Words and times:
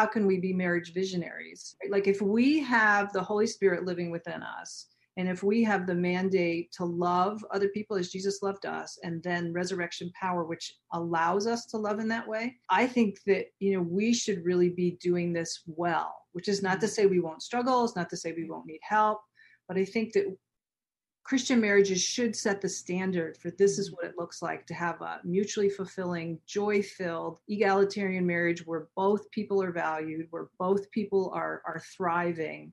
how 0.00 0.06
can 0.06 0.26
we 0.26 0.38
be 0.38 0.54
marriage 0.54 0.94
visionaries? 0.94 1.76
Like 1.90 2.06
if 2.06 2.22
we 2.22 2.58
have 2.60 3.12
the 3.12 3.22
Holy 3.22 3.46
Spirit 3.46 3.84
living 3.84 4.10
within 4.10 4.42
us, 4.42 4.86
and 5.18 5.28
if 5.28 5.42
we 5.42 5.62
have 5.64 5.86
the 5.86 5.94
mandate 5.94 6.72
to 6.78 6.86
love 6.86 7.44
other 7.50 7.68
people 7.68 7.98
as 7.98 8.10
Jesus 8.10 8.40
loved 8.40 8.64
us, 8.64 8.98
and 9.02 9.22
then 9.22 9.52
resurrection 9.52 10.10
power, 10.18 10.44
which 10.44 10.72
allows 10.94 11.46
us 11.46 11.66
to 11.66 11.76
love 11.76 11.98
in 11.98 12.08
that 12.08 12.26
way, 12.26 12.56
I 12.70 12.86
think 12.86 13.18
that, 13.26 13.48
you 13.58 13.74
know, 13.74 13.82
we 13.82 14.14
should 14.14 14.42
really 14.42 14.70
be 14.70 14.92
doing 15.02 15.34
this 15.34 15.64
well, 15.66 16.14
which 16.32 16.48
is 16.48 16.62
not 16.62 16.80
to 16.80 16.86
mm-hmm. 16.86 16.94
say 16.94 17.04
we 17.04 17.20
won't 17.20 17.42
struggle, 17.42 17.84
it's 17.84 17.94
not 17.94 18.08
to 18.08 18.16
say 18.16 18.32
we 18.32 18.48
won't 18.48 18.64
need 18.64 18.80
help, 18.80 19.20
but 19.68 19.76
I 19.76 19.84
think 19.84 20.14
that 20.14 20.34
Christian 21.22 21.60
marriages 21.60 22.02
should 22.02 22.34
set 22.34 22.60
the 22.60 22.68
standard 22.68 23.36
for 23.36 23.50
this 23.52 23.78
is 23.78 23.92
what 23.92 24.04
it 24.04 24.18
looks 24.18 24.42
like 24.42 24.66
to 24.66 24.74
have 24.74 25.00
a 25.00 25.20
mutually 25.24 25.68
fulfilling, 25.68 26.38
joy 26.46 26.82
filled, 26.82 27.40
egalitarian 27.48 28.26
marriage 28.26 28.66
where 28.66 28.88
both 28.96 29.30
people 29.30 29.62
are 29.62 29.72
valued, 29.72 30.26
where 30.30 30.48
both 30.58 30.90
people 30.90 31.30
are, 31.34 31.62
are 31.66 31.82
thriving. 31.96 32.72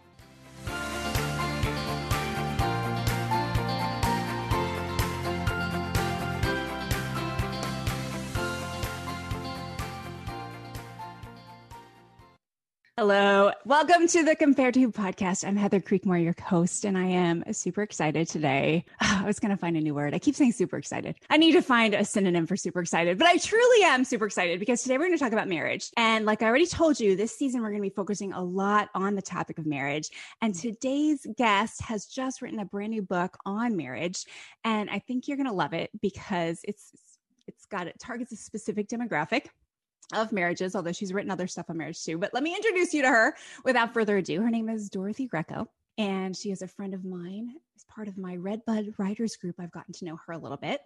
Hello. 13.01 13.51
Welcome 13.65 14.05
to 14.09 14.23
the 14.23 14.35
Compared 14.35 14.75
to 14.75 14.91
podcast. 14.91 15.43
I'm 15.43 15.55
Heather 15.55 15.79
Creekmore, 15.79 16.23
your 16.23 16.35
host, 16.39 16.85
and 16.85 16.95
I 16.95 17.05
am 17.05 17.43
super 17.51 17.81
excited 17.81 18.27
today. 18.27 18.85
I 18.99 19.23
was 19.25 19.39
going 19.39 19.49
to 19.49 19.57
find 19.57 19.75
a 19.75 19.81
new 19.81 19.95
word. 19.95 20.13
I 20.13 20.19
keep 20.19 20.35
saying 20.35 20.51
super 20.51 20.77
excited. 20.77 21.15
I 21.27 21.37
need 21.37 21.53
to 21.53 21.63
find 21.63 21.95
a 21.95 22.05
synonym 22.05 22.45
for 22.45 22.55
super 22.55 22.79
excited, 22.79 23.17
but 23.17 23.25
I 23.25 23.37
truly 23.37 23.85
am 23.85 24.03
super 24.03 24.27
excited 24.27 24.59
because 24.59 24.83
today 24.83 24.99
we're 24.99 25.07
going 25.07 25.17
to 25.17 25.23
talk 25.23 25.33
about 25.33 25.47
marriage. 25.47 25.89
And 25.97 26.27
like 26.27 26.43
I 26.43 26.45
already 26.45 26.67
told 26.67 26.99
you, 26.99 27.15
this 27.15 27.35
season 27.35 27.63
we're 27.63 27.71
going 27.71 27.81
to 27.81 27.89
be 27.89 27.95
focusing 27.95 28.33
a 28.33 28.43
lot 28.43 28.89
on 28.93 29.15
the 29.15 29.23
topic 29.23 29.57
of 29.57 29.65
marriage. 29.65 30.11
And 30.39 30.53
today's 30.53 31.25
guest 31.39 31.81
has 31.81 32.05
just 32.05 32.43
written 32.43 32.59
a 32.59 32.65
brand 32.65 32.91
new 32.91 33.01
book 33.01 33.35
on 33.47 33.75
marriage. 33.75 34.25
And 34.63 34.91
I 34.91 34.99
think 34.99 35.27
you're 35.27 35.37
going 35.37 35.49
to 35.49 35.53
love 35.53 35.73
it 35.73 35.89
because 36.03 36.59
it's, 36.65 36.91
it's 37.47 37.65
got 37.65 37.87
it 37.87 37.99
targets 37.99 38.31
a 38.31 38.35
specific 38.35 38.87
demographic 38.87 39.47
of 40.13 40.31
marriages, 40.31 40.75
although 40.75 40.91
she's 40.91 41.13
written 41.13 41.31
other 41.31 41.47
stuff 41.47 41.69
on 41.69 41.77
marriage 41.77 42.03
too. 42.03 42.17
But 42.17 42.33
let 42.33 42.43
me 42.43 42.55
introduce 42.55 42.93
you 42.93 43.01
to 43.03 43.07
her 43.07 43.35
without 43.63 43.93
further 43.93 44.17
ado. 44.17 44.41
Her 44.41 44.49
name 44.49 44.69
is 44.69 44.89
Dorothy 44.89 45.27
Greco, 45.27 45.67
and 45.97 46.35
she 46.35 46.51
is 46.51 46.61
a 46.61 46.67
friend 46.67 46.93
of 46.93 47.03
mine. 47.03 47.55
As 47.75 47.83
part 47.85 48.07
of 48.07 48.17
my 48.17 48.35
Redbud 48.35 48.93
Writers 48.97 49.35
Group, 49.35 49.55
I've 49.59 49.71
gotten 49.71 49.93
to 49.93 50.05
know 50.05 50.17
her 50.25 50.33
a 50.33 50.37
little 50.37 50.57
bit. 50.57 50.81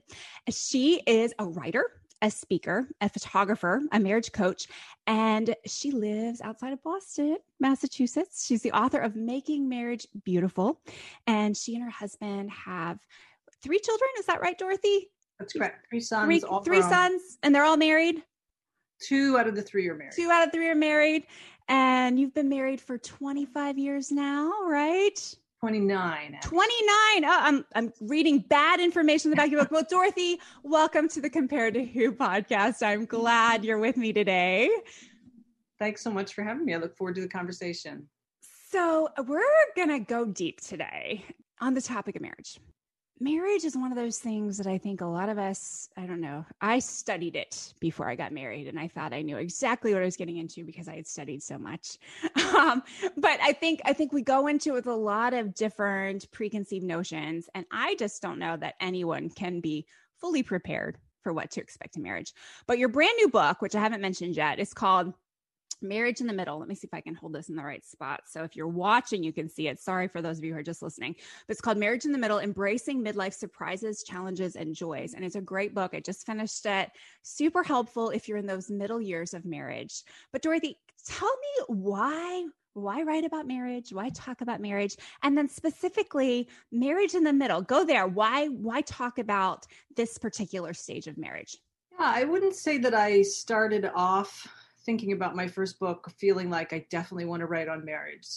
She 0.49 1.01
is 1.05 1.33
a 1.39 1.45
writer, 1.45 1.91
a 2.21 2.31
speaker, 2.31 2.87
a 3.01 3.09
photographer, 3.09 3.81
a 3.91 3.99
marriage 3.99 4.31
coach, 4.31 4.67
and 5.05 5.53
she 5.65 5.91
lives 5.91 6.41
outside 6.41 6.73
of 6.73 6.81
Boston, 6.83 7.37
Massachusetts. 7.59 8.45
She's 8.45 8.61
the 8.61 8.71
author 8.71 8.99
of 8.99 9.15
Making 9.15 9.67
Marriage 9.67 10.07
Beautiful, 10.23 10.81
and 11.27 11.55
she 11.55 11.75
and 11.75 11.83
her 11.83 11.89
husband 11.89 12.49
have 12.51 12.99
three 13.61 13.79
children. 13.79 14.09
Is 14.17 14.25
that 14.27 14.41
right, 14.41 14.57
Dorothy? 14.57 15.09
That's 15.39 15.51
correct. 15.53 15.87
Three 15.89 15.99
sons. 15.99 16.25
Three, 16.25 16.43
three 16.63 16.81
sons, 16.81 17.37
and 17.43 17.53
they're 17.53 17.65
all 17.65 17.77
married. 17.77 18.23
Two 18.99 19.37
out 19.37 19.47
of 19.47 19.55
the 19.55 19.61
three 19.61 19.87
are 19.87 19.95
married. 19.95 20.13
Two 20.15 20.29
out 20.29 20.45
of 20.47 20.51
three 20.51 20.69
are 20.69 20.75
married. 20.75 21.25
And 21.67 22.19
you've 22.19 22.33
been 22.33 22.49
married 22.49 22.79
for 22.79 22.97
25 22.97 23.77
years 23.77 24.11
now, 24.11 24.51
right? 24.67 25.35
29. 25.59 26.35
Actually. 26.35 26.49
29. 26.49 27.25
Oh, 27.25 27.39
I'm, 27.41 27.65
I'm 27.73 27.93
reading 28.01 28.39
bad 28.39 28.79
information 28.79 29.29
in 29.29 29.31
the 29.31 29.35
back 29.37 29.47
of 29.47 29.51
your 29.51 29.61
book. 29.61 29.71
Well, 29.71 29.85
Dorothy, 29.89 30.39
welcome 30.63 31.09
to 31.09 31.21
the 31.21 31.29
Compared 31.29 31.73
to 31.73 31.83
Who 31.83 32.11
podcast. 32.11 32.83
I'm 32.83 33.05
glad 33.05 33.65
you're 33.65 33.79
with 33.79 33.97
me 33.97 34.13
today. 34.13 34.69
Thanks 35.79 36.01
so 36.01 36.11
much 36.11 36.33
for 36.33 36.43
having 36.43 36.65
me. 36.65 36.75
I 36.75 36.77
look 36.77 36.95
forward 36.95 37.15
to 37.15 37.21
the 37.21 37.27
conversation. 37.27 38.07
So, 38.69 39.09
we're 39.25 39.41
going 39.75 39.89
to 39.89 39.99
go 39.99 40.25
deep 40.25 40.61
today 40.61 41.25
on 41.59 41.73
the 41.73 41.81
topic 41.81 42.15
of 42.15 42.21
marriage 42.21 42.59
marriage 43.19 43.63
is 43.63 43.77
one 43.77 43.91
of 43.91 43.97
those 43.97 44.19
things 44.19 44.57
that 44.57 44.67
I 44.67 44.77
think 44.77 45.01
a 45.01 45.05
lot 45.05 45.29
of 45.29 45.37
us, 45.37 45.89
I 45.97 46.05
don't 46.05 46.21
know, 46.21 46.45
I 46.61 46.79
studied 46.79 47.35
it 47.35 47.73
before 47.79 48.09
I 48.09 48.15
got 48.15 48.31
married 48.31 48.67
and 48.67 48.79
I 48.79 48.87
thought 48.87 49.13
I 49.13 49.21
knew 49.21 49.37
exactly 49.37 49.93
what 49.93 50.01
I 50.01 50.05
was 50.05 50.17
getting 50.17 50.37
into 50.37 50.65
because 50.65 50.87
I 50.87 50.95
had 50.95 51.07
studied 51.07 51.43
so 51.43 51.57
much. 51.57 51.97
Um, 52.55 52.83
but 53.17 53.37
I 53.41 53.51
think, 53.51 53.81
I 53.83 53.91
think 53.91 54.13
we 54.13 54.21
go 54.21 54.47
into 54.47 54.69
it 54.69 54.75
with 54.75 54.87
a 54.87 54.95
lot 54.95 55.33
of 55.33 55.53
different 55.53 56.31
preconceived 56.31 56.85
notions. 56.85 57.49
And 57.53 57.65
I 57.69 57.95
just 57.95 58.21
don't 58.21 58.39
know 58.39 58.55
that 58.57 58.75
anyone 58.79 59.29
can 59.29 59.59
be 59.59 59.85
fully 60.21 60.41
prepared 60.41 60.97
for 61.21 61.33
what 61.33 61.51
to 61.51 61.61
expect 61.61 61.97
in 61.97 62.03
marriage. 62.03 62.33
But 62.65 62.77
your 62.77 62.87
brand 62.87 63.13
new 63.17 63.27
book, 63.27 63.61
which 63.61 63.75
I 63.75 63.81
haven't 63.81 64.01
mentioned 64.01 64.37
yet, 64.37 64.59
is 64.59 64.73
called 64.73 65.13
marriage 65.81 66.21
in 66.21 66.27
the 66.27 66.33
middle. 66.33 66.59
Let 66.59 66.67
me 66.67 66.75
see 66.75 66.87
if 66.87 66.93
I 66.93 67.01
can 67.01 67.15
hold 67.15 67.33
this 67.33 67.49
in 67.49 67.55
the 67.55 67.63
right 67.63 67.85
spot. 67.85 68.21
So 68.27 68.43
if 68.43 68.55
you're 68.55 68.67
watching, 68.67 69.23
you 69.23 69.33
can 69.33 69.49
see 69.49 69.67
it. 69.67 69.79
Sorry 69.79 70.07
for 70.07 70.21
those 70.21 70.37
of 70.37 70.43
you 70.43 70.53
who 70.53 70.59
are 70.59 70.63
just 70.63 70.81
listening. 70.81 71.15
But 71.47 71.53
it's 71.53 71.61
called 71.61 71.77
Marriage 71.77 72.05
in 72.05 72.11
the 72.11 72.17
Middle 72.17 72.39
Embracing 72.39 73.03
Midlife 73.03 73.33
Surprises, 73.33 74.03
Challenges, 74.03 74.55
and 74.55 74.73
Joys. 74.73 75.13
And 75.13 75.23
it's 75.23 75.35
a 75.35 75.41
great 75.41 75.73
book. 75.73 75.93
I 75.93 75.99
just 75.99 76.25
finished 76.25 76.65
it. 76.65 76.89
Super 77.23 77.63
helpful 77.63 78.09
if 78.09 78.27
you're 78.27 78.37
in 78.37 78.47
those 78.47 78.69
middle 78.69 79.01
years 79.01 79.33
of 79.33 79.45
marriage. 79.45 80.03
But 80.31 80.41
Dorothy, 80.41 80.77
tell 81.05 81.29
me 81.29 81.75
why. 81.75 82.45
Why 82.73 83.03
write 83.03 83.23
about 83.23 83.47
marriage? 83.47 83.93
Why 83.93 84.09
talk 84.09 84.41
about 84.41 84.59
marriage? 84.59 84.97
And 85.23 85.37
then 85.37 85.47
specifically 85.47 86.49
marriage 86.73 87.15
in 87.15 87.23
the 87.23 87.31
middle. 87.31 87.61
Go 87.61 87.85
there. 87.85 88.05
Why 88.05 88.47
why 88.47 88.81
talk 88.81 89.17
about 89.17 89.65
this 89.95 90.17
particular 90.17 90.73
stage 90.73 91.07
of 91.07 91.17
marriage? 91.17 91.57
Yeah, 91.97 92.11
I 92.13 92.25
wouldn't 92.25 92.55
say 92.55 92.77
that 92.79 92.93
I 92.93 93.21
started 93.21 93.89
off 93.95 94.45
thinking 94.85 95.11
about 95.11 95.35
my 95.35 95.47
first 95.47 95.79
book 95.79 96.09
feeling 96.17 96.49
like 96.49 96.73
I 96.73 96.85
definitely 96.89 97.25
want 97.25 97.41
to 97.41 97.47
write 97.47 97.67
on 97.67 97.83
marriage. 97.83 98.27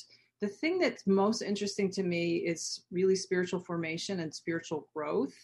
The 0.41 0.49
thing 0.49 0.79
that's 0.79 1.07
most 1.07 1.43
interesting 1.43 1.91
to 1.93 2.03
me 2.03 2.37
is 2.37 2.85
really 2.91 3.17
spiritual 3.17 3.61
formation 3.61 4.21
and 4.21 4.35
spiritual 4.35 4.89
growth. 4.95 5.35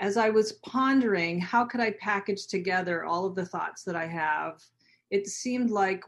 As 0.00 0.16
I 0.16 0.30
was 0.30 0.54
pondering 0.64 1.40
how 1.40 1.64
could 1.64 1.80
I 1.80 1.92
package 1.92 2.46
together 2.46 3.04
all 3.04 3.26
of 3.26 3.34
the 3.34 3.46
thoughts 3.46 3.84
that 3.84 3.96
I 3.96 4.06
have, 4.06 4.62
it 5.10 5.26
seemed 5.26 5.70
like 5.70 6.04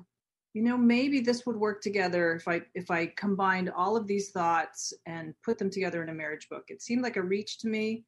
you 0.54 0.62
know 0.62 0.76
maybe 0.76 1.20
this 1.20 1.46
would 1.46 1.56
work 1.56 1.80
together 1.80 2.34
if 2.34 2.46
i 2.46 2.60
if 2.74 2.90
i 2.90 3.06
combined 3.16 3.70
all 3.70 3.96
of 3.96 4.06
these 4.06 4.30
thoughts 4.30 4.92
and 5.06 5.34
put 5.42 5.58
them 5.58 5.70
together 5.70 6.02
in 6.02 6.10
a 6.10 6.14
marriage 6.14 6.48
book 6.50 6.64
it 6.68 6.82
seemed 6.82 7.02
like 7.02 7.16
a 7.16 7.22
reach 7.22 7.58
to 7.58 7.68
me 7.68 8.04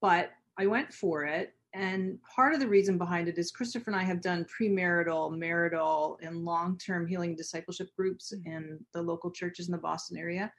but 0.00 0.30
i 0.58 0.66
went 0.66 0.92
for 0.92 1.24
it 1.24 1.54
and 1.74 2.18
part 2.22 2.52
of 2.52 2.60
the 2.60 2.68
reason 2.68 2.98
behind 2.98 3.28
it 3.28 3.38
is 3.38 3.50
Christopher 3.50 3.90
and 3.90 3.98
I 3.98 4.04
have 4.04 4.20
done 4.20 4.44
premarital, 4.44 5.36
marital, 5.36 6.18
and 6.22 6.44
long 6.44 6.76
term 6.78 7.06
healing 7.06 7.34
discipleship 7.34 7.88
groups 7.96 8.32
mm. 8.34 8.46
in 8.46 8.78
the 8.92 9.00
local 9.00 9.30
churches 9.30 9.68
in 9.68 9.72
the 9.72 9.78
Boston 9.78 10.18
area 10.18 10.52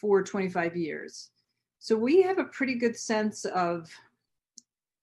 for 0.00 0.22
25 0.22 0.76
years. 0.76 1.30
So 1.78 1.96
we 1.96 2.22
have 2.22 2.38
a 2.38 2.44
pretty 2.44 2.74
good 2.74 2.96
sense 2.96 3.44
of 3.44 3.90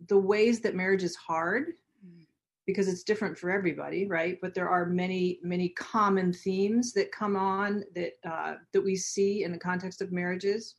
the 0.08 0.18
ways 0.18 0.60
that 0.62 0.76
marriage 0.76 1.04
is 1.04 1.16
hard 1.16 1.74
mm. 2.06 2.26
because 2.66 2.88
it's 2.88 3.04
different 3.04 3.38
for 3.38 3.50
everybody 3.50 4.06
right 4.06 4.38
but 4.42 4.54
there 4.54 4.68
are 4.68 4.86
many 4.86 5.40
many 5.44 5.70
common 5.70 6.34
themes 6.34 6.92
that 6.92 7.10
come 7.12 7.38
on 7.38 7.86
that 7.96 8.14
uh, 8.30 8.56
that 8.74 8.82
we 8.82 8.98
see 8.98 9.46
in 9.46 9.52
the 9.54 9.58
context 9.58 10.02
of 10.02 10.12
marriages 10.12 10.76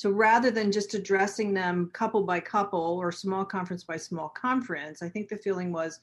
so 0.00 0.08
rather 0.08 0.50
than 0.50 0.72
just 0.72 0.94
addressing 0.94 1.52
them 1.52 1.90
couple 1.92 2.22
by 2.22 2.40
couple 2.40 2.96
or 2.98 3.12
small 3.12 3.44
conference 3.44 3.84
by 3.84 3.98
small 3.98 4.30
conference, 4.30 5.02
I 5.02 5.10
think 5.10 5.28
the 5.28 5.36
feeling 5.36 5.72
was 5.72 6.00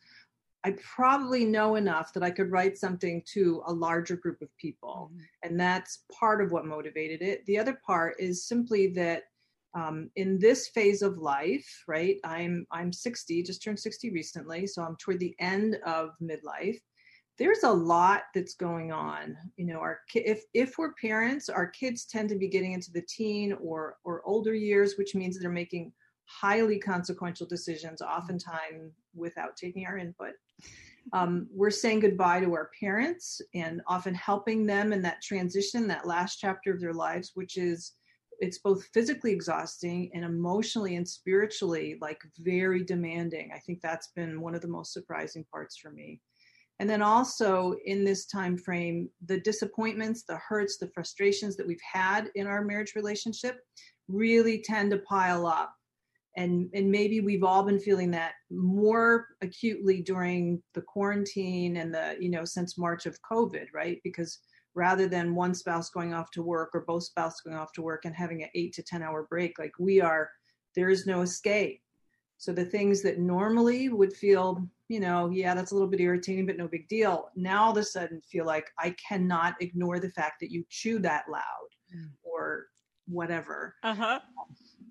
I 0.63 0.75
probably 0.83 1.44
know 1.44 1.77
enough 1.77 2.13
that 2.13 2.21
I 2.21 2.29
could 2.29 2.51
write 2.51 2.77
something 2.77 3.23
to 3.33 3.63
a 3.65 3.73
larger 3.73 4.15
group 4.15 4.44
of 4.44 4.55
people. 4.57 5.09
Mm-hmm. 5.11 5.23
And 5.41 5.59
that's 5.59 6.03
part 6.13 6.44
of 6.44 6.51
what 6.51 6.67
motivated 6.67 7.23
it. 7.23 7.44
The 7.47 7.57
other 7.57 7.73
part 7.83 8.17
is 8.19 8.47
simply 8.47 8.85
that 8.89 9.23
um, 9.73 10.11
in 10.15 10.38
this 10.38 10.67
phase 10.67 11.01
of 11.01 11.17
life, 11.17 11.83
right? 11.88 12.17
I'm 12.23 12.67
I'm 12.69 12.94
60, 12.94 13.41
just 13.41 13.63
turned 13.63 13.79
60 13.79 14.11
recently, 14.11 14.67
so 14.67 14.83
I'm 14.83 14.95
toward 14.97 15.19
the 15.19 15.35
end 15.39 15.79
of 15.83 16.11
midlife. 16.21 16.77
There's 17.38 17.63
a 17.63 17.72
lot 17.72 18.24
that's 18.34 18.56
going 18.56 18.92
on. 18.92 19.38
You 19.57 19.66
know, 19.66 19.80
our 19.80 20.00
if 20.16 20.44
if 20.54 20.78
we're 20.78 20.94
parents, 20.94 21.50
our 21.50 21.68
kids 21.68 22.06
tend 22.06 22.30
to 22.30 22.36
be 22.38 22.48
getting 22.48 22.74
into 22.74 22.92
the 22.92 23.04
teen 23.07 23.54
or 23.54 23.98
or 24.04 24.22
older 24.25 24.56
years, 24.56 24.95
which 24.98 25.16
means 25.16 25.39
they're 25.39 25.50
making 25.50 25.94
highly 26.25 26.80
consequential 26.80 27.48
decisions, 27.48 28.01
oftentimes 28.01 28.94
without 29.16 29.56
taking 29.56 29.86
our 29.86 29.98
input. 29.98 30.34
Um, 31.13 31.48
we're 31.54 31.69
saying 31.69 32.01
goodbye 32.01 32.42
to 32.42 32.54
our 32.54 32.69
parents 32.78 33.40
and 33.54 33.81
often 33.88 34.13
helping 34.13 34.66
them 34.66 34.92
in 34.92 35.01
that 35.04 35.22
transition, 35.22 35.88
that 35.88 36.06
last 36.06 36.38
chapter 36.38 36.74
of 36.74 36.81
their 36.81 36.94
lives, 36.94 37.31
which 37.33 37.56
is 37.56 37.94
it's 38.40 38.60
both 38.60 38.83
physically 38.94 39.31
exhausting 39.31 40.12
and 40.13 40.24
emotionally 40.24 40.95
and 40.95 41.07
spiritually 41.07 41.98
like 42.01 42.22
very 42.40 42.83
demanding 42.83 43.51
i 43.54 43.60
think 43.60 43.81
that's 43.81 44.10
been 44.16 44.42
one 44.42 44.56
of 44.56 44.62
the 44.62 44.68
most 44.68 44.94
surprising 44.94 45.45
parts 45.51 45.78
for 45.78 45.92
me 45.92 46.19
and 46.79 46.89
then 46.89 47.01
also 47.01 47.75
in 47.85 48.03
this 48.03 48.25
time 48.25 48.57
frame 48.57 49.09
the 49.25 49.39
disappointments 49.39 50.24
the 50.24 50.38
hurts 50.38 50.77
the 50.77 50.89
frustrations 50.89 51.56
that 51.56 51.68
we've 51.68 51.79
had 51.91 52.29
in 52.35 52.47
our 52.47 52.63
marriage 52.63 52.94
relationship 52.95 53.59
really 54.07 54.62
tend 54.62 54.91
to 54.91 55.00
pile 55.00 55.45
up 55.45 55.74
and 56.35 56.69
and 56.74 56.89
maybe 56.89 57.19
we've 57.19 57.44
all 57.44 57.63
been 57.63 57.79
feeling 57.79 58.12
that 58.12 58.33
more 58.51 59.27
acutely 59.41 60.01
during 60.01 60.62
the 60.74 60.81
quarantine 60.81 61.77
and 61.77 61.94
the 61.94 62.15
you 62.19 62.29
know 62.29 62.45
since 62.45 62.77
march 62.77 63.06
of 63.06 63.18
covid 63.30 63.65
right 63.73 64.00
because 64.03 64.39
rather 64.77 65.07
than 65.07 65.33
one 65.33 65.56
spouse 65.56 65.89
going 65.89 66.13
off 66.13 66.30
to 66.30 66.44
work 66.44 66.69
or 66.73 66.81
both 66.81 67.03
spouses 67.03 67.41
going 67.41 67.57
off 67.57 67.73
to 67.73 67.81
work 67.81 68.06
and 68.06 68.15
having 68.15 68.44
an 68.44 68.50
eight 68.53 68.71
to 68.73 68.83
10 68.83 69.01
hour 69.01 69.25
break, 69.27 69.57
like 69.57 69.71
we 69.80 70.00
are, 70.00 70.30
there 70.75 70.89
is 70.89 71.07
no 71.07 71.21
escape. 71.21 71.81
So 72.38 72.54
the 72.54 72.66
things 72.66 73.01
that 73.01 73.19
normally 73.19 73.89
would 73.89 74.13
feel, 74.13 74.68
you 74.89 75.00
know, 75.00 75.30
yeah, 75.30 75.56
that's 75.56 75.72
a 75.72 75.75
little 75.75 75.89
bit 75.89 76.00
irritating, 76.00 76.45
but 76.45 76.57
no 76.57 76.68
big 76.68 76.88
deal. 76.88 77.30
Now 77.36 77.66
all 77.66 77.72
of 77.72 77.78
a 77.78 77.84
sudden 77.84 78.22
feel 78.22 78.45
like 78.45 78.69
I 78.80 78.92
cannot 78.92 79.56
ignore 79.60 80.00
the 80.00 80.12
fact 80.12 80.39
that 80.42 80.51
you 80.51 80.63
chew 80.69 81.00
that 81.00 81.25
loud 81.30 81.42
mm. 81.95 82.10
or 82.24 82.68
whatever. 83.07 83.75
Uh-huh. 83.84 84.19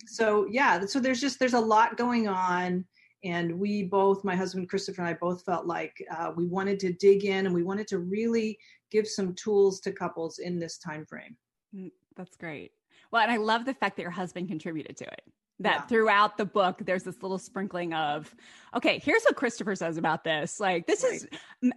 So 0.06 0.46
yeah, 0.50 0.84
so 0.86 0.98
there's 0.98 1.20
just 1.20 1.38
there's 1.38 1.54
a 1.54 1.60
lot 1.60 1.96
going 1.96 2.26
on 2.26 2.84
and 3.24 3.58
we 3.58 3.82
both 3.82 4.24
my 4.24 4.36
husband 4.36 4.68
christopher 4.68 5.02
and 5.02 5.10
i 5.10 5.14
both 5.14 5.42
felt 5.44 5.66
like 5.66 6.04
uh, 6.16 6.32
we 6.36 6.46
wanted 6.46 6.78
to 6.78 6.92
dig 6.94 7.24
in 7.24 7.46
and 7.46 7.54
we 7.54 7.62
wanted 7.62 7.86
to 7.86 7.98
really 7.98 8.58
give 8.90 9.06
some 9.06 9.34
tools 9.34 9.80
to 9.80 9.92
couples 9.92 10.38
in 10.38 10.58
this 10.58 10.78
time 10.78 11.04
frame 11.06 11.36
mm, 11.74 11.90
that's 12.16 12.36
great 12.36 12.72
well 13.10 13.22
and 13.22 13.30
i 13.30 13.36
love 13.36 13.64
the 13.64 13.74
fact 13.74 13.96
that 13.96 14.02
your 14.02 14.10
husband 14.10 14.48
contributed 14.48 14.96
to 14.96 15.04
it 15.04 15.22
that 15.60 15.74
yeah. 15.74 15.82
throughout 15.82 16.36
the 16.36 16.44
book 16.44 16.82
there's 16.84 17.02
this 17.02 17.22
little 17.22 17.38
sprinkling 17.38 17.94
of 17.94 18.34
okay 18.74 18.98
here's 18.98 19.22
what 19.24 19.36
christopher 19.36 19.74
says 19.74 19.96
about 19.96 20.24
this. 20.24 20.60
Like 20.60 20.86
this 20.86 21.02
right. 21.02 21.14
is 21.14 21.26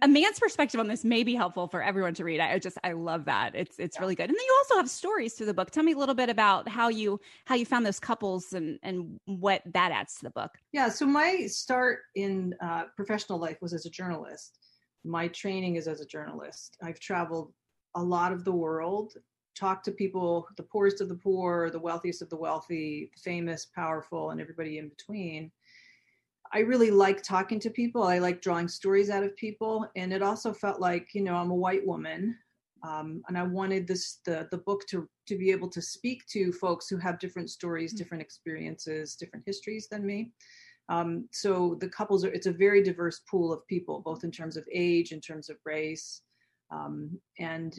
a 0.02 0.08
man's 0.08 0.38
perspective 0.38 0.80
on 0.80 0.88
this 0.88 1.04
may 1.04 1.22
be 1.22 1.34
helpful 1.34 1.68
for 1.68 1.82
everyone 1.82 2.14
to 2.14 2.24
read. 2.24 2.40
I 2.40 2.58
just 2.58 2.78
i 2.84 2.92
love 2.92 3.24
that. 3.26 3.54
It's 3.54 3.78
it's 3.78 3.96
yeah. 3.96 4.00
really 4.00 4.14
good. 4.14 4.28
And 4.28 4.36
then 4.36 4.44
you 4.44 4.54
also 4.58 4.76
have 4.76 4.90
stories 4.90 5.34
through 5.34 5.46
the 5.46 5.54
book. 5.54 5.70
Tell 5.70 5.84
me 5.84 5.92
a 5.92 5.98
little 5.98 6.14
bit 6.14 6.28
about 6.28 6.68
how 6.68 6.88
you 6.88 7.20
how 7.46 7.54
you 7.54 7.64
found 7.64 7.86
those 7.86 8.00
couples 8.00 8.52
and 8.52 8.78
and 8.82 9.18
what 9.26 9.62
that 9.66 9.92
adds 9.92 10.16
to 10.16 10.24
the 10.24 10.30
book. 10.30 10.50
Yeah 10.72 10.88
so 10.88 11.06
my 11.06 11.46
start 11.46 12.00
in 12.14 12.54
uh, 12.60 12.84
professional 12.96 13.38
life 13.38 13.58
was 13.60 13.72
as 13.72 13.86
a 13.86 13.90
journalist. 13.90 14.58
My 15.04 15.28
training 15.28 15.76
is 15.76 15.88
as 15.88 16.00
a 16.00 16.06
journalist. 16.06 16.76
I've 16.82 17.00
traveled 17.00 17.52
a 17.94 18.02
lot 18.02 18.32
of 18.32 18.44
the 18.44 18.52
world 18.52 19.14
talk 19.60 19.82
to 19.82 19.92
people, 19.92 20.48
the 20.56 20.62
poorest 20.62 21.00
of 21.00 21.08
the 21.08 21.14
poor, 21.14 21.70
the 21.70 21.78
wealthiest 21.78 22.22
of 22.22 22.30
the 22.30 22.36
wealthy, 22.36 23.10
famous, 23.22 23.66
powerful, 23.66 24.30
and 24.30 24.40
everybody 24.40 24.78
in 24.78 24.88
between. 24.88 25.52
I 26.52 26.60
really 26.60 26.90
like 26.90 27.22
talking 27.22 27.60
to 27.60 27.70
people. 27.70 28.02
I 28.02 28.18
like 28.18 28.42
drawing 28.42 28.66
stories 28.66 29.10
out 29.10 29.22
of 29.22 29.36
people, 29.36 29.86
and 29.94 30.12
it 30.12 30.22
also 30.22 30.52
felt 30.52 30.80
like 30.80 31.08
you 31.14 31.22
know 31.22 31.36
I'm 31.36 31.50
a 31.50 31.54
white 31.54 31.86
woman, 31.86 32.36
um, 32.82 33.22
and 33.28 33.38
I 33.38 33.42
wanted 33.44 33.86
this 33.86 34.20
the 34.24 34.48
the 34.50 34.58
book 34.58 34.86
to 34.88 35.08
to 35.28 35.38
be 35.38 35.50
able 35.50 35.68
to 35.68 35.82
speak 35.82 36.26
to 36.32 36.52
folks 36.52 36.88
who 36.88 36.96
have 36.96 37.20
different 37.20 37.50
stories, 37.50 37.94
mm. 37.94 37.98
different 37.98 38.22
experiences, 38.22 39.14
different 39.14 39.44
histories 39.46 39.86
than 39.88 40.04
me. 40.04 40.32
Um, 40.88 41.28
so 41.30 41.76
the 41.80 41.88
couples 41.88 42.24
are 42.24 42.32
it's 42.32 42.46
a 42.48 42.52
very 42.52 42.82
diverse 42.82 43.20
pool 43.30 43.52
of 43.52 43.66
people, 43.68 44.00
both 44.00 44.24
in 44.24 44.32
terms 44.32 44.56
of 44.56 44.64
age, 44.72 45.12
in 45.12 45.20
terms 45.20 45.48
of 45.48 45.56
race, 45.64 46.22
um, 46.72 47.20
and 47.38 47.78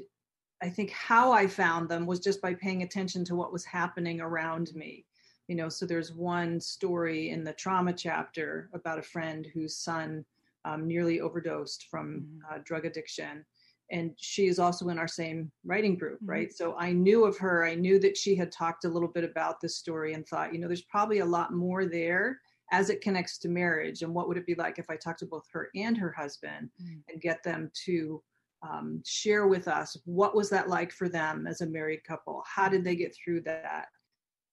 I 0.62 0.70
think 0.70 0.92
how 0.92 1.32
I 1.32 1.48
found 1.48 1.90
them 1.90 2.06
was 2.06 2.20
just 2.20 2.42
by 2.42 2.54
paying 2.54 2.84
attention 2.84 3.26
to 3.26 3.36
what 3.36 3.52
was 3.52 3.66
happening 3.66 4.22
around 4.22 4.74
me. 4.76 5.06
You 5.48 5.56
know, 5.56 5.70
so 5.70 5.86
there's 5.86 6.14
one 6.14 6.60
story 6.60 7.32
in 7.32 7.44
the 7.44 7.54
trauma 7.54 7.94
chapter 7.94 8.70
about 8.74 9.00
a 9.00 9.04
friend 9.04 9.48
whose 9.54 9.76
son 9.76 10.24
um, 10.64 10.88
nearly 10.88 11.20
overdosed 11.20 11.88
from 11.90 12.22
mm-hmm. 12.22 12.54
uh, 12.56 12.60
drug 12.64 12.86
addiction. 12.86 13.44
And 13.90 14.14
she 14.18 14.48
is 14.48 14.60
also 14.60 14.88
in 14.90 14.98
our 14.98 15.08
same 15.08 15.52
writing 15.66 15.98
group, 15.98 16.18
mm-hmm. 16.18 16.30
right? 16.30 16.54
So 16.54 16.76
I 16.78 16.94
knew 16.94 17.26
of 17.26 17.38
her. 17.40 17.66
I 17.66 17.76
knew 17.76 18.00
that 18.00 18.16
she 18.16 18.36
had 18.36 18.52
talked 18.52 18.86
a 18.86 18.90
little 18.90 19.10
bit 19.10 19.24
about 19.24 19.60
this 19.60 19.76
story 19.76 20.14
and 20.14 20.26
thought, 20.26 20.54
you 20.54 20.60
know, 20.60 20.68
there's 20.68 20.84
probably 20.84 21.20
a 21.20 21.26
lot 21.26 21.54
more 21.54 21.86
there 21.86 22.40
as 22.72 22.90
it 22.90 23.02
connects 23.02 23.38
to 23.40 23.50
marriage. 23.50 24.02
And 24.02 24.14
what 24.14 24.28
would 24.28 24.38
it 24.38 24.46
be 24.46 24.56
like 24.56 24.80
if 24.80 24.90
I 24.90 24.96
talked 24.96 25.20
to 25.20 25.26
both 25.26 25.44
her 25.52 25.70
and 25.76 25.98
her 25.98 26.12
husband 26.12 26.70
mm-hmm. 26.82 27.00
and 27.10 27.22
get 27.22 27.44
them 27.44 27.70
to 27.86 28.24
um, 28.64 29.02
share 29.06 29.48
with 29.48 29.68
us 29.68 29.98
what 30.06 30.36
was 30.36 30.50
that 30.50 30.70
like 30.70 30.92
for 30.92 31.10
them 31.10 31.48
as 31.48 31.62
a 31.62 31.68
married 31.68 32.04
couple? 32.04 32.44
How 32.46 32.70
did 32.70 32.84
they 32.84 32.96
get 32.96 33.16
through 33.16 33.42
that? 33.42 33.88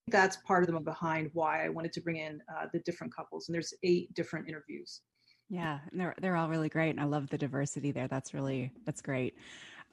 That's 0.09 0.37
part 0.39 0.63
of 0.63 0.71
the 0.73 0.81
behind 0.81 1.31
why 1.35 1.67
i 1.67 1.69
wanted 1.69 1.93
to 1.93 2.01
bring 2.01 2.17
in 2.17 2.41
uh, 2.51 2.67
the 2.73 2.79
different 2.81 3.15
couples 3.15 3.49
and 3.49 3.55
there's 3.55 3.75
eight 3.83 4.13
different 4.15 4.49
interviews. 4.49 5.03
Yeah 5.51 5.81
they're, 5.93 6.15
they're 6.21 6.37
all 6.37 6.49
really 6.49 6.69
great 6.69 6.91
and 6.91 7.01
i 7.01 7.05
love 7.05 7.29
the 7.29 7.39
diversity 7.39 7.91
there. 7.91 8.09
That's 8.09 8.33
really 8.33 8.73
that's 8.87 9.03
great. 9.03 9.37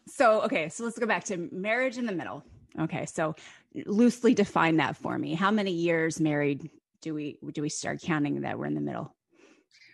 So 0.07 0.41
okay 0.44 0.69
so 0.69 0.85
let's 0.85 0.97
go 0.97 1.06
back 1.06 1.25
to 1.25 1.50
marriage 1.51 1.97
in 1.97 2.06
the 2.06 2.13
middle. 2.13 2.44
Okay 2.79 3.06
so 3.06 3.35
loosely 3.85 4.33
define 4.33 4.77
that 4.77 4.95
for 4.95 5.17
me. 5.17 5.33
How 5.33 5.51
many 5.51 5.71
years 5.71 6.21
married 6.21 6.69
do 7.01 7.13
we 7.13 7.38
do 7.51 7.62
we 7.62 7.69
start 7.69 8.01
counting 8.01 8.39
that 8.41 8.57
we're 8.57 8.67
in 8.67 8.75
the 8.75 8.81
middle? 8.81 9.13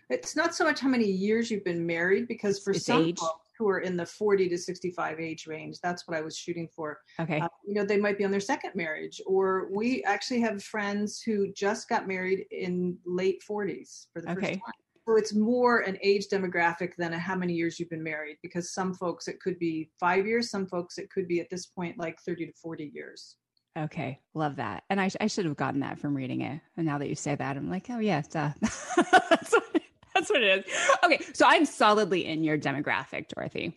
It's 0.10 0.36
not 0.36 0.54
so 0.54 0.66
much 0.66 0.82
how 0.82 0.90
many 0.90 1.06
years 1.06 1.50
you've 1.50 1.64
been 1.64 1.88
married 1.88 2.28
because 2.28 2.60
for 2.60 2.72
it's 2.72 2.86
some 2.86 3.06
age. 3.06 3.18
folks 3.18 3.41
who 3.62 3.70
are 3.70 3.82
in 3.82 3.96
the 3.96 4.06
40 4.06 4.50
to 4.50 4.58
65 4.58 5.20
age 5.20 5.46
range. 5.46 5.78
That's 5.84 6.08
what 6.08 6.18
I 6.18 6.22
was 6.22 6.36
shooting 6.36 6.68
for. 6.76 7.00
Okay. 7.20 7.40
Uh, 7.40 7.48
you 7.64 7.76
know, 7.76 7.86
they 7.86 7.98
might 7.98 8.18
be 8.18 8.26
on 8.26 8.32
their 8.32 8.40
second 8.40 8.72
marriage, 8.74 9.22
or 9.28 9.70
we 9.72 10.04
actually 10.04 10.42
have 10.42 10.64
friends 10.64 11.22
who 11.22 11.54
just 11.54 11.88
got 11.88 12.08
married 12.08 12.48
in 12.50 12.98
late 13.06 13.44
40s 13.48 14.08
for 14.12 14.24
the 14.24 14.32
okay. 14.32 14.54
first 14.54 14.66
time. 14.66 14.74
So 15.08 15.16
it's 15.16 15.36
more 15.36 15.82
an 15.82 16.00
age 16.02 16.26
demographic 16.32 16.96
than 16.98 17.14
a 17.14 17.20
how 17.20 17.36
many 17.36 17.54
years 17.54 17.80
you've 17.80 17.90
been 17.92 18.04
married, 18.04 18.38
because 18.42 18.74
some 18.74 18.96
folks 18.96 19.28
it 19.28 19.40
could 19.40 19.60
be 19.60 19.92
five 20.00 20.26
years, 20.26 20.50
some 20.50 20.66
folks 20.66 20.98
it 20.98 21.12
could 21.12 21.28
be 21.28 21.40
at 21.40 21.50
this 21.52 21.68
point 21.68 22.00
like 22.00 22.20
30 22.22 22.48
to 22.48 22.54
40 22.54 22.92
years. 22.92 23.36
Okay, 23.78 24.20
love 24.34 24.56
that. 24.56 24.84
And 24.90 25.00
I, 25.00 25.12
I 25.22 25.28
should 25.28 25.46
have 25.46 25.56
gotten 25.56 25.82
that 25.82 26.00
from 26.00 26.16
reading 26.16 26.42
it. 26.42 26.62
And 26.78 26.86
now 26.86 26.98
that 26.98 27.10
you 27.10 27.16
say 27.16 27.36
that, 27.36 27.58
I'm 27.58 27.70
like, 27.70 27.88
oh 27.92 28.00
yeah, 28.00 28.24
duh. 28.28 28.54
That's 30.22 30.32
what 30.32 30.44
it 30.44 30.66
is. 30.66 30.74
Okay, 31.04 31.20
so 31.34 31.46
I'm 31.48 31.66
solidly 31.66 32.26
in 32.26 32.44
your 32.44 32.58
demographic, 32.58 33.28
Dorothy. 33.28 33.76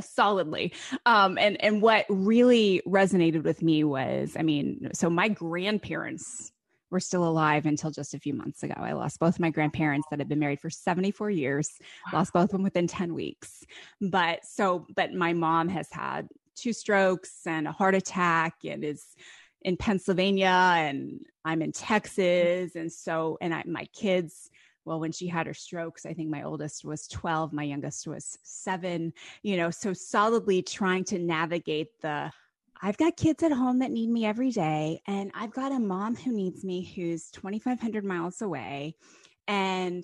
Solidly. 0.00 0.72
Um 1.06 1.38
and 1.38 1.62
and 1.62 1.80
what 1.82 2.06
really 2.08 2.82
resonated 2.86 3.42
with 3.42 3.62
me 3.62 3.82
was 3.82 4.36
i 4.38 4.42
mean 4.42 4.90
so 4.92 5.10
my 5.10 5.28
grandparents 5.28 6.52
were 6.90 7.00
still 7.00 7.26
alive 7.26 7.66
until 7.66 7.90
just 7.90 8.14
a 8.14 8.18
few 8.18 8.34
months 8.34 8.62
ago. 8.62 8.74
I 8.76 8.92
lost 8.92 9.20
both 9.20 9.38
my 9.38 9.50
grandparents 9.50 10.08
that 10.10 10.18
had 10.18 10.28
been 10.28 10.40
married 10.40 10.60
for 10.60 10.70
74 10.70 11.30
years 11.30 11.70
lost 12.12 12.32
both 12.32 12.44
of 12.44 12.50
them 12.50 12.62
within 12.62 12.86
10 12.86 13.14
weeks. 13.14 13.64
But 14.00 14.44
so 14.44 14.86
but 14.94 15.12
my 15.12 15.32
mom 15.32 15.68
has 15.68 15.88
had 15.90 16.28
two 16.56 16.72
strokes 16.72 17.46
and 17.46 17.66
a 17.66 17.72
heart 17.72 17.94
attack 17.94 18.54
and 18.64 18.84
is 18.84 19.04
in 19.62 19.76
pennsylvania 19.76 20.72
and 20.76 21.20
i'm 21.44 21.62
in 21.62 21.72
texas. 21.72 22.74
And 22.74 22.92
so 22.92 23.38
and 23.40 23.54
I, 23.54 23.62
my 23.66 23.86
kids 23.94 24.50
well 24.84 25.00
when 25.00 25.12
she 25.12 25.26
had 25.26 25.46
her 25.46 25.54
strokes 25.54 26.06
i 26.06 26.12
think 26.12 26.28
my 26.28 26.42
oldest 26.42 26.84
was 26.84 27.06
12 27.08 27.52
my 27.52 27.62
youngest 27.64 28.06
was 28.06 28.38
7 28.42 29.12
you 29.42 29.56
know 29.56 29.70
so 29.70 29.92
solidly 29.92 30.62
trying 30.62 31.04
to 31.04 31.18
navigate 31.18 31.88
the 32.00 32.30
I've 32.82 32.96
got 32.96 33.16
kids 33.16 33.42
at 33.42 33.52
home 33.52 33.80
that 33.80 33.90
need 33.90 34.08
me 34.08 34.24
every 34.24 34.50
day, 34.50 35.02
and 35.06 35.30
I've 35.34 35.52
got 35.52 35.70
a 35.70 35.78
mom 35.78 36.16
who 36.16 36.32
needs 36.32 36.64
me 36.64 36.82
who's 36.82 37.30
2,500 37.30 38.04
miles 38.04 38.40
away. 38.40 38.94
And 39.46 40.02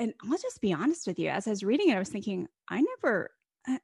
and 0.00 0.14
I'll 0.24 0.38
just 0.38 0.62
be 0.62 0.72
honest 0.72 1.06
with 1.06 1.18
you, 1.18 1.28
as 1.28 1.46
I 1.46 1.50
was 1.50 1.62
reading 1.62 1.90
it, 1.90 1.96
I 1.96 1.98
was 1.98 2.08
thinking, 2.08 2.48
I 2.70 2.80
never, 2.80 3.30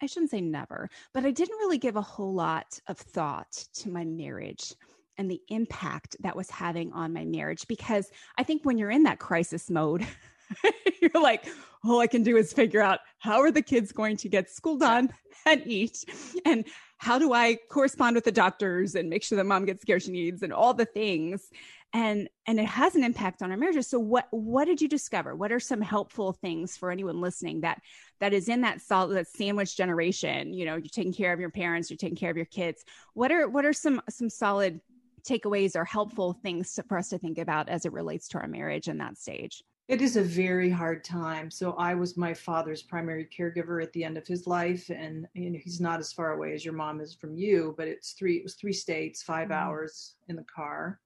I 0.00 0.06
shouldn't 0.06 0.30
say 0.30 0.40
never, 0.40 0.88
but 1.12 1.26
I 1.26 1.30
didn't 1.30 1.58
really 1.58 1.76
give 1.76 1.96
a 1.96 2.00
whole 2.00 2.32
lot 2.32 2.80
of 2.88 2.96
thought 2.96 3.52
to 3.74 3.90
my 3.90 4.02
marriage 4.06 4.74
and 5.18 5.30
the 5.30 5.40
impact 5.48 6.16
that 6.20 6.36
was 6.36 6.50
having 6.50 6.92
on 6.92 7.12
my 7.12 7.24
marriage 7.24 7.66
because 7.68 8.10
I 8.38 8.42
think 8.42 8.64
when 8.64 8.78
you're 8.78 8.90
in 8.90 9.04
that 9.04 9.18
crisis 9.18 9.70
mode, 9.70 10.06
you're 11.02 11.22
like, 11.22 11.46
all 11.84 12.00
I 12.00 12.06
can 12.06 12.22
do 12.22 12.36
is 12.36 12.52
figure 12.52 12.82
out 12.82 13.00
how 13.18 13.40
are 13.40 13.50
the 13.50 13.62
kids 13.62 13.92
going 13.92 14.16
to 14.18 14.28
get 14.28 14.50
school 14.50 14.76
done 14.76 15.10
and 15.46 15.62
eat 15.66 16.04
and 16.44 16.64
how 16.98 17.18
do 17.18 17.32
I 17.32 17.58
correspond 17.70 18.16
with 18.16 18.24
the 18.24 18.32
doctors 18.32 18.94
and 18.94 19.10
make 19.10 19.22
sure 19.22 19.36
that 19.36 19.44
mom 19.44 19.66
gets 19.66 19.84
care 19.84 20.00
she 20.00 20.10
needs 20.10 20.42
and 20.42 20.52
all 20.52 20.74
the 20.74 20.86
things 20.86 21.50
and 21.92 22.28
and 22.46 22.60
it 22.60 22.66
has 22.66 22.94
an 22.94 23.04
impact 23.04 23.42
on 23.42 23.50
our 23.50 23.56
marriages. 23.56 23.88
So 23.88 23.98
what 23.98 24.26
what 24.30 24.66
did 24.66 24.82
you 24.82 24.88
discover? 24.88 25.34
What 25.34 25.52
are 25.52 25.60
some 25.60 25.80
helpful 25.80 26.32
things 26.32 26.76
for 26.76 26.90
anyone 26.90 27.20
listening 27.20 27.62
that 27.62 27.80
that 28.20 28.32
is 28.32 28.48
in 28.48 28.62
that 28.62 28.80
solid 28.80 29.14
that 29.16 29.28
sandwich 29.28 29.76
generation? 29.76 30.52
You 30.52 30.66
know 30.66 30.74
you're 30.74 30.82
taking 30.92 31.14
care 31.14 31.32
of 31.32 31.40
your 31.40 31.50
parents 31.50 31.88
you're 31.90 31.96
taking 31.96 32.16
care 32.16 32.30
of 32.30 32.36
your 32.36 32.46
kids. 32.46 32.84
What 33.14 33.32
are 33.32 33.48
what 33.48 33.64
are 33.64 33.72
some 33.72 34.02
some 34.10 34.28
solid 34.28 34.80
takeaways 35.26 35.76
or 35.76 35.84
helpful 35.84 36.32
things 36.42 36.74
to, 36.74 36.82
for 36.84 36.98
us 36.98 37.08
to 37.08 37.18
think 37.18 37.38
about 37.38 37.68
as 37.68 37.84
it 37.84 37.92
relates 37.92 38.28
to 38.28 38.38
our 38.38 38.48
marriage 38.48 38.88
in 38.88 38.98
that 38.98 39.18
stage 39.18 39.62
it 39.88 40.02
is 40.02 40.16
a 40.16 40.22
very 40.22 40.68
hard 40.68 41.04
time. 41.04 41.48
So 41.50 41.72
I 41.74 41.94
was 41.94 42.16
my 42.16 42.34
father's 42.34 42.82
primary 42.82 43.26
caregiver 43.26 43.80
at 43.80 43.92
the 43.92 44.02
end 44.02 44.18
of 44.18 44.26
his 44.26 44.46
life, 44.46 44.90
and 44.90 45.28
you 45.34 45.50
know, 45.50 45.58
he's 45.62 45.80
not 45.80 46.00
as 46.00 46.12
far 46.12 46.32
away 46.32 46.54
as 46.54 46.64
your 46.64 46.74
mom 46.74 47.00
is 47.00 47.14
from 47.14 47.36
you, 47.36 47.74
but 47.78 47.86
it's 47.86 48.12
three. 48.12 48.38
It 48.38 48.42
was 48.42 48.54
three 48.54 48.72
states, 48.72 49.22
5 49.22 49.44
mm-hmm. 49.44 49.52
hours 49.52 50.14
in 50.28 50.36
the 50.36 50.44
car. 50.44 51.00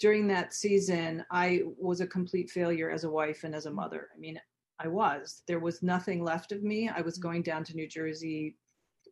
During 0.00 0.26
that 0.28 0.52
season, 0.52 1.24
I 1.30 1.62
was 1.78 2.02
a 2.02 2.06
complete 2.06 2.50
failure 2.50 2.90
as 2.90 3.04
a 3.04 3.10
wife 3.10 3.44
and 3.44 3.54
as 3.54 3.64
a 3.64 3.70
mother. 3.70 4.08
I 4.14 4.18
mean, 4.18 4.38
I 4.78 4.88
was. 4.88 5.42
There 5.48 5.60
was 5.60 5.82
nothing 5.82 6.22
left 6.22 6.52
of 6.52 6.62
me. 6.62 6.90
I 6.90 7.00
was 7.00 7.14
mm-hmm. 7.14 7.28
going 7.28 7.42
down 7.42 7.64
to 7.64 7.74
New 7.74 7.88
Jersey 7.88 8.58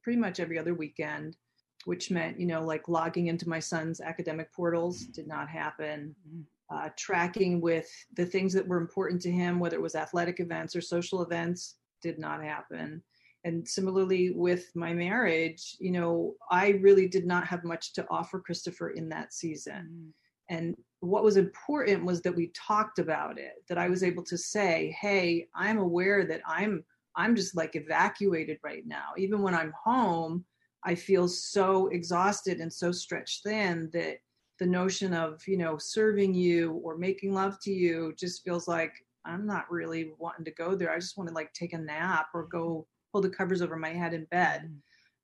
pretty 0.03 0.19
much 0.19 0.39
every 0.39 0.59
other 0.59 0.75
weekend, 0.75 1.37
which 1.85 2.11
meant, 2.11 2.39
you 2.39 2.47
know, 2.47 2.65
like 2.65 2.89
logging 2.89 3.27
into 3.27 3.49
my 3.49 3.59
son's 3.59 4.01
academic 4.01 4.53
portals 4.53 5.01
did 5.01 5.27
not 5.27 5.49
happen. 5.49 6.15
Mm-hmm 6.29 6.43
uh, 6.73 6.89
tracking 6.97 7.61
with 7.61 7.89
the 8.15 8.25
things 8.25 8.53
that 8.53 8.67
were 8.67 8.79
important 8.79 9.21
to 9.23 9.31
him, 9.31 9.59
whether 9.59 9.77
it 9.77 9.83
was 9.83 9.95
athletic 9.95 10.41
events 10.41 10.75
or 10.75 10.81
social 10.81 11.23
events, 11.23 11.77
did 12.01 12.19
not 12.19 12.43
happen. 12.43 13.03
And 13.45 13.67
similarly 13.67 14.31
with 14.31 14.71
my 14.75 14.95
marriage, 14.95 15.77
you 15.81 15.91
know, 15.91 16.35
I 16.51 16.71
really 16.81 17.09
did 17.09 17.27
not 17.27 17.47
have 17.47 17.65
much 17.65 17.93
to 17.95 18.07
offer 18.09 18.41
Christopher 18.41 18.91
in 18.91 19.09
that 19.11 19.33
season. 19.33 19.89
Mm. 19.91 20.11
And 20.49 20.77
what 21.01 21.25
was 21.25 21.37
important 21.37 22.05
was 22.05 22.23
that 22.23 22.35
we 22.35 22.53
talked 22.55 22.99
about 22.99 23.39
it, 23.39 23.65
that 23.69 23.79
I 23.79 23.89
was 23.89 24.03
able 24.03 24.23
to 24.25 24.39
say, 24.39 24.97
hey, 25.01 25.49
I'm 25.55 25.79
aware 25.79 26.25
that 26.27 26.41
I'm 26.47 26.85
I'm 27.15 27.37
just 27.37 27.55
like 27.55 27.77
evacuated 27.77 28.59
right 28.65 28.87
now. 28.87 29.09
Even 29.19 29.43
when 29.43 29.55
I'm 29.55 29.75
home, 29.85 30.47
I 30.85 30.95
feel 30.95 31.29
so 31.29 31.89
exhausted 31.89 32.61
and 32.61 32.73
so 32.73 32.93
stretched 32.93 33.45
thin 33.45 33.91
that 33.93 34.19
the 34.59 34.67
notion 34.67 35.12
of 35.12 35.43
you 35.49 35.57
know 35.57 35.77
serving 35.79 36.35
you 36.35 36.73
or 36.85 36.97
making 36.97 37.35
love 37.35 37.59
to 37.62 37.73
you 37.73 38.15
just 38.17 38.45
feels 38.45 38.69
like 38.69 38.93
i'm 39.25 39.47
not 39.47 39.71
really 39.71 40.12
wanting 40.19 40.45
to 40.45 40.53
go 40.53 40.75
there. 40.75 40.93
I 40.93 40.99
just 40.99 41.17
want 41.17 41.29
to 41.29 41.35
like 41.35 41.53
take 41.53 41.73
a 41.73 41.79
nap 41.79 42.27
or 42.35 42.47
go 42.47 42.87
pull 43.11 43.21
the 43.21 43.31
covers 43.31 43.61
over 43.61 43.77
my 43.77 43.91
head 43.91 44.15
in 44.15 44.25
bed. 44.27 44.71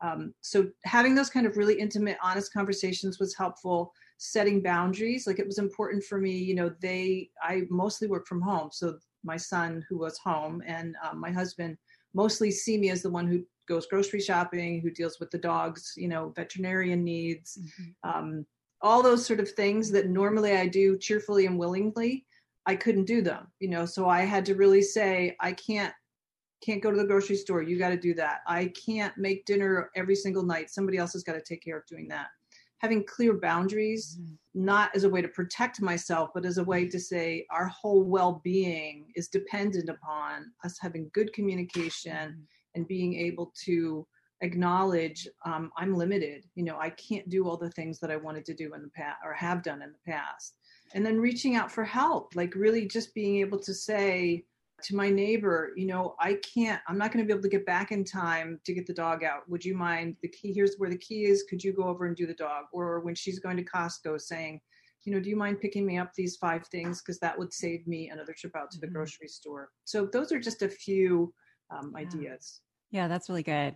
Mm. 0.02 0.12
um, 0.12 0.34
so 0.40 0.68
having 0.84 1.14
those 1.14 1.30
kind 1.30 1.46
of 1.46 1.56
really 1.56 1.78
intimate 1.78 2.18
honest 2.22 2.52
conversations 2.52 3.18
was 3.18 3.36
helpful 3.36 3.92
setting 4.18 4.60
boundaries. 4.60 5.26
Like 5.26 5.38
it 5.38 5.46
was 5.46 5.58
important 5.58 6.02
for 6.04 6.18
me 6.18 6.36
you 6.36 6.54
know 6.54 6.72
they 6.80 7.30
i 7.42 7.62
mostly 7.70 8.08
work 8.08 8.26
from 8.26 8.40
home 8.40 8.70
so 8.72 8.98
my 9.24 9.36
son 9.36 9.84
who 9.88 9.98
was 9.98 10.18
home 10.18 10.62
and 10.66 10.96
um, 11.04 11.20
my 11.20 11.30
husband 11.30 11.76
mostly 12.14 12.50
see 12.50 12.78
me 12.78 12.90
as 12.90 13.02
the 13.02 13.10
one 13.10 13.26
who 13.26 13.44
goes 13.68 13.86
grocery 13.86 14.20
shopping 14.20 14.80
who 14.80 14.90
deals 14.90 15.20
with 15.20 15.30
the 15.30 15.38
dogs 15.38 15.92
you 15.96 16.08
know 16.08 16.32
veterinarian 16.34 17.04
needs 17.04 17.58
mm-hmm. 17.58 18.10
um, 18.10 18.46
all 18.80 19.02
those 19.02 19.26
sort 19.26 19.40
of 19.40 19.50
things 19.50 19.90
that 19.90 20.08
normally 20.08 20.56
I 20.56 20.66
do 20.66 20.96
cheerfully 20.98 21.46
and 21.46 21.58
willingly, 21.58 22.26
I 22.66 22.76
couldn't 22.76 23.06
do 23.06 23.22
them, 23.22 23.48
you 23.60 23.68
know. 23.68 23.86
So 23.86 24.08
I 24.08 24.22
had 24.22 24.44
to 24.46 24.54
really 24.54 24.82
say, 24.82 25.36
I 25.40 25.52
can't 25.52 25.92
can't 26.64 26.82
go 26.82 26.90
to 26.90 26.96
the 26.96 27.06
grocery 27.06 27.36
store. 27.36 27.62
You 27.62 27.78
got 27.78 27.90
to 27.90 27.96
do 27.96 28.14
that. 28.14 28.40
I 28.48 28.72
can't 28.84 29.16
make 29.16 29.44
dinner 29.44 29.90
every 29.94 30.16
single 30.16 30.42
night. 30.42 30.70
Somebody 30.70 30.98
else 30.98 31.12
has 31.12 31.22
got 31.22 31.34
to 31.34 31.40
take 31.40 31.62
care 31.62 31.78
of 31.78 31.86
doing 31.86 32.08
that. 32.08 32.26
Having 32.78 33.06
clear 33.06 33.34
boundaries, 33.34 34.18
mm-hmm. 34.20 34.34
not 34.64 34.90
as 34.94 35.04
a 35.04 35.08
way 35.08 35.22
to 35.22 35.28
protect 35.28 35.80
myself, 35.80 36.30
but 36.34 36.44
as 36.44 36.58
a 36.58 36.64
way 36.64 36.88
to 36.88 36.98
say 36.98 37.46
our 37.50 37.66
whole 37.66 38.02
well-being 38.02 39.06
is 39.14 39.28
dependent 39.28 39.88
upon 39.88 40.50
us 40.64 40.76
having 40.80 41.10
good 41.14 41.32
communication 41.32 42.30
mm-hmm. 42.30 42.42
And 42.74 42.86
being 42.86 43.14
able 43.14 43.52
to 43.64 44.06
acknowledge 44.40 45.26
um, 45.44 45.70
I'm 45.76 45.94
limited. 45.94 46.44
You 46.54 46.64
know, 46.64 46.78
I 46.78 46.90
can't 46.90 47.28
do 47.28 47.48
all 47.48 47.56
the 47.56 47.70
things 47.70 47.98
that 48.00 48.10
I 48.10 48.16
wanted 48.16 48.44
to 48.46 48.54
do 48.54 48.74
in 48.74 48.82
the 48.82 48.90
past 48.90 49.18
or 49.24 49.32
have 49.34 49.62
done 49.62 49.82
in 49.82 49.92
the 49.92 50.12
past. 50.12 50.54
And 50.94 51.04
then 51.04 51.20
reaching 51.20 51.56
out 51.56 51.70
for 51.70 51.84
help, 51.84 52.34
like 52.34 52.54
really 52.54 52.86
just 52.86 53.14
being 53.14 53.40
able 53.40 53.58
to 53.60 53.74
say 53.74 54.44
to 54.84 54.94
my 54.94 55.10
neighbor, 55.10 55.72
you 55.76 55.86
know, 55.86 56.14
I 56.20 56.34
can't, 56.34 56.80
I'm 56.86 56.98
not 56.98 57.12
going 57.12 57.24
to 57.24 57.26
be 57.26 57.32
able 57.32 57.42
to 57.42 57.48
get 57.48 57.66
back 57.66 57.90
in 57.90 58.04
time 58.04 58.60
to 58.64 58.72
get 58.72 58.86
the 58.86 58.94
dog 58.94 59.24
out. 59.24 59.48
Would 59.48 59.64
you 59.64 59.76
mind 59.76 60.16
the 60.22 60.28
key? 60.28 60.52
Here's 60.52 60.76
where 60.76 60.88
the 60.88 60.96
key 60.96 61.24
is. 61.24 61.44
Could 61.50 61.62
you 61.62 61.72
go 61.72 61.84
over 61.84 62.06
and 62.06 62.16
do 62.16 62.26
the 62.26 62.34
dog? 62.34 62.66
Or 62.72 63.00
when 63.00 63.14
she's 63.14 63.40
going 63.40 63.56
to 63.56 63.64
Costco 63.64 64.20
saying, 64.20 64.60
you 65.04 65.12
know, 65.12 65.20
do 65.20 65.30
you 65.30 65.36
mind 65.36 65.60
picking 65.60 65.86
me 65.86 65.98
up 65.98 66.12
these 66.14 66.36
five 66.36 66.66
things? 66.68 67.00
Because 67.00 67.18
that 67.20 67.36
would 67.38 67.52
save 67.52 67.86
me 67.86 68.10
another 68.10 68.34
trip 68.38 68.54
out 68.54 68.70
to 68.70 68.78
the 68.78 68.86
mm-hmm. 68.86 68.96
grocery 68.96 69.28
store. 69.28 69.70
So 69.84 70.06
those 70.06 70.32
are 70.32 70.40
just 70.40 70.62
a 70.62 70.68
few 70.68 71.32
um, 71.70 71.92
yeah. 71.92 72.00
ideas. 72.00 72.60
Yeah, 72.90 73.08
that's 73.08 73.28
really 73.28 73.42
good. 73.42 73.74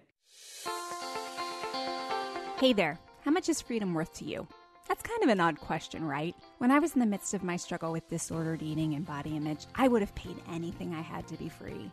Hey 2.58 2.72
there, 2.72 2.98
how 3.24 3.30
much 3.30 3.48
is 3.48 3.60
freedom 3.60 3.92
worth 3.92 4.14
to 4.14 4.24
you? 4.24 4.46
That's 4.88 5.02
kind 5.02 5.22
of 5.22 5.28
an 5.28 5.40
odd 5.40 5.58
question, 5.58 6.04
right? 6.04 6.34
When 6.58 6.70
I 6.70 6.78
was 6.78 6.94
in 6.94 7.00
the 7.00 7.06
midst 7.06 7.34
of 7.34 7.42
my 7.42 7.56
struggle 7.56 7.92
with 7.92 8.08
disordered 8.08 8.62
eating 8.62 8.94
and 8.94 9.06
body 9.06 9.36
image, 9.36 9.66
I 9.74 9.88
would 9.88 10.02
have 10.02 10.14
paid 10.14 10.36
anything 10.50 10.94
I 10.94 11.00
had 11.00 11.26
to 11.28 11.36
be 11.36 11.48
free. 11.48 11.90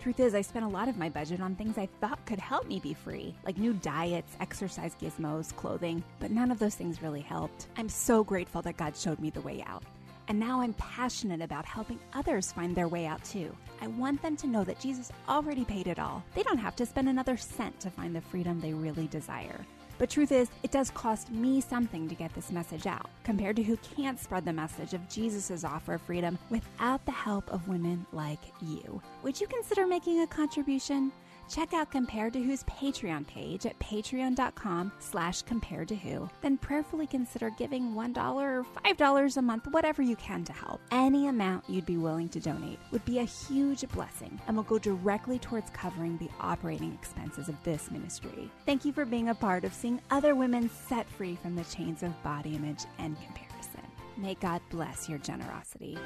Truth 0.00 0.20
is, 0.20 0.34
I 0.34 0.40
spent 0.40 0.64
a 0.64 0.68
lot 0.68 0.88
of 0.88 0.96
my 0.96 1.10
budget 1.10 1.42
on 1.42 1.54
things 1.54 1.76
I 1.76 1.86
thought 2.00 2.24
could 2.24 2.38
help 2.38 2.66
me 2.66 2.80
be 2.80 2.94
free, 2.94 3.34
like 3.44 3.58
new 3.58 3.74
diets, 3.74 4.34
exercise 4.40 4.96
gizmos, 5.00 5.54
clothing, 5.54 6.02
but 6.18 6.30
none 6.30 6.50
of 6.50 6.58
those 6.58 6.74
things 6.74 7.02
really 7.02 7.20
helped. 7.20 7.66
I'm 7.76 7.90
so 7.90 8.24
grateful 8.24 8.62
that 8.62 8.78
God 8.78 8.96
showed 8.96 9.20
me 9.20 9.28
the 9.28 9.42
way 9.42 9.62
out. 9.66 9.84
And 10.30 10.38
now 10.38 10.60
I'm 10.60 10.74
passionate 10.74 11.40
about 11.40 11.66
helping 11.66 11.98
others 12.14 12.52
find 12.52 12.72
their 12.72 12.86
way 12.86 13.04
out 13.04 13.24
too. 13.24 13.52
I 13.82 13.88
want 13.88 14.22
them 14.22 14.36
to 14.36 14.46
know 14.46 14.62
that 14.62 14.78
Jesus 14.78 15.10
already 15.28 15.64
paid 15.64 15.88
it 15.88 15.98
all. 15.98 16.22
They 16.36 16.44
don't 16.44 16.56
have 16.56 16.76
to 16.76 16.86
spend 16.86 17.08
another 17.08 17.36
cent 17.36 17.80
to 17.80 17.90
find 17.90 18.14
the 18.14 18.20
freedom 18.20 18.60
they 18.60 18.72
really 18.72 19.08
desire. 19.08 19.66
But 19.98 20.08
truth 20.08 20.30
is, 20.30 20.48
it 20.62 20.70
does 20.70 20.90
cost 20.90 21.32
me 21.32 21.60
something 21.60 22.08
to 22.08 22.14
get 22.14 22.32
this 22.32 22.52
message 22.52 22.86
out, 22.86 23.10
compared 23.24 23.56
to 23.56 23.64
who 23.64 23.76
can't 23.78 24.20
spread 24.20 24.44
the 24.44 24.52
message 24.52 24.94
of 24.94 25.08
Jesus' 25.08 25.64
offer 25.64 25.94
of 25.94 26.02
freedom 26.02 26.38
without 26.48 27.04
the 27.06 27.10
help 27.10 27.52
of 27.52 27.66
women 27.66 28.06
like 28.12 28.38
you. 28.62 29.02
Would 29.24 29.40
you 29.40 29.48
consider 29.48 29.84
making 29.84 30.20
a 30.20 30.28
contribution? 30.28 31.10
Check 31.50 31.74
out 31.74 31.90
Compared 31.90 32.32
to 32.34 32.40
Who's 32.40 32.62
Patreon 32.64 33.26
page 33.26 33.66
at 33.66 33.78
patreon.com 33.80 34.92
slash 35.00 35.42
compared 35.42 35.88
to 35.88 35.96
who. 35.96 36.30
Then 36.40 36.56
prayerfully 36.56 37.06
consider 37.06 37.50
giving 37.50 37.92
$1 37.94 38.34
or 38.34 38.64
$5 38.84 39.36
a 39.36 39.42
month, 39.42 39.66
whatever 39.68 40.02
you 40.02 40.16
can 40.16 40.44
to 40.44 40.52
help. 40.52 40.80
Any 40.92 41.26
amount 41.26 41.68
you'd 41.68 41.86
be 41.86 41.96
willing 41.96 42.28
to 42.30 42.40
donate 42.40 42.78
would 42.92 43.04
be 43.04 43.18
a 43.18 43.24
huge 43.24 43.86
blessing 43.88 44.40
and 44.46 44.56
will 44.56 44.64
go 44.64 44.78
directly 44.78 45.38
towards 45.38 45.70
covering 45.70 46.16
the 46.18 46.30
operating 46.40 46.92
expenses 46.92 47.48
of 47.48 47.62
this 47.64 47.90
ministry. 47.90 48.50
Thank 48.64 48.84
you 48.84 48.92
for 48.92 49.04
being 49.04 49.30
a 49.30 49.34
part 49.34 49.64
of 49.64 49.74
seeing 49.74 50.00
other 50.10 50.34
women 50.34 50.70
set 50.88 51.08
free 51.10 51.36
from 51.42 51.56
the 51.56 51.64
chains 51.64 52.02
of 52.02 52.22
body 52.22 52.54
image 52.54 52.84
and 52.98 53.16
comparison. 53.24 53.90
May 54.16 54.34
God 54.34 54.60
bless 54.70 55.08
your 55.08 55.18
generosity. 55.18 55.98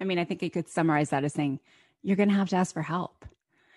I 0.00 0.04
mean, 0.04 0.18
I 0.18 0.24
think 0.24 0.42
I 0.42 0.48
could 0.48 0.68
summarize 0.68 1.10
that 1.10 1.24
as 1.24 1.34
saying 1.34 1.60
you're 2.02 2.16
going 2.16 2.28
to 2.28 2.34
have 2.34 2.50
to 2.50 2.56
ask 2.56 2.72
for 2.72 2.82
help. 2.82 3.24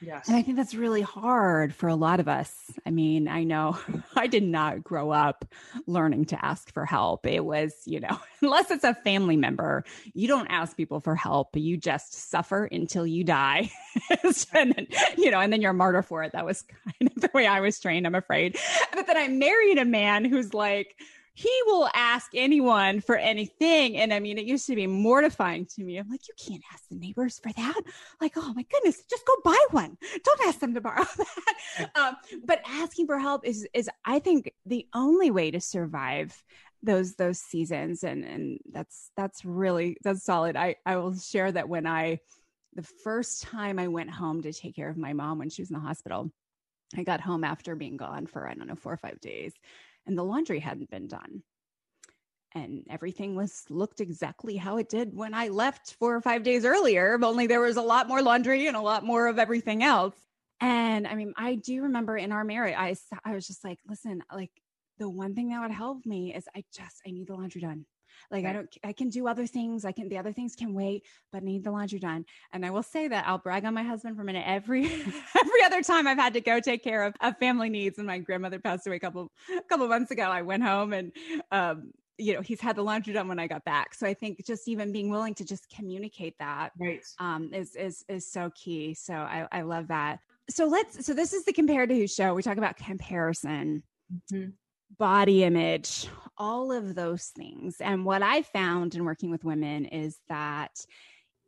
Yes. 0.02 0.28
And 0.28 0.36
I 0.36 0.42
think 0.42 0.58
that's 0.58 0.74
really 0.74 1.04
hard 1.04 1.76
for 1.76 1.88
a 1.88 1.96
lot 1.96 2.20
of 2.20 2.28
us. 2.28 2.52
I 2.88 2.90
mean, 2.90 3.28
I 3.28 3.44
know 3.44 3.78
I 4.16 4.26
did 4.26 4.44
not 4.44 4.84
grow 4.84 5.12
up 5.12 5.46
learning 5.86 6.26
to 6.26 6.44
ask 6.44 6.74
for 6.74 6.86
help. 6.86 7.28
It 7.28 7.46
was, 7.46 7.74
you 7.86 8.00
know, 8.00 8.18
unless 8.42 8.72
it's 8.72 8.84
a 8.84 8.96
family 8.96 9.38
member, 9.38 9.84
you 10.14 10.28
don't 10.28 10.48
ask 10.48 10.76
people 10.76 11.02
for 11.02 11.16
help. 11.16 11.56
You 11.56 11.78
just 11.78 12.16
suffer 12.32 12.66
until 12.66 13.06
you 13.06 13.24
die. 13.24 13.70
and 14.24 14.74
then, 14.74 14.88
you 15.18 15.30
know, 15.30 15.40
and 15.40 15.54
then 15.54 15.62
you're 15.62 15.72
a 15.72 15.76
martyr 15.76 16.02
for 16.02 16.24
it. 16.24 16.32
That 16.32 16.46
was 16.46 16.64
kind 16.84 17.12
of 17.16 17.22
the 17.22 17.30
way 17.34 17.46
I 17.46 17.60
was 17.60 17.80
trained, 17.80 18.08
I'm 18.08 18.16
afraid. 18.16 18.58
But 18.94 19.06
then 19.06 19.18
I 19.18 19.28
married 19.28 19.78
a 19.78 19.86
man 19.86 20.26
who's 20.26 20.54
like, 20.54 20.96
he 21.42 21.62
will 21.66 21.90
ask 21.96 22.32
anyone 22.36 23.02
for 23.02 23.16
anything. 23.16 23.98
And 23.98 24.14
I 24.14 24.20
mean, 24.20 24.38
it 24.38 24.46
used 24.46 24.68
to 24.68 24.76
be 24.76 24.86
mortifying 24.86 25.66
to 25.76 25.84
me. 25.84 25.98
I'm 25.98 26.08
like, 26.08 26.28
you 26.28 26.36
can't 26.38 26.64
ask 26.72 26.84
the 26.90 26.96
neighbors 26.96 27.40
for 27.40 27.52
that. 27.54 27.82
Like, 28.20 28.34
oh 28.36 28.54
my 28.54 28.64
goodness, 28.64 29.04
just 29.10 29.26
go 29.26 29.34
buy 29.44 29.58
one. 29.72 29.98
Don't 30.24 30.48
ask 30.48 30.60
them 30.60 30.76
to 30.76 30.82
borrow 30.82 31.04
that. 31.18 31.92
Um, 31.96 32.16
but 32.46 32.62
asking 32.68 33.08
for 33.08 33.18
help 33.18 33.46
is 33.46 33.68
is 33.74 33.90
I 34.06 34.20
think 34.20 34.54
the 34.68 34.88
only 34.94 35.32
way 35.32 35.50
to 35.50 35.60
survive 35.60 36.44
those 36.84 37.16
those 37.16 37.40
seasons. 37.40 38.04
And 38.04 38.24
and 38.24 38.60
that's 38.72 39.10
that's 39.18 39.44
really 39.44 39.98
that's 40.04 40.24
solid. 40.24 40.56
I 40.56 40.76
I 40.86 40.98
will 40.98 41.18
share 41.18 41.52
that 41.52 41.68
when 41.68 41.88
I 41.88 42.20
the 42.74 42.84
first 42.84 43.42
time 43.42 43.80
I 43.80 43.88
went 43.88 44.12
home 44.12 44.44
to 44.44 44.54
take 44.54 44.76
care 44.76 44.90
of 44.90 44.98
my 44.98 45.14
mom 45.14 45.40
when 45.40 45.50
she 45.50 45.64
was 45.64 45.72
in 45.72 45.76
the 45.76 45.80
hospital, 45.80 46.32
I 46.96 47.04
got 47.04 47.20
home 47.20 47.44
after 47.44 47.76
being 47.76 47.98
gone 47.98 48.28
for 48.28 48.48
I 48.48 48.54
don't 48.54 48.68
know 48.68 48.76
four 48.76 48.94
or 48.94 48.98
five 48.98 49.20
days 49.22 49.54
and 50.06 50.18
the 50.18 50.24
laundry 50.24 50.60
hadn't 50.60 50.90
been 50.90 51.08
done. 51.08 51.44
and 52.54 52.86
everything 52.90 53.36
was 53.36 53.64
looked 53.70 54.02
exactly 54.02 54.58
how 54.58 54.78
it 54.78 54.90
did 54.90 55.16
when 55.16 55.34
I 55.34 55.48
left 55.48 55.96
four 56.00 56.16
or 56.16 56.22
five 56.22 56.44
days 56.44 56.66
earlier. 56.66 57.18
Only 57.24 57.48
there 57.48 57.62
was 57.62 57.78
a 57.78 57.82
lot 57.82 58.08
more 58.10 58.22
laundry 58.22 58.68
and 58.68 58.76
a 58.76 58.82
lot 58.82 59.06
more 59.06 59.28
of 59.28 59.40
everything 59.40 59.84
else. 59.84 60.16
And 60.60 61.08
I 61.08 61.16
mean, 61.16 61.34
I 61.38 61.56
do 61.56 61.84
remember 61.84 62.18
in 62.18 62.32
our 62.32 62.44
marriage, 62.44 62.76
I 62.78 62.96
I 63.24 63.34
was 63.34 63.48
just 63.48 63.64
like, 63.64 63.80
listen, 63.88 64.22
like 64.34 64.52
the 65.02 65.10
one 65.10 65.34
thing 65.34 65.50
that 65.50 65.60
would 65.60 65.72
help 65.72 66.06
me 66.06 66.32
is 66.32 66.48
I 66.56 66.64
just 66.72 67.02
I 67.06 67.10
need 67.10 67.26
the 67.26 67.34
laundry 67.34 67.60
done. 67.60 67.86
Like 68.30 68.46
right. 68.46 68.52
I 68.52 68.54
don't 68.54 68.78
I 68.84 68.94
can 68.94 69.10
do 69.10 69.28
other 69.28 69.48
things. 69.48 69.84
I 69.84 69.92
can 69.92 70.08
the 70.10 70.20
other 70.20 70.32
things 70.32 70.56
can 70.56 70.76
wait, 70.76 71.06
but 71.32 71.42
I 71.42 71.46
need 71.46 71.64
the 71.64 71.72
laundry 71.72 71.98
done. 71.98 72.24
And 72.54 72.64
I 72.64 72.70
will 72.70 72.84
say 72.84 73.08
that 73.08 73.28
I'll 73.28 73.40
brag 73.40 73.66
on 73.66 73.74
my 73.74 73.82
husband 73.82 74.16
for 74.16 74.22
a 74.22 74.26
minute. 74.26 74.44
Every 74.46 74.86
every 74.86 75.64
other 75.66 75.82
time 75.82 76.06
I've 76.06 76.20
had 76.20 76.34
to 76.34 76.42
go 76.42 76.60
take 76.60 76.84
care 76.84 77.04
of, 77.04 77.16
of 77.20 77.36
family 77.40 77.70
needs 77.70 77.98
and 77.98 78.06
my 78.06 78.20
grandmother 78.20 78.60
passed 78.60 78.86
away 78.86 78.98
a 78.98 79.00
couple 79.00 79.32
a 79.58 79.64
couple 79.64 79.88
months 79.88 80.12
ago. 80.12 80.24
I 80.24 80.44
went 80.44 80.62
home 80.62 80.94
and 80.94 81.12
um 81.52 81.94
you 82.20 82.36
know 82.36 82.42
he's 82.42 82.62
had 82.62 82.76
the 82.76 82.84
laundry 82.84 83.12
done 83.12 83.28
when 83.28 83.40
I 83.40 83.48
got 83.48 83.66
back. 83.66 83.96
So 83.96 84.06
I 84.06 84.14
think 84.14 84.46
just 84.46 84.68
even 84.68 84.92
being 84.92 85.10
willing 85.10 85.34
to 85.36 85.46
just 85.46 85.68
communicate 85.76 86.36
that 86.38 86.74
right. 86.80 87.04
um, 87.18 87.50
is 87.56 87.76
is 87.76 88.06
is 88.08 88.32
so 88.32 88.52
key. 88.54 88.94
So 88.94 89.16
I, 89.16 89.48
I 89.52 89.62
love 89.64 89.88
that. 89.88 90.20
So 90.48 90.68
let's 90.68 91.04
so 91.08 91.16
this 91.16 91.34
is 91.34 91.44
the 91.46 91.54
compare 91.54 91.88
to 91.88 91.96
who 91.96 92.06
show. 92.06 92.36
We 92.36 92.44
talk 92.44 92.58
about 92.58 92.78
comparison. 92.78 93.82
Mm-hmm 94.32 94.50
body 94.98 95.44
image, 95.44 96.08
all 96.38 96.72
of 96.72 96.96
those 96.96 97.28
things. 97.36 97.78
And 97.80 98.06
what 98.06 98.22
I 98.22 98.42
found 98.42 98.96
in 98.96 99.06
working 99.06 99.32
with 99.32 99.44
women 99.44 99.86
is 99.86 100.18
that 100.30 100.86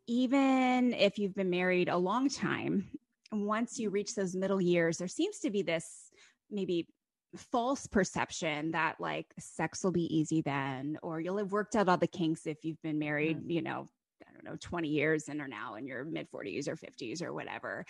even 0.08 0.94
if 0.94 1.18
you've 1.18 1.36
been 1.36 1.50
married 1.50 1.90
a 1.90 1.98
long 1.98 2.30
time, 2.30 2.90
once 3.32 3.80
you 3.80 3.90
reach 3.90 4.16
those 4.16 4.36
middle 4.36 4.62
years, 4.62 4.98
there 4.98 5.08
seems 5.08 5.40
to 5.40 5.50
be 5.50 5.62
this 5.62 6.12
maybe 6.52 6.88
false 7.36 7.88
perception 7.88 8.72
that 8.72 9.00
like 9.00 9.26
sex 9.40 9.84
will 9.84 9.92
be 9.92 10.16
easy 10.16 10.42
then, 10.42 10.98
or 11.02 11.20
you'll 11.20 11.38
have 11.38 11.52
worked 11.52 11.76
out 11.76 11.90
all 11.90 11.98
the 11.98 12.08
kinks 12.08 12.46
if 12.46 12.64
you've 12.64 12.82
been 12.84 13.00
married, 13.00 13.40
mm. 13.40 13.52
you 13.52 13.62
know, 13.62 13.90
I 14.28 14.34
don't 14.34 14.44
know, 14.44 14.58
20 14.60 14.88
years 14.88 15.30
and 15.30 15.42
are 15.42 15.48
now 15.48 15.76
in 15.76 15.88
your 15.88 16.04
mid 16.06 16.30
40s 16.32 16.68
or 16.68 16.76
50s 16.76 17.24
or 17.24 17.34
whatever 17.34 17.86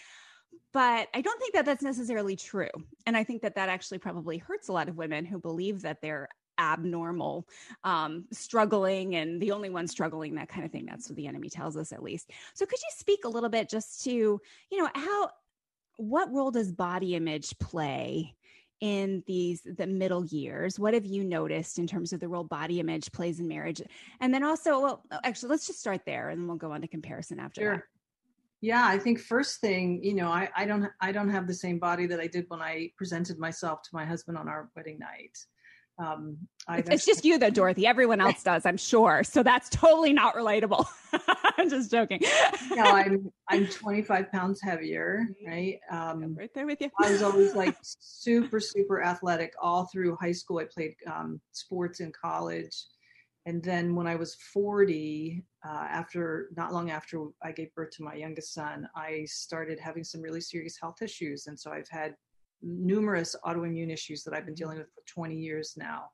but 0.73 1.07
I 1.13 1.21
don't 1.21 1.39
think 1.39 1.53
that 1.53 1.65
that's 1.65 1.83
necessarily 1.83 2.35
true. 2.35 2.69
And 3.05 3.15
I 3.15 3.23
think 3.23 3.41
that 3.43 3.55
that 3.55 3.69
actually 3.69 3.99
probably 3.99 4.37
hurts 4.37 4.67
a 4.67 4.73
lot 4.73 4.89
of 4.89 4.97
women 4.97 5.25
who 5.25 5.39
believe 5.39 5.81
that 5.83 6.01
they're 6.01 6.29
abnormal, 6.59 7.47
um, 7.83 8.25
struggling, 8.31 9.15
and 9.15 9.41
the 9.41 9.51
only 9.51 9.69
one 9.69 9.87
struggling, 9.87 10.35
that 10.35 10.49
kind 10.49 10.65
of 10.65 10.71
thing. 10.71 10.85
That's 10.85 11.09
what 11.09 11.15
the 11.15 11.27
enemy 11.27 11.49
tells 11.49 11.77
us, 11.77 11.91
at 11.91 12.03
least. 12.03 12.31
So, 12.53 12.65
could 12.65 12.79
you 12.79 12.89
speak 12.97 13.25
a 13.25 13.29
little 13.29 13.49
bit 13.49 13.69
just 13.69 14.03
to, 14.05 14.11
you 14.11 14.77
know, 14.77 14.89
how, 14.93 15.29
what 15.97 16.31
role 16.31 16.51
does 16.51 16.71
body 16.71 17.15
image 17.15 17.57
play? 17.59 18.35
in 18.81 19.23
these 19.27 19.61
the 19.77 19.87
middle 19.87 20.25
years 20.25 20.77
what 20.77 20.93
have 20.93 21.05
you 21.05 21.23
noticed 21.23 21.79
in 21.79 21.87
terms 21.87 22.11
of 22.11 22.19
the 22.19 22.27
role 22.27 22.43
body 22.43 22.81
image 22.81 23.09
plays 23.13 23.39
in 23.39 23.47
marriage 23.47 23.81
and 24.19 24.33
then 24.33 24.43
also 24.43 24.81
well 24.81 25.03
actually 25.23 25.47
let's 25.47 25.65
just 25.65 25.79
start 25.79 26.01
there 26.05 26.27
and 26.27 26.41
then 26.41 26.47
we'll 26.49 26.57
go 26.57 26.73
on 26.73 26.81
to 26.81 26.87
comparison 26.87 27.39
after 27.39 27.61
sure. 27.61 27.75
that 27.75 27.83
yeah, 28.63 28.87
I 28.87 28.97
think 28.97 29.19
first 29.19 29.59
thing, 29.59 30.01
you 30.01 30.15
know, 30.15 30.29
I, 30.29 30.47
I 30.55 30.63
don't 30.63 30.87
I 31.01 31.11
don't 31.11 31.29
have 31.29 31.47
the 31.47 31.53
same 31.53 31.79
body 31.79 32.07
that 32.07 32.21
I 32.21 32.27
did 32.27 32.45
when 32.47 32.61
I 32.61 32.91
presented 32.97 33.37
myself 33.37 33.81
to 33.81 33.89
my 33.91 34.05
husband 34.05 34.37
on 34.37 34.47
our 34.47 34.69
wedding 34.73 34.99
night. 34.99 35.37
Um, 35.99 36.37
it's, 36.69 36.89
it's 36.89 37.05
just 37.05 37.25
you 37.25 37.37
though, 37.37 37.49
Dorothy. 37.49 37.85
Everyone 37.85 38.21
else 38.21 38.41
does, 38.45 38.65
I'm 38.65 38.77
sure. 38.77 39.25
So 39.25 39.43
that's 39.43 39.67
totally 39.67 40.13
not 40.13 40.35
relatable. 40.35 40.87
I'm 41.57 41.69
just 41.69 41.91
joking. 41.91 42.21
no, 42.73 42.83
I'm 42.83 43.29
I'm 43.49 43.67
25 43.67 44.31
pounds 44.31 44.61
heavier, 44.61 45.27
mm-hmm. 45.29 45.51
right? 45.51 45.79
Um, 45.91 46.33
right 46.33 46.53
there 46.55 46.65
with 46.65 46.79
you. 46.79 46.89
I 47.01 47.11
was 47.11 47.21
always 47.21 47.55
like 47.55 47.75
super 47.81 48.61
super 48.61 49.03
athletic 49.03 49.55
all 49.61 49.89
through 49.91 50.15
high 50.21 50.31
school. 50.31 50.59
I 50.59 50.67
played 50.73 50.95
um, 51.05 51.41
sports 51.51 51.99
in 51.99 52.13
college 52.13 52.81
and 53.45 53.61
then 53.61 53.95
when 53.95 54.07
I 54.07 54.15
was 54.15 54.35
40, 54.35 55.43
uh, 55.65 55.69
after 55.69 56.49
not 56.55 56.73
long 56.73 56.91
after 56.91 57.25
I 57.41 57.51
gave 57.51 57.73
birth 57.75 57.91
to 57.97 58.03
my 58.03 58.15
youngest 58.15 58.53
son, 58.53 58.87
I 58.95 59.25
started 59.25 59.79
having 59.79 60.03
some 60.03 60.21
really 60.21 60.41
serious 60.41 60.77
health 60.79 61.01
issues, 61.01 61.47
and 61.47 61.59
so 61.59 61.71
I've 61.71 61.89
had 61.89 62.15
numerous 62.61 63.35
autoimmune 63.45 63.91
issues 63.91 64.23
that 64.23 64.33
I've 64.33 64.45
been 64.45 64.55
dealing 64.55 64.77
with 64.77 64.87
for 64.93 65.03
20 65.13 65.35
years 65.35 65.73
now. 65.75 66.05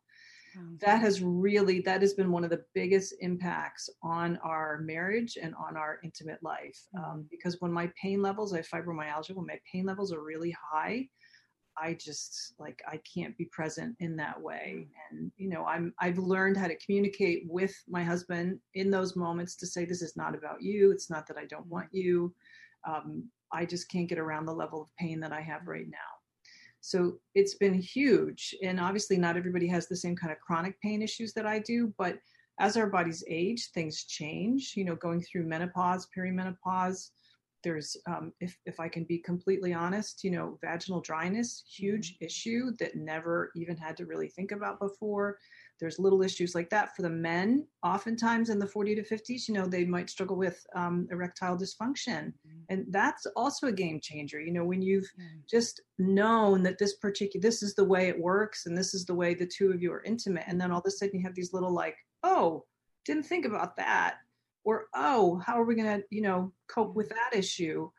That 0.79 1.01
has 1.01 1.21
really 1.21 1.81
that 1.81 2.01
has 2.01 2.13
been 2.13 2.31
one 2.31 2.43
of 2.43 2.49
the 2.49 2.63
biggest 2.73 3.13
impacts 3.19 3.89
on 4.01 4.37
our 4.43 4.79
marriage 4.79 5.37
and 5.41 5.53
on 5.55 5.77
our 5.77 5.99
intimate 6.03 6.41
life. 6.41 6.79
Um, 6.97 7.03
mm-hmm. 7.03 7.21
because 7.29 7.57
when 7.59 7.71
my 7.71 7.91
pain 8.01 8.21
levels, 8.21 8.53
I 8.53 8.57
have 8.57 8.67
fibromyalgia, 8.67 9.35
when 9.35 9.45
my 9.45 9.59
pain 9.71 9.85
levels 9.85 10.11
are 10.11 10.23
really 10.23 10.55
high, 10.71 11.07
I 11.81 11.93
just 11.93 12.53
like 12.59 12.81
I 12.87 12.97
can't 12.97 13.37
be 13.37 13.45
present 13.45 13.95
in 13.99 14.15
that 14.17 14.39
way. 14.39 14.87
And 15.09 15.31
you 15.37 15.49
know, 15.49 15.65
I'm 15.65 15.93
I've 15.99 16.17
learned 16.17 16.57
how 16.57 16.67
to 16.67 16.75
communicate 16.77 17.43
with 17.47 17.73
my 17.87 18.03
husband 18.03 18.59
in 18.73 18.91
those 18.91 19.15
moments 19.15 19.55
to 19.57 19.67
say 19.67 19.85
this 19.85 20.01
is 20.01 20.17
not 20.17 20.35
about 20.35 20.61
you. 20.61 20.91
It's 20.91 21.09
not 21.09 21.27
that 21.27 21.37
I 21.37 21.45
don't 21.45 21.67
want 21.67 21.87
you. 21.91 22.33
Um, 22.87 23.29
I 23.51 23.65
just 23.65 23.89
can't 23.89 24.07
get 24.07 24.19
around 24.19 24.45
the 24.45 24.53
level 24.53 24.81
of 24.81 24.95
pain 24.97 25.19
that 25.21 25.31
I 25.31 25.41
have 25.41 25.67
right 25.67 25.87
now. 25.89 25.97
So 26.81 27.19
it's 27.35 27.55
been 27.55 27.73
huge. 27.73 28.55
And 28.63 28.79
obviously, 28.79 29.17
not 29.17 29.37
everybody 29.37 29.67
has 29.67 29.87
the 29.87 29.95
same 29.95 30.15
kind 30.15 30.31
of 30.31 30.39
chronic 30.39 30.79
pain 30.81 31.01
issues 31.01 31.33
that 31.33 31.45
I 31.45 31.59
do, 31.59 31.93
but 31.97 32.19
as 32.59 32.77
our 32.77 32.87
bodies 32.87 33.23
age, 33.27 33.69
things 33.73 34.03
change. 34.03 34.73
You 34.75 34.85
know, 34.85 34.95
going 34.95 35.21
through 35.21 35.47
menopause, 35.47 36.07
perimenopause, 36.15 37.09
there's 37.63 37.97
um, 38.07 38.31
if, 38.39 38.57
if 38.65 38.79
i 38.79 38.87
can 38.87 39.03
be 39.03 39.17
completely 39.17 39.73
honest 39.73 40.23
you 40.23 40.31
know 40.31 40.57
vaginal 40.61 41.01
dryness 41.01 41.63
huge 41.69 42.13
mm-hmm. 42.13 42.25
issue 42.25 42.71
that 42.79 42.95
never 42.95 43.51
even 43.55 43.75
had 43.77 43.97
to 43.97 44.05
really 44.05 44.27
think 44.27 44.51
about 44.51 44.79
before 44.79 45.37
there's 45.79 45.99
little 45.99 46.21
issues 46.21 46.55
like 46.55 46.69
that 46.69 46.95
for 46.95 47.01
the 47.03 47.09
men 47.09 47.65
oftentimes 47.83 48.49
in 48.49 48.59
the 48.59 48.67
40 48.67 48.95
to 48.95 49.03
50s 49.03 49.47
you 49.47 49.53
know 49.53 49.65
they 49.65 49.85
might 49.85 50.09
struggle 50.09 50.35
with 50.35 50.65
um, 50.75 51.07
erectile 51.11 51.57
dysfunction 51.57 52.27
mm-hmm. 52.27 52.59
and 52.69 52.85
that's 52.89 53.25
also 53.35 53.67
a 53.67 53.71
game 53.71 53.99
changer 54.01 54.39
you 54.39 54.51
know 54.51 54.65
when 54.65 54.81
you've 54.81 55.09
mm-hmm. 55.19 55.39
just 55.49 55.81
known 55.97 56.63
that 56.63 56.77
this 56.77 56.95
particular 56.95 57.41
this 57.41 57.63
is 57.63 57.75
the 57.75 57.83
way 57.83 58.07
it 58.07 58.19
works 58.19 58.65
and 58.65 58.77
this 58.77 58.93
is 58.93 59.05
the 59.05 59.15
way 59.15 59.33
the 59.33 59.45
two 59.45 59.71
of 59.71 59.81
you 59.81 59.91
are 59.91 60.03
intimate 60.03 60.43
and 60.47 60.59
then 60.59 60.71
all 60.71 60.79
of 60.79 60.85
a 60.85 60.91
sudden 60.91 61.19
you 61.19 61.25
have 61.25 61.35
these 61.35 61.53
little 61.53 61.73
like 61.73 61.95
oh 62.23 62.63
didn't 63.05 63.23
think 63.23 63.45
about 63.45 63.75
that 63.77 64.17
or 64.69 64.85
oh 64.93 65.41
how 65.45 65.59
are 65.59 65.65
we 65.65 65.75
going 65.75 65.99
to 65.99 66.05
you 66.11 66.21
know 66.21 66.51
cope 66.67 66.95
with 66.95 67.09
that 67.09 67.31
issue? 67.33 67.89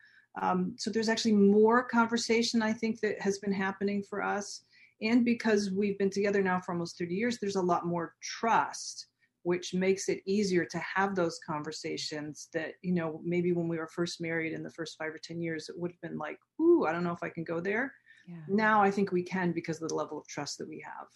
Um, 0.41 0.77
so 0.79 0.91
there's 0.91 1.09
actually 1.09 1.33
more 1.33 1.83
conversation 1.83 2.63
i 2.63 2.73
think 2.73 3.01
that 3.01 3.21
has 3.21 3.39
been 3.39 3.53
happening 3.53 4.03
for 4.09 4.23
us. 4.23 4.65
And 5.03 5.25
because 5.25 5.71
we've 5.71 5.99
been 5.99 6.11
together 6.11 6.43
now 6.43 6.61
for 6.61 6.73
almost 6.73 6.99
30 6.99 7.15
years 7.15 7.39
there's 7.39 7.57
a 7.57 7.63
lot 7.73 7.87
more 7.87 8.15
trust 8.23 9.07
which 9.43 9.73
makes 9.73 10.09
it 10.11 10.21
easier 10.27 10.67
to 10.67 10.79
have 10.79 11.15
those 11.15 11.41
conversations 11.45 12.49
that 12.53 12.75
you 12.83 12.93
know 12.93 13.21
maybe 13.25 13.53
when 13.53 13.69
we 13.69 13.79
were 13.79 13.89
first 13.89 14.21
married 14.21 14.53
in 14.53 14.63
the 14.63 14.71
first 14.71 14.97
five 14.99 15.13
or 15.13 15.21
ten 15.23 15.41
years 15.41 15.69
it 15.69 15.79
would 15.79 15.91
have 15.91 16.01
been 16.01 16.19
like 16.19 16.39
ooh 16.61 16.87
i 16.87 16.93
don't 16.93 17.05
know 17.05 17.19
if 17.19 17.23
i 17.23 17.29
can 17.29 17.45
go 17.45 17.59
there. 17.61 17.93
Yeah. 18.29 18.45
now 18.49 18.83
i 18.83 18.91
think 18.91 19.11
we 19.11 19.25
can 19.25 19.51
because 19.53 19.83
of 19.83 19.89
the 19.89 19.95
level 20.03 20.19
of 20.19 20.27
trust 20.29 20.59
that 20.59 20.69
we 20.69 20.85
have. 20.85 21.09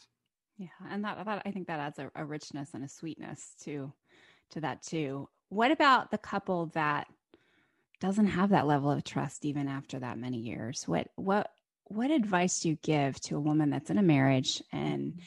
Yeah 0.57 0.91
and 0.91 1.05
that, 1.05 1.25
that 1.25 1.43
i 1.45 1.51
think 1.53 1.67
that 1.69 1.81
adds 1.81 1.99
a, 1.99 2.11
a 2.17 2.25
richness 2.25 2.71
and 2.75 2.85
a 2.85 2.89
sweetness 2.89 3.55
to 3.65 3.93
to 4.51 4.61
that 4.61 4.83
too 4.83 5.29
what 5.55 5.71
about 5.71 6.11
the 6.11 6.19
couple 6.19 6.67
that 6.75 7.07
doesn't 8.01 8.27
have 8.27 8.51
that 8.51 8.67
level 8.67 8.91
of 8.91 9.05
trust 9.05 9.45
even 9.45 9.69
after 9.69 10.01
that 10.01 10.19
many 10.19 10.39
years? 10.39 10.83
What 10.87 11.09
what 11.15 11.51
what 11.85 12.11
advice 12.11 12.61
do 12.61 12.71
you 12.71 12.79
give 12.83 13.21
to 13.21 13.37
a 13.37 13.41
woman 13.41 13.71
that's 13.71 13.91
in 13.91 13.99
a 13.99 14.03
marriage 14.03 14.61
and 14.73 15.21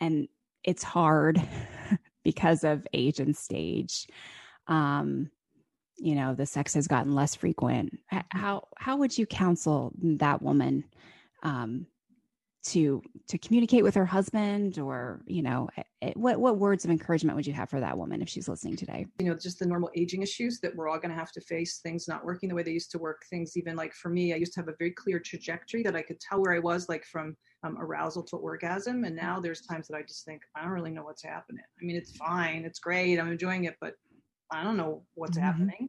and 0.00 0.28
it's 0.64 0.82
hard 0.82 1.40
because 2.24 2.62
of 2.62 2.86
age 2.92 3.20
and 3.20 3.34
stage? 3.34 4.06
Um, 4.66 5.30
you 5.96 6.14
know, 6.14 6.34
the 6.34 6.46
sex 6.46 6.74
has 6.74 6.86
gotten 6.86 7.14
less 7.14 7.34
frequent. 7.34 7.98
How 8.30 8.68
how 8.76 8.98
would 8.98 9.16
you 9.16 9.24
counsel 9.24 9.92
that 10.02 10.42
woman 10.42 10.84
um, 11.42 11.86
to 12.64 13.02
to 13.28 13.38
communicate 13.38 13.82
with 13.82 13.94
her 13.94 14.06
husband 14.06 14.78
or 14.78 15.20
you 15.26 15.42
know 15.42 15.68
what 16.14 16.40
what 16.40 16.58
words 16.58 16.84
of 16.84 16.90
encouragement 16.90 17.36
would 17.36 17.46
you 17.46 17.52
have 17.52 17.68
for 17.68 17.80
that 17.80 17.96
woman 17.96 18.22
if 18.22 18.28
she's 18.28 18.48
listening 18.48 18.74
today? 18.74 19.06
You 19.18 19.26
know 19.26 19.36
just 19.36 19.58
the 19.58 19.66
normal 19.66 19.90
aging 19.94 20.22
issues 20.22 20.60
that 20.60 20.74
we're 20.74 20.88
all 20.88 20.98
going 20.98 21.10
to 21.10 21.16
have 21.16 21.30
to 21.32 21.40
face 21.42 21.78
things 21.78 22.08
not 22.08 22.24
working 22.24 22.48
the 22.48 22.54
way 22.54 22.62
they 22.62 22.72
used 22.72 22.90
to 22.92 22.98
work 22.98 23.22
things 23.28 23.56
even 23.56 23.76
like 23.76 23.92
for 23.94 24.08
me 24.08 24.32
i 24.32 24.36
used 24.36 24.54
to 24.54 24.60
have 24.60 24.68
a 24.68 24.74
very 24.78 24.90
clear 24.90 25.20
trajectory 25.20 25.82
that 25.82 25.94
i 25.94 26.02
could 26.02 26.18
tell 26.20 26.40
where 26.40 26.54
i 26.54 26.58
was 26.58 26.88
like 26.88 27.04
from 27.04 27.36
um, 27.64 27.76
arousal 27.80 28.22
to 28.22 28.36
orgasm 28.36 29.04
and 29.04 29.14
now 29.14 29.40
there's 29.40 29.62
times 29.62 29.88
that 29.88 29.96
i 29.96 30.02
just 30.02 30.24
think 30.24 30.42
i 30.56 30.62
don't 30.62 30.70
really 30.70 30.90
know 30.90 31.04
what's 31.04 31.22
happening. 31.22 31.62
I 31.80 31.84
mean 31.84 31.96
it's 31.96 32.16
fine 32.16 32.64
it's 32.64 32.78
great 32.78 33.18
i'm 33.18 33.30
enjoying 33.30 33.64
it 33.64 33.76
but 33.80 33.94
i 34.52 34.62
don't 34.62 34.76
know 34.76 35.04
what's 35.14 35.36
mm-hmm. 35.36 35.46
happening 35.46 35.88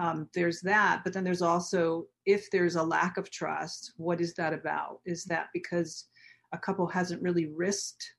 um, 0.00 0.28
there's 0.34 0.60
that 0.62 1.02
but 1.04 1.12
then 1.12 1.22
there's 1.22 1.42
also 1.42 2.06
if 2.26 2.50
there's 2.50 2.76
a 2.76 2.82
lack 2.82 3.16
of 3.16 3.30
trust 3.30 3.92
what 3.96 4.20
is 4.20 4.34
that 4.34 4.52
about 4.52 5.00
is 5.04 5.24
that 5.24 5.48
because 5.52 6.06
a 6.52 6.58
couple 6.58 6.86
hasn't 6.86 7.22
really 7.22 7.46
risked 7.46 8.14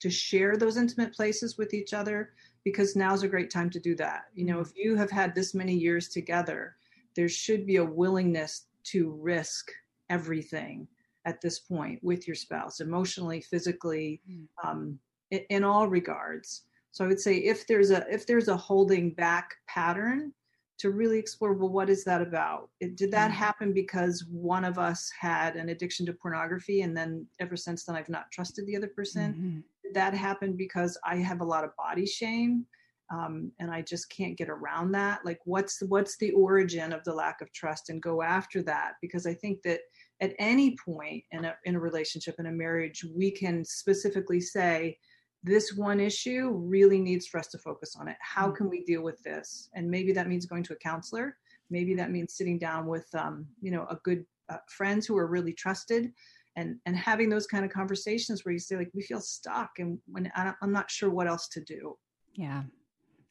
to 0.00 0.10
share 0.10 0.56
those 0.56 0.76
intimate 0.76 1.14
places 1.14 1.56
with 1.56 1.72
each 1.72 1.94
other 1.94 2.30
because 2.64 2.96
now's 2.96 3.22
a 3.22 3.28
great 3.28 3.50
time 3.50 3.70
to 3.70 3.80
do 3.80 3.94
that. 3.96 4.24
You 4.34 4.44
know, 4.44 4.60
if 4.60 4.70
you 4.76 4.96
have 4.96 5.10
had 5.10 5.34
this 5.34 5.54
many 5.54 5.74
years 5.74 6.08
together, 6.08 6.76
there 7.14 7.28
should 7.28 7.66
be 7.66 7.76
a 7.76 7.84
willingness 7.84 8.66
to 8.84 9.18
risk 9.20 9.70
everything 10.10 10.88
at 11.24 11.40
this 11.40 11.58
point 11.58 12.00
with 12.02 12.26
your 12.26 12.34
spouse, 12.34 12.80
emotionally, 12.80 13.40
physically, 13.40 14.20
mm. 14.30 14.44
um, 14.62 14.98
in, 15.30 15.40
in, 15.48 15.64
all 15.64 15.88
regards. 15.88 16.64
So 16.90 17.04
I 17.04 17.08
would 17.08 17.20
say 17.20 17.36
if 17.36 17.66
there's 17.66 17.90
a 17.90 18.04
if 18.12 18.26
there's 18.26 18.48
a 18.48 18.56
holding 18.56 19.10
back 19.10 19.54
pattern, 19.68 20.32
to 20.78 20.90
really 20.90 21.18
explore 21.18 21.52
well 21.54 21.68
what 21.68 21.90
is 21.90 22.04
that 22.04 22.20
about 22.20 22.68
it, 22.80 22.96
did 22.96 23.10
that 23.10 23.30
mm-hmm. 23.30 23.38
happen 23.38 23.72
because 23.72 24.24
one 24.30 24.64
of 24.64 24.78
us 24.78 25.10
had 25.18 25.56
an 25.56 25.68
addiction 25.68 26.04
to 26.06 26.12
pornography 26.12 26.82
and 26.82 26.96
then 26.96 27.26
ever 27.40 27.56
since 27.56 27.84
then 27.84 27.96
i've 27.96 28.08
not 28.08 28.30
trusted 28.32 28.66
the 28.66 28.76
other 28.76 28.88
person 28.88 29.32
mm-hmm. 29.32 29.58
did 29.82 29.94
that 29.94 30.14
happen 30.14 30.56
because 30.56 30.98
i 31.04 31.16
have 31.16 31.40
a 31.40 31.44
lot 31.44 31.64
of 31.64 31.76
body 31.76 32.06
shame 32.06 32.66
um, 33.12 33.52
and 33.60 33.70
i 33.70 33.82
just 33.82 34.08
can't 34.10 34.38
get 34.38 34.48
around 34.48 34.90
that 34.92 35.24
like 35.24 35.38
what's 35.44 35.82
what's 35.88 36.16
the 36.18 36.32
origin 36.32 36.92
of 36.92 37.04
the 37.04 37.14
lack 37.14 37.40
of 37.40 37.52
trust 37.52 37.90
and 37.90 38.02
go 38.02 38.22
after 38.22 38.62
that 38.62 38.94
because 39.00 39.26
i 39.26 39.34
think 39.34 39.62
that 39.62 39.80
at 40.20 40.34
any 40.38 40.76
point 40.84 41.22
in 41.32 41.44
a, 41.44 41.54
in 41.64 41.74
a 41.74 41.80
relationship 41.80 42.36
in 42.38 42.46
a 42.46 42.52
marriage 42.52 43.04
we 43.14 43.30
can 43.30 43.64
specifically 43.64 44.40
say 44.40 44.96
this 45.44 45.74
one 45.74 46.00
issue 46.00 46.50
really 46.54 47.00
needs 47.00 47.26
for 47.26 47.38
us 47.38 47.48
to 47.48 47.58
focus 47.58 47.96
on 48.00 48.08
it. 48.08 48.16
How 48.20 48.48
mm. 48.48 48.56
can 48.56 48.70
we 48.70 48.82
deal 48.82 49.02
with 49.02 49.22
this? 49.22 49.68
And 49.74 49.90
maybe 49.90 50.12
that 50.12 50.26
means 50.26 50.46
going 50.46 50.62
to 50.64 50.72
a 50.72 50.76
counselor. 50.76 51.36
Maybe 51.70 51.94
that 51.94 52.10
means 52.10 52.34
sitting 52.34 52.58
down 52.58 52.86
with, 52.86 53.06
um, 53.14 53.46
you 53.60 53.70
know, 53.70 53.86
a 53.90 53.96
good 54.02 54.24
uh, 54.48 54.56
friends 54.68 55.06
who 55.06 55.16
are 55.16 55.26
really 55.26 55.52
trusted, 55.52 56.12
and 56.56 56.78
and 56.86 56.96
having 56.96 57.28
those 57.28 57.46
kind 57.46 57.64
of 57.64 57.70
conversations 57.70 58.44
where 58.44 58.52
you 58.52 58.58
say 58.58 58.76
like 58.76 58.90
we 58.94 59.02
feel 59.02 59.20
stuck 59.20 59.70
and 59.78 59.98
when 60.06 60.30
I'm 60.36 60.72
not 60.72 60.90
sure 60.90 61.10
what 61.10 61.26
else 61.26 61.48
to 61.48 61.60
do. 61.60 61.96
Yeah, 62.34 62.62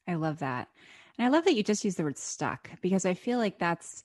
I 0.08 0.15
love 0.15 0.39
that, 0.39 0.67
and 1.17 1.26
I 1.26 1.30
love 1.30 1.45
that 1.45 1.56
you 1.56 1.63
just 1.63 1.86
use 1.86 1.95
the 1.95 2.04
word 2.04 2.17
stuck 2.17 2.69
because 2.82 3.06
I 3.06 3.13
feel 3.13 3.38
like 3.38 3.60
that's 3.60 4.04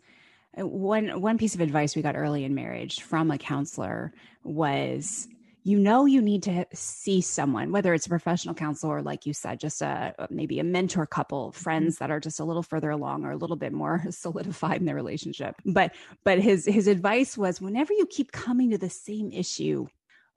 uh, 0.59 0.67
one 0.67 1.21
one 1.21 1.39
piece 1.39 1.55
of 1.55 1.61
advice 1.61 1.97
we 1.97 2.03
got 2.03 2.17
early 2.17 2.45
in 2.45 2.55
marriage 2.55 3.01
from 3.01 3.31
a 3.31 3.39
counselor 3.39 4.13
was 4.45 5.29
you 5.65 5.79
know 5.79 6.07
you 6.07 6.21
need 6.23 6.43
to 6.43 6.67
see 6.73 7.21
someone 7.21 7.73
whether 7.73 7.95
it's 7.95 8.07
a 8.07 8.11
professional 8.11 8.55
counselor 8.55 8.97
or 8.97 9.03
like 9.03 9.27
you 9.27 9.33
said 9.33 9.61
just 9.61 9.83
a 9.83 10.15
maybe 10.31 10.59
a 10.59 10.65
mentor 10.65 11.07
couple 11.07 11.51
mm-hmm. 11.51 11.61
friends 11.61 11.99
that 11.99 12.11
are 12.11 12.21
just 12.21 12.41
a 12.41 12.45
little 12.45 12.63
further 12.63 12.91
along 12.91 13.25
or 13.25 13.33
a 13.33 13.37
little 13.37 13.57
bit 13.57 13.73
more 13.73 14.03
solidified 14.11 14.81
in 14.81 14.87
their 14.87 14.95
relationship 14.95 15.55
but 15.65 15.95
but 16.25 16.39
his 16.39 16.65
his 16.65 16.87
advice 16.87 17.37
was 17.37 17.61
whenever 17.61 17.93
you 17.93 18.07
keep 18.07 18.33
coming 18.33 18.71
to 18.71 18.79
the 18.79 18.91
same 18.91 19.31
issue 19.33 19.87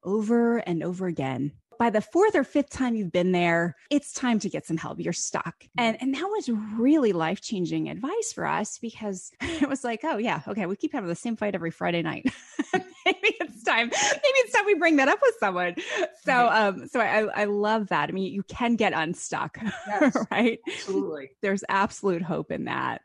over 0.04 0.58
and 0.58 0.84
over 0.84 1.08
again 1.08 1.52
by 1.82 1.90
the 1.90 2.00
fourth 2.00 2.36
or 2.36 2.44
fifth 2.44 2.70
time 2.70 2.96
you've 2.96 3.12
been 3.12 3.32
there, 3.32 3.76
it's 3.90 4.14
time 4.14 4.38
to 4.38 4.50
get 4.50 4.68
some 4.68 4.78
help. 4.78 5.00
You're 5.00 5.14
stuck. 5.14 5.66
And, 5.80 5.98
and 6.00 6.14
that 6.14 6.26
was 6.26 6.48
really 6.78 7.12
life 7.12 7.42
changing 7.42 7.90
advice 7.90 8.32
for 8.36 8.46
us 8.46 8.78
because 8.78 9.32
it 9.42 9.68
was 9.68 9.84
like, 9.84 10.02
oh, 10.04 10.18
yeah, 10.18 10.42
okay, 10.48 10.68
we 10.68 10.76
keep 10.76 10.94
having 10.94 11.10
the 11.10 11.16
same 11.16 11.36
fight 11.36 11.56
every 11.56 11.72
Friday 11.72 12.04
night. 12.04 12.32
maybe 13.04 13.36
time. 13.72 13.90
Maybe 13.90 14.38
it's 14.38 14.54
time 14.54 14.66
we 14.66 14.76
bring 14.76 14.98
that 14.98 15.08
up 15.08 15.20
with 15.22 15.36
someone. 15.40 15.76
So, 16.24 16.50
um, 16.50 16.88
so 16.88 17.00
I, 17.00 17.42
I 17.42 17.44
love 17.46 17.88
that. 17.88 18.10
I 18.10 18.12
mean, 18.12 18.34
you 18.34 18.44
can 18.44 18.76
get 18.76 18.94
unstuck, 18.94 19.58
yes, 19.88 20.18
right? 20.32 20.60
Absolutely. 20.68 21.32
There's 21.42 21.64
absolute 21.70 22.22
hope 22.22 22.52
in 22.52 22.66
that. 22.66 23.02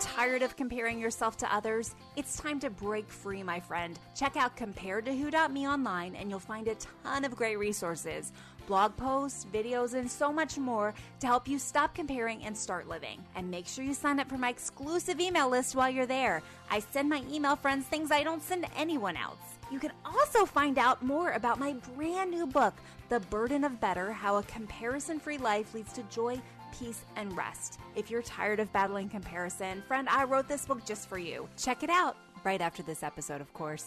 Tired 0.00 0.42
of 0.42 0.56
comparing 0.56 0.98
yourself 0.98 1.36
to 1.38 1.54
others? 1.54 1.94
It's 2.16 2.36
time 2.36 2.60
to 2.60 2.70
break 2.70 3.08
free, 3.08 3.42
my 3.42 3.60
friend. 3.60 3.98
Check 4.14 4.36
out 4.36 4.56
comparedtowho.me 4.56 5.68
online 5.68 6.14
and 6.14 6.30
you'll 6.30 6.38
find 6.38 6.68
a 6.68 6.76
ton 7.02 7.24
of 7.24 7.36
great 7.36 7.58
resources 7.58 8.32
blog 8.66 8.96
posts, 8.96 9.46
videos, 9.52 9.92
and 9.92 10.10
so 10.10 10.32
much 10.32 10.56
more 10.56 10.94
to 11.20 11.26
help 11.26 11.46
you 11.46 11.58
stop 11.58 11.94
comparing 11.94 12.42
and 12.44 12.56
start 12.56 12.88
living. 12.88 13.22
And 13.34 13.50
make 13.50 13.66
sure 13.66 13.84
you 13.84 13.92
sign 13.92 14.18
up 14.18 14.28
for 14.28 14.38
my 14.38 14.48
exclusive 14.48 15.20
email 15.20 15.50
list 15.50 15.74
while 15.74 15.90
you're 15.90 16.06
there. 16.06 16.42
I 16.70 16.78
send 16.78 17.10
my 17.10 17.22
email 17.30 17.56
friends 17.56 17.86
things 17.86 18.10
I 18.10 18.22
don't 18.22 18.42
send 18.42 18.66
anyone 18.74 19.18
else. 19.18 19.58
You 19.70 19.78
can 19.78 19.92
also 20.04 20.46
find 20.46 20.78
out 20.78 21.02
more 21.04 21.32
about 21.32 21.58
my 21.58 21.74
brand 21.94 22.30
new 22.30 22.46
book, 22.46 22.74
The 23.10 23.20
Burden 23.20 23.64
of 23.64 23.80
Better 23.80 24.12
How 24.12 24.36
a 24.36 24.42
Comparison 24.44 25.20
Free 25.20 25.38
Life 25.38 25.74
Leads 25.74 25.92
to 25.94 26.02
Joy 26.04 26.40
peace, 26.78 27.04
and 27.16 27.36
rest. 27.36 27.78
If 27.96 28.10
you're 28.10 28.22
tired 28.22 28.60
of 28.60 28.72
battling 28.72 29.08
comparison, 29.08 29.82
friend, 29.86 30.08
I 30.08 30.24
wrote 30.24 30.48
this 30.48 30.66
book 30.66 30.84
just 30.84 31.08
for 31.08 31.18
you. 31.18 31.48
Check 31.56 31.82
it 31.82 31.90
out 31.90 32.16
right 32.44 32.60
after 32.60 32.82
this 32.82 33.02
episode, 33.02 33.40
of 33.40 33.52
course. 33.52 33.86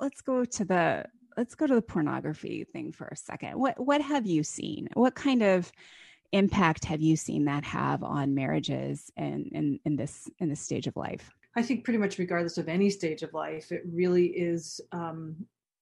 Let's 0.00 0.20
go 0.20 0.44
to 0.44 0.64
the 0.64 1.04
let's 1.36 1.54
go 1.54 1.66
to 1.66 1.74
the 1.74 1.82
pornography 1.82 2.64
thing 2.64 2.92
for 2.92 3.06
a 3.06 3.16
second. 3.16 3.58
What 3.58 3.80
what 3.84 4.02
have 4.02 4.26
you 4.26 4.42
seen? 4.42 4.88
What 4.94 5.14
kind 5.14 5.42
of 5.42 5.72
impact 6.32 6.84
have 6.84 7.00
you 7.00 7.16
seen 7.16 7.44
that 7.44 7.64
have 7.64 8.02
on 8.02 8.34
marriages 8.34 9.10
and 9.16 9.46
in, 9.52 9.80
in 9.84 9.96
this 9.96 10.28
in 10.38 10.48
this 10.48 10.60
stage 10.60 10.86
of 10.86 10.96
life? 10.96 11.30
I 11.56 11.62
think 11.62 11.84
pretty 11.84 11.98
much 11.98 12.18
regardless 12.18 12.58
of 12.58 12.68
any 12.68 12.90
stage 12.90 13.22
of 13.22 13.32
life, 13.32 13.70
it 13.70 13.82
really 13.86 14.26
is 14.26 14.80
um, 14.92 15.36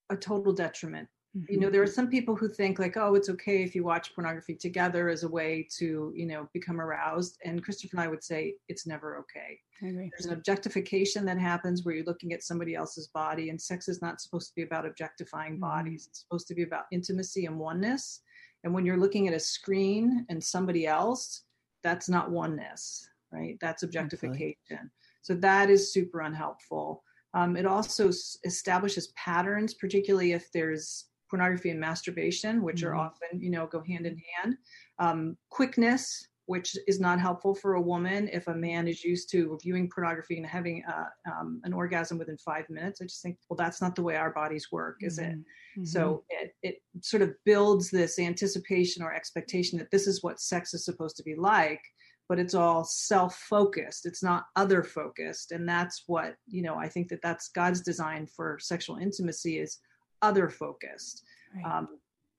a 0.09 0.15
total 0.15 0.53
detriment. 0.53 1.07
Mm-hmm. 1.35 1.51
You 1.51 1.59
know, 1.59 1.69
there 1.71 1.81
are 1.81 1.87
some 1.87 2.09
people 2.09 2.35
who 2.35 2.47
think 2.47 2.77
like, 2.77 2.95
oh, 2.95 3.15
it's 3.15 3.29
okay 3.29 3.63
if 3.63 3.73
you 3.73 3.83
watch 3.83 4.13
pornography 4.13 4.53
together 4.53 5.09
as 5.09 5.23
a 5.23 5.27
way 5.27 5.67
to, 5.77 6.13
you 6.15 6.27
know, 6.27 6.47
become 6.53 6.79
aroused. 6.79 7.39
And 7.43 7.63
Christopher 7.63 7.97
and 7.97 8.01
I 8.01 8.07
would 8.07 8.23
say 8.23 8.53
it's 8.69 8.85
never 8.85 9.17
okay. 9.17 9.59
There's 9.81 10.27
an 10.27 10.33
objectification 10.33 11.25
that 11.25 11.39
happens 11.39 11.83
where 11.83 11.95
you're 11.95 12.05
looking 12.05 12.33
at 12.33 12.43
somebody 12.43 12.75
else's 12.75 13.07
body, 13.07 13.49
and 13.49 13.59
sex 13.59 13.89
is 13.89 14.01
not 14.01 14.21
supposed 14.21 14.47
to 14.49 14.55
be 14.55 14.61
about 14.61 14.85
objectifying 14.85 15.53
mm-hmm. 15.53 15.61
bodies. 15.61 16.07
It's 16.07 16.21
supposed 16.21 16.47
to 16.49 16.55
be 16.55 16.63
about 16.63 16.85
intimacy 16.91 17.47
and 17.47 17.57
oneness. 17.59 18.21
And 18.63 18.73
when 18.73 18.85
you're 18.85 18.97
looking 18.99 19.27
at 19.27 19.33
a 19.33 19.39
screen 19.39 20.25
and 20.29 20.41
somebody 20.41 20.85
else, 20.85 21.43
that's 21.83 22.07
not 22.07 22.31
oneness, 22.31 23.09
right? 23.31 23.57
That's 23.59 23.83
objectification. 23.83 24.55
Absolutely. 24.71 24.89
So 25.23 25.33
that 25.35 25.69
is 25.69 25.91
super 25.91 26.21
unhelpful. 26.21 27.03
Um, 27.33 27.57
it 27.57 27.65
also 27.65 28.09
s- 28.09 28.37
establishes 28.43 29.07
patterns, 29.15 29.73
particularly 29.73 30.33
if 30.33 30.51
there's 30.51 31.05
pornography 31.29 31.71
and 31.71 31.79
masturbation, 31.79 32.61
which 32.61 32.81
mm-hmm. 32.81 32.89
are 32.89 32.95
often, 32.95 33.41
you 33.41 33.49
know, 33.49 33.65
go 33.65 33.81
hand 33.81 34.05
in 34.05 34.21
hand. 34.35 34.57
Um, 34.99 35.37
quickness, 35.49 36.27
which 36.45 36.77
is 36.87 36.99
not 36.99 37.19
helpful 37.19 37.55
for 37.55 37.75
a 37.75 37.81
woman 37.81 38.29
if 38.31 38.47
a 38.47 38.53
man 38.53 38.87
is 38.87 39.03
used 39.03 39.31
to 39.31 39.57
viewing 39.63 39.89
pornography 39.89 40.37
and 40.37 40.45
having 40.45 40.83
uh, 40.87 41.05
um, 41.31 41.61
an 41.63 41.73
orgasm 41.73 42.17
within 42.19 42.37
five 42.37 42.69
minutes. 42.69 43.01
I 43.01 43.05
just 43.05 43.23
think, 43.23 43.37
well, 43.49 43.57
that's 43.57 43.81
not 43.81 43.95
the 43.95 44.03
way 44.03 44.17
our 44.17 44.31
bodies 44.31 44.71
work, 44.71 44.97
is 44.99 45.19
mm-hmm. 45.19 45.31
it? 45.31 45.37
Mm-hmm. 45.37 45.85
So 45.85 46.23
it, 46.29 46.53
it 46.61 46.75
sort 47.01 47.23
of 47.23 47.33
builds 47.45 47.89
this 47.89 48.19
anticipation 48.19 49.01
or 49.01 49.13
expectation 49.13 49.79
that 49.79 49.89
this 49.89 50.05
is 50.05 50.21
what 50.21 50.41
sex 50.41 50.73
is 50.73 50.85
supposed 50.85 51.15
to 51.17 51.23
be 51.23 51.35
like 51.35 51.81
but 52.29 52.39
it's 52.39 52.53
all 52.53 52.83
self-focused 52.83 54.05
it's 54.05 54.23
not 54.23 54.45
other 54.55 54.83
focused 54.83 55.51
and 55.51 55.67
that's 55.67 56.03
what 56.07 56.35
you 56.47 56.61
know 56.61 56.75
i 56.75 56.87
think 56.87 57.07
that 57.07 57.21
that's 57.21 57.49
god's 57.49 57.81
design 57.81 58.25
for 58.25 58.57
sexual 58.59 58.97
intimacy 58.97 59.59
is 59.59 59.79
other 60.21 60.49
focused 60.49 61.23
right. 61.55 61.65
um, 61.65 61.87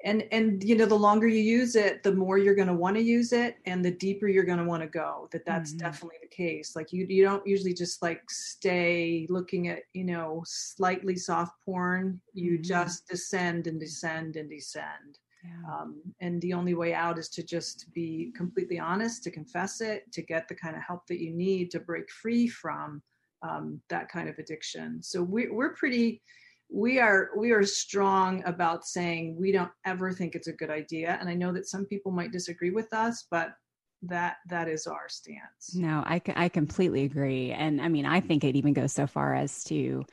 and 0.05 0.25
and 0.33 0.63
you 0.63 0.77
know 0.77 0.87
the 0.87 0.95
longer 0.95 1.27
you 1.27 1.41
use 1.41 1.77
it 1.77 2.03
the 2.03 2.13
more 2.13 2.39
you're 2.39 2.55
going 2.55 2.69
to 2.69 2.75
want 2.75 2.95
to 2.95 3.03
use 3.03 3.33
it 3.33 3.57
and 3.67 3.85
the 3.85 3.91
deeper 3.91 4.29
you're 4.29 4.45
going 4.45 4.59
to 4.59 4.65
want 4.65 4.83
to 4.83 4.89
go 4.89 5.29
that 5.33 5.45
that's 5.45 5.71
mm-hmm. 5.71 5.87
definitely 5.87 6.19
the 6.23 6.29
case 6.29 6.77
like 6.77 6.93
you 6.93 7.07
you 7.09 7.25
don't 7.25 7.47
usually 7.47 7.75
just 7.75 8.03
like 8.03 8.23
stay 8.31 9.27
looking 9.31 9.69
at 9.69 9.81
you 9.95 10.05
know 10.05 10.43
slightly 10.47 11.17
soft 11.17 11.53
porn 11.65 12.21
you 12.35 12.53
mm-hmm. 12.53 12.63
just 12.63 13.09
descend 13.09 13.67
and 13.67 13.81
descend 13.81 14.37
and 14.37 14.51
descend 14.51 15.19
yeah. 15.45 15.73
Um, 15.73 16.01
and 16.21 16.41
the 16.41 16.55
only 16.55 16.75
way 16.75 16.95
out 16.95 17.19
is 17.19 17.29
to 17.31 17.43
just 17.43 17.93
be 17.93 18.33
completely 18.35 18.79
honest, 18.79 19.23
to 19.25 19.31
confess 19.31 19.81
it, 19.81 20.11
to 20.13 20.23
get 20.23 20.49
the 20.49 20.55
kind 20.55 20.77
of 20.77 20.83
help 20.83 21.07
that 21.09 21.21
you 21.21 21.33
need 21.33 21.71
to 21.73 21.81
break 21.81 22.11
free 22.11 22.49
from 22.49 23.03
um, 23.43 23.81
that 23.91 24.09
kind 24.09 24.29
of 24.29 24.39
addiction. 24.39 25.03
So 25.03 25.23
we, 25.23 25.49
we're 25.51 25.75
pretty, 25.75 26.23
we 26.71 26.99
are 26.99 27.29
we 27.37 27.53
are 27.53 27.63
strong 27.63 28.43
about 28.47 28.87
saying 28.87 29.37
we 29.39 29.53
don't 29.53 29.71
ever 29.85 30.13
think 30.13 30.35
it's 30.35 30.49
a 30.49 30.53
good 30.53 30.71
idea. 30.71 31.19
And 31.21 31.29
I 31.29 31.35
know 31.35 31.53
that 31.53 31.69
some 31.69 31.85
people 31.85 32.11
might 32.11 32.33
disagree 32.33 32.71
with 32.71 32.93
us, 32.95 33.27
but 33.31 33.51
that 34.03 34.37
that 34.49 34.69
is 34.69 34.87
our 34.87 35.09
stance. 35.09 35.75
No, 35.75 36.03
I 36.07 36.21
I 36.35 36.49
completely 36.49 37.05
agree. 37.05 37.53
And 37.53 37.81
I 37.81 37.89
mean, 37.89 38.07
I 38.07 38.21
think 38.21 38.45
it 38.45 38.57
even 38.57 38.73
goes 38.73 38.93
so 38.93 39.07
far 39.07 39.35
as 39.35 39.63
to 39.65 40.05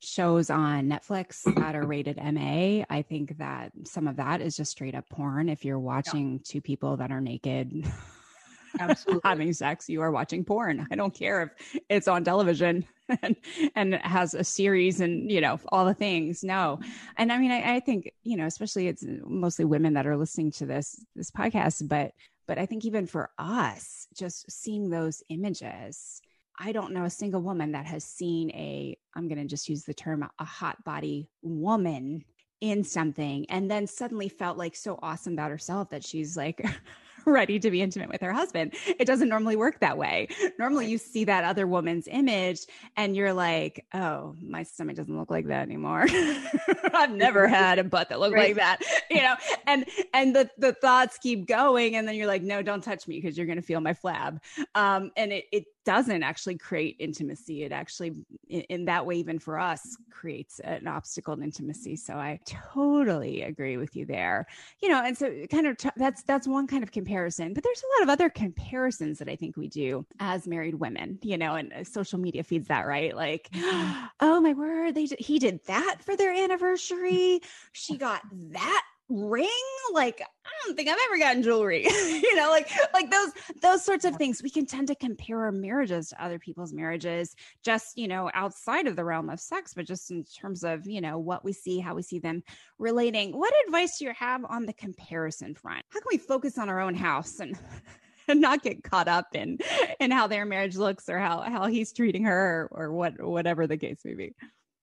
shows 0.00 0.50
on 0.50 0.88
Netflix 0.88 1.42
that 1.56 1.74
are 1.74 1.86
rated 1.86 2.16
MA, 2.16 2.84
I 2.88 3.02
think 3.02 3.38
that 3.38 3.72
some 3.84 4.06
of 4.06 4.16
that 4.16 4.40
is 4.40 4.56
just 4.56 4.70
straight 4.70 4.94
up 4.94 5.08
porn. 5.08 5.48
If 5.48 5.64
you're 5.64 5.78
watching 5.78 6.34
yeah. 6.34 6.38
two 6.44 6.60
people 6.60 6.96
that 6.98 7.10
are 7.10 7.20
naked 7.20 7.86
Absolutely. 8.80 9.20
having 9.24 9.52
sex, 9.52 9.88
you 9.88 10.02
are 10.02 10.10
watching 10.10 10.44
porn. 10.44 10.86
I 10.90 10.94
don't 10.94 11.14
care 11.14 11.42
if 11.42 11.80
it's 11.88 12.08
on 12.08 12.24
television 12.24 12.84
and, 13.22 13.36
and 13.74 13.94
has 13.94 14.34
a 14.34 14.44
series 14.44 15.00
and, 15.00 15.30
you 15.30 15.40
know, 15.40 15.58
all 15.68 15.84
the 15.84 15.94
things. 15.94 16.44
No. 16.44 16.80
And 17.16 17.32
I 17.32 17.38
mean, 17.38 17.50
I, 17.50 17.76
I 17.76 17.80
think, 17.80 18.12
you 18.22 18.36
know, 18.36 18.46
especially 18.46 18.88
it's 18.88 19.04
mostly 19.24 19.64
women 19.64 19.94
that 19.94 20.06
are 20.06 20.16
listening 20.16 20.52
to 20.52 20.66
this, 20.66 21.04
this 21.16 21.30
podcast, 21.30 21.88
but, 21.88 22.12
but 22.46 22.58
I 22.58 22.66
think 22.66 22.84
even 22.84 23.06
for 23.06 23.30
us, 23.38 24.06
just 24.14 24.50
seeing 24.50 24.90
those 24.90 25.22
images, 25.28 26.22
I 26.58 26.72
don't 26.72 26.92
know 26.92 27.04
a 27.04 27.10
single 27.10 27.42
woman 27.42 27.72
that 27.72 27.86
has 27.86 28.04
seen 28.04 28.50
a, 28.50 28.96
I'm 29.14 29.28
going 29.28 29.38
to 29.38 29.46
just 29.46 29.68
use 29.68 29.84
the 29.84 29.94
term, 29.94 30.28
a 30.38 30.44
hot 30.44 30.82
body 30.84 31.28
woman 31.42 32.24
in 32.60 32.82
something 32.82 33.46
and 33.50 33.70
then 33.70 33.86
suddenly 33.86 34.28
felt 34.28 34.58
like 34.58 34.74
so 34.74 34.98
awesome 35.00 35.34
about 35.34 35.50
herself 35.50 35.90
that 35.90 36.04
she's 36.04 36.36
like 36.36 36.64
ready 37.26 37.58
to 37.58 37.70
be 37.70 37.82
intimate 37.82 38.08
with 38.08 38.20
her 38.20 38.32
husband. 38.32 38.74
It 38.86 39.04
doesn't 39.04 39.28
normally 39.28 39.56
work 39.56 39.80
that 39.80 39.98
way. 39.98 40.28
Normally, 40.58 40.88
you 40.88 40.98
see 40.98 41.24
that 41.24 41.44
other 41.44 41.66
woman's 41.66 42.08
image 42.08 42.60
and 42.96 43.14
you're 43.14 43.32
like, 43.32 43.84
oh, 43.94 44.34
my 44.40 44.62
stomach 44.62 44.96
doesn't 44.96 45.16
look 45.16 45.30
like 45.30 45.46
that 45.46 45.62
anymore. 45.62 46.06
I've 46.94 47.12
never 47.12 47.46
had 47.48 47.78
a 47.78 47.84
butt 47.84 48.08
that 48.08 48.20
looked 48.20 48.34
right. 48.34 48.48
like 48.48 48.56
that, 48.56 48.78
you 49.10 49.22
know, 49.22 49.34
and, 49.66 49.84
and 50.14 50.34
the, 50.34 50.50
the 50.58 50.72
thoughts 50.72 51.18
keep 51.18 51.46
going. 51.46 51.96
And 51.96 52.08
then 52.08 52.14
you're 52.14 52.26
like, 52.26 52.42
no, 52.42 52.62
don't 52.62 52.82
touch 52.82 53.06
me 53.06 53.20
because 53.20 53.36
you're 53.36 53.46
going 53.46 53.56
to 53.56 53.62
feel 53.62 53.80
my 53.80 53.92
flab. 53.92 54.38
Um, 54.74 55.10
and 55.16 55.32
it, 55.32 55.44
it 55.52 55.64
doesn't 55.88 56.22
actually 56.22 56.58
create 56.58 56.96
intimacy. 56.98 57.62
It 57.62 57.72
actually, 57.72 58.12
in, 58.50 58.60
in, 58.68 58.84
that 58.84 59.06
way, 59.06 59.14
even 59.14 59.38
for 59.38 59.58
us, 59.58 59.96
creates 60.10 60.60
an 60.60 60.86
obstacle 60.86 61.32
in 61.32 61.42
intimacy. 61.42 61.96
So 61.96 62.12
I 62.12 62.40
totally 62.44 63.40
agree 63.40 63.78
with 63.78 63.96
you 63.96 64.04
there. 64.04 64.46
You 64.82 64.90
know, 64.90 65.02
and 65.02 65.16
so 65.16 65.46
kind 65.50 65.66
of 65.66 65.78
t- 65.78 65.88
that's 65.96 66.22
that's 66.24 66.46
one 66.46 66.66
kind 66.66 66.82
of 66.82 66.92
comparison. 66.92 67.54
But 67.54 67.64
there's 67.64 67.82
a 67.82 67.98
lot 67.98 68.02
of 68.02 68.10
other 68.10 68.28
comparisons 68.28 69.18
that 69.18 69.30
I 69.30 69.36
think 69.36 69.56
we 69.56 69.68
do 69.68 70.04
as 70.20 70.46
married 70.46 70.74
women. 70.74 71.18
You 71.22 71.38
know, 71.38 71.54
and 71.54 71.72
uh, 71.72 71.84
social 71.84 72.18
media 72.18 72.44
feeds 72.44 72.68
that 72.68 72.86
right. 72.86 73.16
Like, 73.16 73.48
mm-hmm. 73.54 74.04
oh 74.20 74.42
my 74.42 74.52
word, 74.52 74.94
they 74.94 75.06
he 75.18 75.38
did 75.38 75.64
that 75.68 76.02
for 76.04 76.16
their 76.16 76.34
anniversary. 76.34 77.40
She 77.72 77.96
got 77.96 78.20
that 78.50 78.84
ring? 79.08 79.48
Like 79.92 80.20
i 80.20 80.50
don't 80.66 80.76
think 80.76 80.88
i've 80.88 80.98
ever 81.06 81.18
gotten 81.18 81.42
jewelry. 81.42 81.86
You 82.18 82.36
know 82.36 82.50
like 82.50 82.70
like 82.92 83.10
those 83.10 83.30
those 83.62 83.84
sorts 83.84 84.04
of 84.04 84.16
things. 84.16 84.42
We 84.42 84.50
can 84.50 84.66
tend 84.66 84.88
to 84.88 84.94
compare 84.94 85.40
our 85.40 85.52
marriages 85.52 86.10
to 86.10 86.22
other 86.22 86.38
people's 86.38 86.72
marriages 86.72 87.34
just 87.64 87.96
you 87.96 88.08
know 88.08 88.30
outside 88.34 88.86
of 88.86 88.96
the 88.96 89.04
realm 89.04 89.30
of 89.30 89.40
sex 89.40 89.72
but 89.74 89.86
just 89.86 90.10
in 90.10 90.24
terms 90.24 90.64
of 90.64 90.86
you 90.86 91.00
know 91.00 91.18
what 91.18 91.44
we 91.44 91.52
see 91.52 91.78
how 91.80 91.94
we 91.94 92.02
see 92.02 92.18
them 92.18 92.42
relating. 92.78 93.36
What 93.36 93.54
advice 93.66 93.98
do 93.98 94.04
you 94.04 94.12
have 94.18 94.44
on 94.44 94.66
the 94.66 94.72
comparison 94.74 95.54
front? 95.54 95.84
How 95.90 96.00
can 96.00 96.08
we 96.10 96.18
focus 96.18 96.58
on 96.58 96.68
our 96.68 96.80
own 96.80 96.94
house 96.94 97.40
and 97.40 97.58
and 98.28 98.40
not 98.40 98.62
get 98.62 98.84
caught 98.84 99.08
up 99.08 99.28
in 99.34 99.58
in 100.00 100.10
how 100.10 100.26
their 100.26 100.44
marriage 100.44 100.76
looks 100.76 101.08
or 101.08 101.18
how 101.18 101.40
how 101.40 101.66
he's 101.66 101.92
treating 101.92 102.24
her 102.24 102.68
or, 102.70 102.84
or 102.84 102.92
what 102.92 103.20
whatever 103.22 103.66
the 103.66 103.78
case 103.78 104.00
may 104.04 104.14
be 104.14 104.34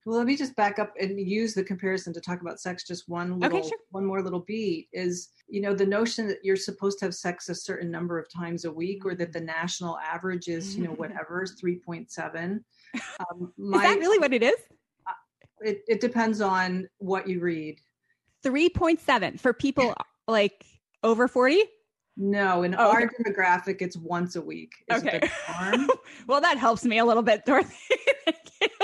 well, 0.05 0.17
let 0.17 0.27
me 0.27 0.37
just 0.37 0.55
back 0.55 0.77
up 0.77 0.93
and 0.99 1.19
use 1.19 1.55
the 1.55 1.63
comparison 1.63 2.13
to 2.13 2.21
talk 2.21 2.41
about 2.41 2.59
sex 2.59 2.83
just 2.83 3.09
one 3.09 3.39
little, 3.39 3.57
okay, 3.57 3.67
sure. 3.67 3.77
one 3.89 4.05
more 4.05 4.21
little 4.21 4.41
beat 4.41 4.87
is, 4.93 5.29
you 5.49 5.61
know, 5.61 5.73
the 5.73 5.85
notion 5.85 6.27
that 6.27 6.37
you're 6.43 6.55
supposed 6.55 6.99
to 6.99 7.05
have 7.05 7.15
sex 7.15 7.49
a 7.49 7.55
certain 7.55 7.89
number 7.89 8.19
of 8.19 8.31
times 8.31 8.65
a 8.65 8.71
week 8.71 9.03
or 9.03 9.15
that 9.15 9.33
the 9.33 9.41
national 9.41 9.97
average 9.97 10.47
is, 10.47 10.77
you 10.77 10.83
know, 10.83 10.91
whatever 10.91 11.45
3.7. 11.45 12.63
Um, 13.19 13.51
my, 13.57 13.77
is 13.77 13.83
that 13.83 13.99
really 13.99 14.19
what 14.19 14.33
it 14.33 14.41
is? 14.41 14.55
Uh, 15.05 15.11
it, 15.59 15.81
it 15.85 15.99
depends 15.99 16.39
on 16.39 16.87
what 16.99 17.27
you 17.27 17.41
read. 17.41 17.81
3.7 18.45 19.37
for 19.37 19.51
people 19.51 19.93
like 20.29 20.65
over 21.03 21.27
40? 21.27 21.63
No, 22.15 22.63
in 22.63 22.73
oh, 22.75 22.91
our 22.91 23.03
okay. 23.03 23.15
demographic, 23.21 23.81
it's 23.81 23.97
once 23.97 24.37
a 24.37 24.41
week. 24.41 24.71
Okay. 24.89 25.19
well, 26.27 26.39
that 26.39 26.57
helps 26.57 26.85
me 26.85 26.99
a 26.99 27.05
little 27.05 27.23
bit, 27.23 27.43
Dorothy 27.45 27.75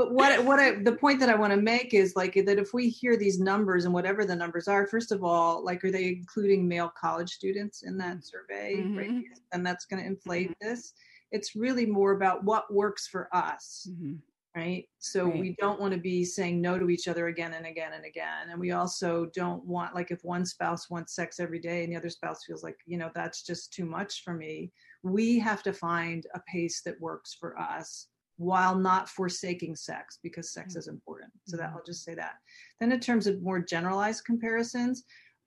but 0.00 0.14
what 0.14 0.42
what 0.46 0.58
I 0.58 0.76
the 0.76 0.96
point 0.96 1.20
that 1.20 1.28
I 1.28 1.34
want 1.34 1.52
to 1.52 1.60
make 1.60 1.92
is 1.92 2.16
like 2.16 2.32
that 2.32 2.58
if 2.58 2.72
we 2.72 2.88
hear 2.88 3.18
these 3.18 3.38
numbers 3.38 3.84
and 3.84 3.92
whatever 3.92 4.24
the 4.24 4.34
numbers 4.34 4.66
are, 4.66 4.86
first 4.86 5.12
of 5.12 5.22
all, 5.22 5.62
like 5.62 5.84
are 5.84 5.90
they 5.90 6.08
including 6.08 6.66
male 6.66 6.90
college 6.98 7.28
students 7.28 7.82
in 7.82 7.98
that 7.98 8.24
survey? 8.24 8.76
Mm-hmm. 8.78 8.96
Right? 8.96 9.24
And 9.52 9.66
that's 9.66 9.84
going 9.84 10.02
to 10.02 10.08
inflate 10.08 10.52
mm-hmm. 10.52 10.68
this. 10.70 10.94
It's 11.32 11.54
really 11.54 11.84
more 11.84 12.12
about 12.12 12.44
what 12.44 12.72
works 12.72 13.08
for 13.08 13.28
us. 13.36 13.88
Mm-hmm. 13.90 14.14
Right. 14.56 14.88
So 15.00 15.26
right. 15.26 15.38
we 15.38 15.56
don't 15.60 15.78
want 15.78 15.92
to 15.92 16.00
be 16.00 16.24
saying 16.24 16.62
no 16.62 16.78
to 16.78 16.88
each 16.88 17.06
other 17.06 17.26
again 17.26 17.52
and 17.52 17.66
again 17.66 17.92
and 17.92 18.06
again. 18.06 18.48
And 18.50 18.58
we 18.58 18.72
also 18.72 19.30
don't 19.34 19.64
want, 19.64 19.94
like, 19.94 20.10
if 20.10 20.24
one 20.24 20.44
spouse 20.44 20.90
wants 20.90 21.14
sex 21.14 21.38
every 21.38 21.60
day 21.60 21.84
and 21.84 21.92
the 21.92 21.96
other 21.96 22.10
spouse 22.10 22.44
feels 22.44 22.64
like, 22.64 22.78
you 22.84 22.98
know, 22.98 23.10
that's 23.14 23.42
just 23.42 23.72
too 23.72 23.84
much 23.84 24.24
for 24.24 24.32
me, 24.32 24.72
we 25.04 25.38
have 25.38 25.62
to 25.64 25.72
find 25.72 26.26
a 26.34 26.40
pace 26.50 26.82
that 26.84 27.00
works 27.00 27.36
for 27.38 27.56
us 27.60 28.08
while 28.40 28.74
not 28.74 29.06
forsaking 29.06 29.76
sex 29.76 30.18
because 30.22 30.50
sex 30.50 30.74
is 30.74 30.88
important. 30.88 31.30
So 31.46 31.58
that 31.58 31.68
mm-hmm. 31.68 31.76
I'll 31.76 31.84
just 31.84 32.04
say 32.04 32.14
that. 32.14 32.36
Then 32.80 32.90
in 32.90 32.98
terms 32.98 33.26
of 33.26 33.42
more 33.42 33.60
generalized 33.60 34.24
comparisons, 34.24 35.04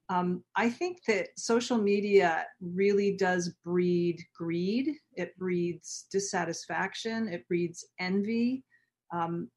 um, 0.10 0.44
I 0.56 0.70
think 0.70 1.00
that 1.08 1.30
social 1.36 1.80
media 1.80 2.46
really 2.62 3.16
does 3.16 3.56
breed 3.66 4.22
greed. 4.38 4.92
It 5.16 5.36
breeds 5.40 6.06
dissatisfaction. 6.12 7.30
It 7.30 7.48
breeds 7.48 7.84
envy. 8.00 8.64
Um, 9.12 9.50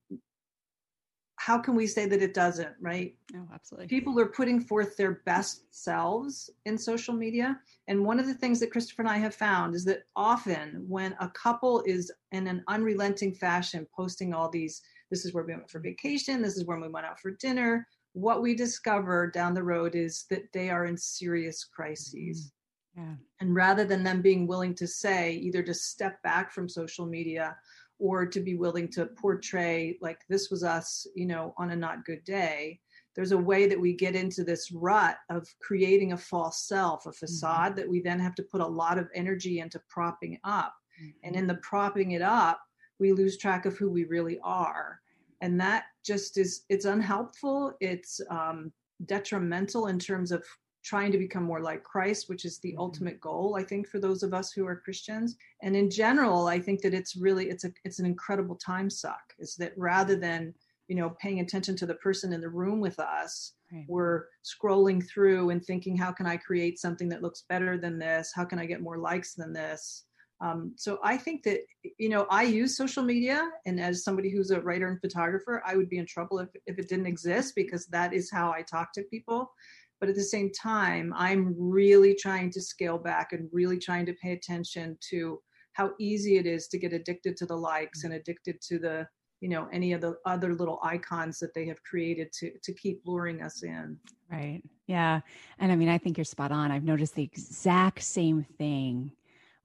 how 1.46 1.56
can 1.56 1.76
we 1.76 1.86
say 1.86 2.06
that 2.06 2.22
it 2.22 2.34
doesn't 2.34 2.74
right? 2.80 3.14
Oh 3.36 3.48
absolutely. 3.54 3.86
People 3.86 4.18
are 4.18 4.26
putting 4.26 4.60
forth 4.60 4.96
their 4.96 5.22
best 5.26 5.62
selves 5.70 6.50
in 6.64 6.76
social 6.76 7.14
media. 7.14 7.60
And 7.86 8.04
one 8.04 8.18
of 8.18 8.26
the 8.26 8.34
things 8.34 8.58
that 8.58 8.72
christopher 8.72 9.02
and 9.02 9.10
i 9.10 9.18
have 9.18 9.34
found 9.34 9.76
is 9.76 9.84
that 9.84 10.02
often 10.16 10.84
when 10.88 11.14
a 11.20 11.28
couple 11.30 11.84
is 11.86 12.10
in 12.32 12.48
an 12.48 12.64
unrelenting 12.66 13.32
fashion 13.32 13.86
posting 13.94 14.34
all 14.34 14.50
these 14.50 14.82
this 15.12 15.24
is 15.24 15.32
where 15.32 15.44
we 15.44 15.54
went 15.54 15.70
for 15.70 15.78
vacation. 15.78 16.42
This 16.42 16.56
is 16.56 16.66
when 16.66 16.80
we 16.80 16.88
went 16.88 17.06
out 17.06 17.20
for 17.20 17.30
dinner 17.30 17.86
what 18.14 18.40
we 18.40 18.54
discover 18.56 19.30
down 19.30 19.52
the 19.52 19.62
road 19.62 19.94
is 19.94 20.24
that 20.30 20.50
they 20.54 20.70
are 20.70 20.86
in 20.86 20.96
serious 20.96 21.64
crises. 21.64 22.50
Mm-hmm. 22.98 23.02
yeah. 23.02 23.16
and 23.40 23.54
rather 23.54 23.84
than 23.84 24.02
them 24.02 24.22
being 24.22 24.46
willing 24.46 24.74
to 24.76 24.86
say 24.86 25.34
either 25.34 25.62
to 25.62 25.74
step 25.74 26.20
back 26.22 26.50
from 26.50 26.66
social 26.68 27.06
media 27.06 27.54
or 27.98 28.26
to 28.26 28.40
be 28.40 28.54
willing 28.54 28.88
to 28.88 29.06
portray 29.06 29.96
like 30.00 30.20
this 30.28 30.50
was 30.50 30.62
us, 30.62 31.06
you 31.14 31.26
know, 31.26 31.54
on 31.56 31.70
a 31.70 31.76
not 31.76 32.04
good 32.04 32.22
day. 32.24 32.78
There's 33.14 33.32
a 33.32 33.38
way 33.38 33.66
that 33.66 33.80
we 33.80 33.94
get 33.94 34.14
into 34.14 34.44
this 34.44 34.70
rut 34.70 35.16
of 35.30 35.48
creating 35.60 36.12
a 36.12 36.18
false 36.18 36.66
self, 36.68 37.06
a 37.06 37.08
mm-hmm. 37.08 37.16
facade 37.16 37.72
mm-hmm. 37.72 37.80
that 37.80 37.88
we 37.88 38.00
then 38.00 38.20
have 38.20 38.34
to 38.34 38.42
put 38.42 38.60
a 38.60 38.66
lot 38.66 38.98
of 38.98 39.08
energy 39.14 39.60
into 39.60 39.80
propping 39.88 40.38
up. 40.44 40.74
Mm-hmm. 41.00 41.10
And 41.24 41.36
in 41.36 41.46
the 41.46 41.56
propping 41.56 42.12
it 42.12 42.22
up, 42.22 42.60
we 42.98 43.12
lose 43.12 43.38
track 43.38 43.64
of 43.66 43.76
who 43.76 43.90
we 43.90 44.04
really 44.04 44.38
are. 44.42 45.00
And 45.40 45.58
that 45.60 45.84
just 46.04 46.38
is, 46.38 46.64
it's 46.68 46.84
unhelpful. 46.84 47.74
It's 47.80 48.20
um, 48.30 48.72
detrimental 49.04 49.86
in 49.86 49.98
terms 49.98 50.32
of 50.32 50.44
trying 50.86 51.10
to 51.10 51.18
become 51.18 51.42
more 51.42 51.60
like 51.60 51.82
Christ, 51.82 52.28
which 52.28 52.44
is 52.44 52.58
the 52.58 52.70
mm-hmm. 52.70 52.80
ultimate 52.80 53.20
goal, 53.20 53.56
I 53.58 53.64
think, 53.64 53.88
for 53.88 53.98
those 53.98 54.22
of 54.22 54.32
us 54.32 54.52
who 54.52 54.64
are 54.66 54.76
Christians. 54.76 55.34
And 55.62 55.74
in 55.74 55.90
general, 55.90 56.46
I 56.46 56.60
think 56.60 56.80
that 56.82 56.94
it's 56.94 57.16
really 57.16 57.48
it's 57.48 57.64
a 57.64 57.72
it's 57.84 57.98
an 57.98 58.06
incredible 58.06 58.54
time 58.54 58.88
suck. 58.88 59.34
Is 59.40 59.56
that 59.56 59.72
rather 59.76 60.14
than 60.14 60.54
you 60.86 60.94
know 60.94 61.10
paying 61.20 61.40
attention 61.40 61.74
to 61.76 61.86
the 61.86 61.96
person 61.96 62.32
in 62.32 62.40
the 62.40 62.48
room 62.48 62.80
with 62.80 63.00
us, 63.00 63.54
right. 63.72 63.84
we're 63.88 64.26
scrolling 64.44 65.04
through 65.06 65.50
and 65.50 65.64
thinking, 65.64 65.96
how 65.96 66.12
can 66.12 66.26
I 66.26 66.36
create 66.36 66.78
something 66.78 67.08
that 67.08 67.22
looks 67.22 67.42
better 67.48 67.76
than 67.76 67.98
this? 67.98 68.32
How 68.34 68.44
can 68.44 68.60
I 68.60 68.66
get 68.66 68.80
more 68.80 68.98
likes 68.98 69.34
than 69.34 69.52
this? 69.52 70.04
Um, 70.40 70.74
so 70.76 70.98
I 71.02 71.16
think 71.16 71.42
that 71.44 71.60
you 71.98 72.10
know 72.10 72.26
I 72.30 72.44
use 72.44 72.76
social 72.76 73.02
media, 73.02 73.50
and 73.64 73.80
as 73.80 74.04
somebody 74.04 74.30
who's 74.30 74.52
a 74.52 74.60
writer 74.60 74.86
and 74.86 75.00
photographer, 75.00 75.62
I 75.66 75.76
would 75.76 75.88
be 75.88 75.98
in 75.98 76.06
trouble 76.06 76.38
if 76.38 76.50
if 76.66 76.78
it 76.78 76.88
didn't 76.88 77.06
exist 77.06 77.54
because 77.56 77.86
that 77.86 78.12
is 78.12 78.30
how 78.30 78.52
I 78.52 78.62
talk 78.62 78.92
to 78.92 79.02
people. 79.02 79.50
But 80.00 80.08
at 80.08 80.14
the 80.14 80.22
same 80.22 80.52
time, 80.52 81.12
I'm 81.16 81.54
really 81.58 82.14
trying 82.14 82.50
to 82.52 82.60
scale 82.60 82.98
back 82.98 83.32
and 83.32 83.48
really 83.52 83.78
trying 83.78 84.06
to 84.06 84.14
pay 84.14 84.32
attention 84.32 84.98
to 85.10 85.40
how 85.72 85.92
easy 85.98 86.38
it 86.38 86.46
is 86.46 86.68
to 86.68 86.78
get 86.78 86.92
addicted 86.92 87.36
to 87.36 87.46
the 87.46 87.56
likes 87.56 88.04
and 88.04 88.14
addicted 88.14 88.60
to 88.62 88.78
the 88.78 89.06
you 89.40 89.48
know 89.50 89.68
any 89.72 89.92
of 89.92 90.00
the 90.00 90.16
other 90.24 90.54
little 90.54 90.80
icons 90.82 91.38
that 91.38 91.52
they 91.54 91.66
have 91.66 91.82
created 91.82 92.32
to 92.32 92.52
to 92.62 92.72
keep 92.72 93.02
luring 93.04 93.42
us 93.42 93.62
in. 93.62 93.98
Right. 94.30 94.62
Yeah. 94.86 95.20
And 95.58 95.70
i 95.70 95.76
mean 95.76 95.88
i 95.88 95.98
think 95.98 96.16
you're 96.16 96.24
spot 96.24 96.52
on. 96.52 96.70
I've 96.70 96.84
noticed 96.84 97.14
the 97.14 97.22
exact 97.22 98.02
same 98.02 98.46
thing 98.58 99.12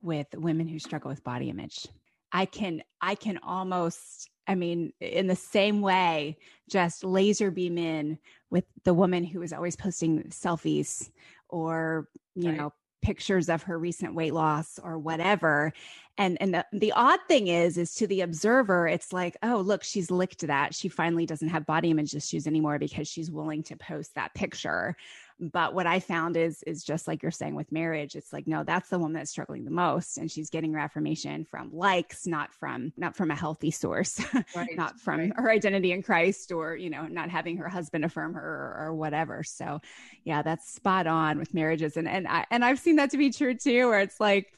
with 0.01 0.27
women 0.35 0.67
who 0.67 0.79
struggle 0.79 1.09
with 1.09 1.23
body 1.23 1.49
image. 1.49 1.87
I 2.31 2.45
can 2.45 2.81
i 3.01 3.15
can 3.15 3.39
almost 3.43 4.29
I 4.47 4.55
mean, 4.55 4.93
in 4.99 5.27
the 5.27 5.35
same 5.35 5.81
way, 5.81 6.37
just 6.69 7.03
laser 7.03 7.51
beam 7.51 7.77
in 7.77 8.17
with 8.49 8.65
the 8.83 8.93
woman 8.93 9.23
who 9.23 9.41
is 9.41 9.53
always 9.53 9.75
posting 9.75 10.23
selfies 10.29 11.09
or, 11.49 12.07
you 12.35 12.49
right. 12.49 12.57
know, 12.57 12.73
pictures 13.01 13.49
of 13.49 13.63
her 13.63 13.77
recent 13.77 14.13
weight 14.13 14.33
loss 14.33 14.79
or 14.81 14.97
whatever. 14.97 15.73
And 16.17 16.37
and 16.39 16.53
the, 16.53 16.65
the 16.71 16.91
odd 16.91 17.19
thing 17.27 17.47
is 17.47 17.77
is 17.77 17.95
to 17.95 18.07
the 18.07 18.21
observer 18.21 18.87
it's 18.87 19.11
like 19.11 19.37
oh 19.41 19.57
look 19.57 19.83
she's 19.83 20.11
licked 20.11 20.45
that. 20.47 20.75
She 20.75 20.87
finally 20.87 21.25
doesn't 21.25 21.49
have 21.49 21.65
body 21.65 21.89
image 21.89 22.13
issues 22.13 22.47
anymore 22.47 22.79
because 22.79 23.07
she's 23.07 23.31
willing 23.31 23.63
to 23.63 23.75
post 23.75 24.13
that 24.15 24.33
picture 24.35 24.95
but 25.41 25.73
what 25.73 25.87
i 25.87 25.99
found 25.99 26.37
is 26.37 26.61
is 26.63 26.83
just 26.83 27.07
like 27.07 27.23
you're 27.23 27.31
saying 27.31 27.55
with 27.55 27.71
marriage 27.71 28.15
it's 28.15 28.31
like 28.31 28.47
no 28.47 28.63
that's 28.63 28.89
the 28.89 28.99
woman 28.99 29.13
that's 29.13 29.31
struggling 29.31 29.65
the 29.65 29.71
most 29.71 30.17
and 30.17 30.29
she's 30.29 30.49
getting 30.49 30.71
her 30.71 30.79
affirmation 30.79 31.43
from 31.43 31.69
likes 31.73 32.27
not 32.27 32.53
from 32.53 32.93
not 32.95 33.15
from 33.15 33.31
a 33.31 33.35
healthy 33.35 33.71
source 33.71 34.21
right. 34.55 34.75
not 34.75 34.99
from 34.99 35.19
right. 35.19 35.33
her 35.35 35.49
identity 35.49 35.91
in 35.91 36.03
christ 36.03 36.51
or 36.51 36.75
you 36.75 36.89
know 36.89 37.07
not 37.07 37.29
having 37.29 37.57
her 37.57 37.67
husband 37.67 38.05
affirm 38.05 38.33
her 38.33 38.41
or, 38.41 38.85
or, 38.87 38.93
whatever 38.93 39.43
so 39.43 39.79
yeah 40.23 40.41
that's 40.41 40.71
spot 40.71 41.07
on 41.07 41.39
with 41.39 41.53
marriages 41.53 41.97
and 41.97 42.07
and 42.07 42.27
i 42.27 42.45
and 42.51 42.63
i've 42.63 42.79
seen 42.79 42.97
that 42.97 43.09
to 43.09 43.17
be 43.17 43.31
true 43.31 43.55
too 43.55 43.87
where 43.87 43.99
it's 43.99 44.19
like 44.19 44.53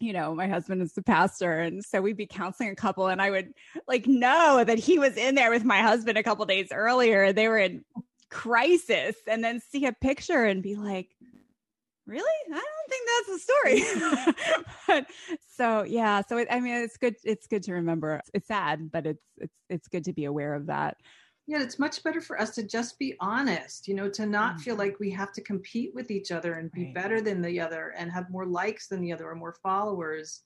you 0.00 0.12
know, 0.12 0.34
my 0.34 0.48
husband 0.48 0.82
is 0.82 0.92
the 0.92 1.02
pastor. 1.02 1.60
And 1.60 1.84
so 1.84 2.00
we'd 2.00 2.16
be 2.16 2.26
counseling 2.26 2.70
a 2.70 2.74
couple, 2.74 3.06
and 3.06 3.22
I 3.22 3.30
would 3.30 3.52
like 3.86 4.06
know 4.06 4.64
that 4.64 4.78
he 4.78 4.98
was 4.98 5.16
in 5.16 5.34
there 5.34 5.50
with 5.50 5.64
my 5.64 5.80
husband 5.80 6.18
a 6.18 6.22
couple 6.22 6.44
days 6.44 6.68
earlier. 6.72 7.32
They 7.32 7.48
were 7.48 7.58
in 7.58 7.84
crisis 8.30 9.16
and 9.26 9.42
then 9.42 9.60
see 9.60 9.86
a 9.86 9.92
picture 9.92 10.44
and 10.44 10.62
be 10.62 10.76
like, 10.76 11.08
really 12.06 12.22
i 12.46 12.54
don't 12.54 12.88
think 12.88 13.08
that's 13.10 13.28
the 13.32 14.24
story 14.24 14.64
but, 14.86 15.06
so 15.56 15.82
yeah 15.82 16.22
so 16.26 16.38
it, 16.38 16.48
i 16.50 16.60
mean 16.60 16.74
it's 16.74 16.96
good 16.96 17.16
it's 17.24 17.46
good 17.46 17.62
to 17.62 17.72
remember 17.72 18.20
it's 18.32 18.46
sad 18.46 18.90
but 18.90 19.06
it's 19.06 19.24
it's 19.38 19.56
it's 19.68 19.88
good 19.88 20.04
to 20.04 20.12
be 20.12 20.24
aware 20.24 20.54
of 20.54 20.66
that 20.66 20.96
yeah 21.46 21.60
it's 21.60 21.78
much 21.78 22.02
better 22.02 22.20
for 22.20 22.40
us 22.40 22.50
to 22.54 22.62
just 22.62 22.98
be 22.98 23.16
honest 23.20 23.88
you 23.88 23.94
know 23.94 24.08
to 24.08 24.24
not 24.26 24.52
mm-hmm. 24.52 24.62
feel 24.62 24.76
like 24.76 24.98
we 25.00 25.10
have 25.10 25.32
to 25.32 25.40
compete 25.40 25.92
with 25.94 26.10
each 26.10 26.30
other 26.30 26.54
and 26.54 26.70
be 26.72 26.84
right. 26.84 26.94
better 26.94 27.20
than 27.20 27.42
the 27.42 27.60
other 27.60 27.92
and 27.96 28.10
have 28.10 28.30
more 28.30 28.46
likes 28.46 28.86
than 28.86 29.00
the 29.00 29.12
other 29.12 29.28
or 29.28 29.34
more 29.34 29.56
followers 29.62 30.42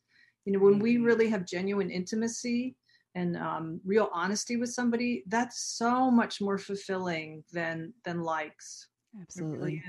you 0.46 0.52
know 0.52 0.58
when 0.58 0.74
mm-hmm. 0.74 0.82
we 0.82 0.98
really 0.98 1.28
have 1.28 1.44
genuine 1.44 1.90
intimacy 1.90 2.74
and 3.14 3.36
um, 3.36 3.80
real 3.84 4.10
honesty 4.12 4.56
with 4.56 4.70
somebody 4.70 5.24
that's 5.26 5.60
so 5.60 6.10
much 6.10 6.40
more 6.40 6.58
fulfilling 6.58 7.42
than 7.52 7.92
than 8.04 8.22
likes 8.22 8.88
absolutely 9.20 9.58
really 9.58 9.82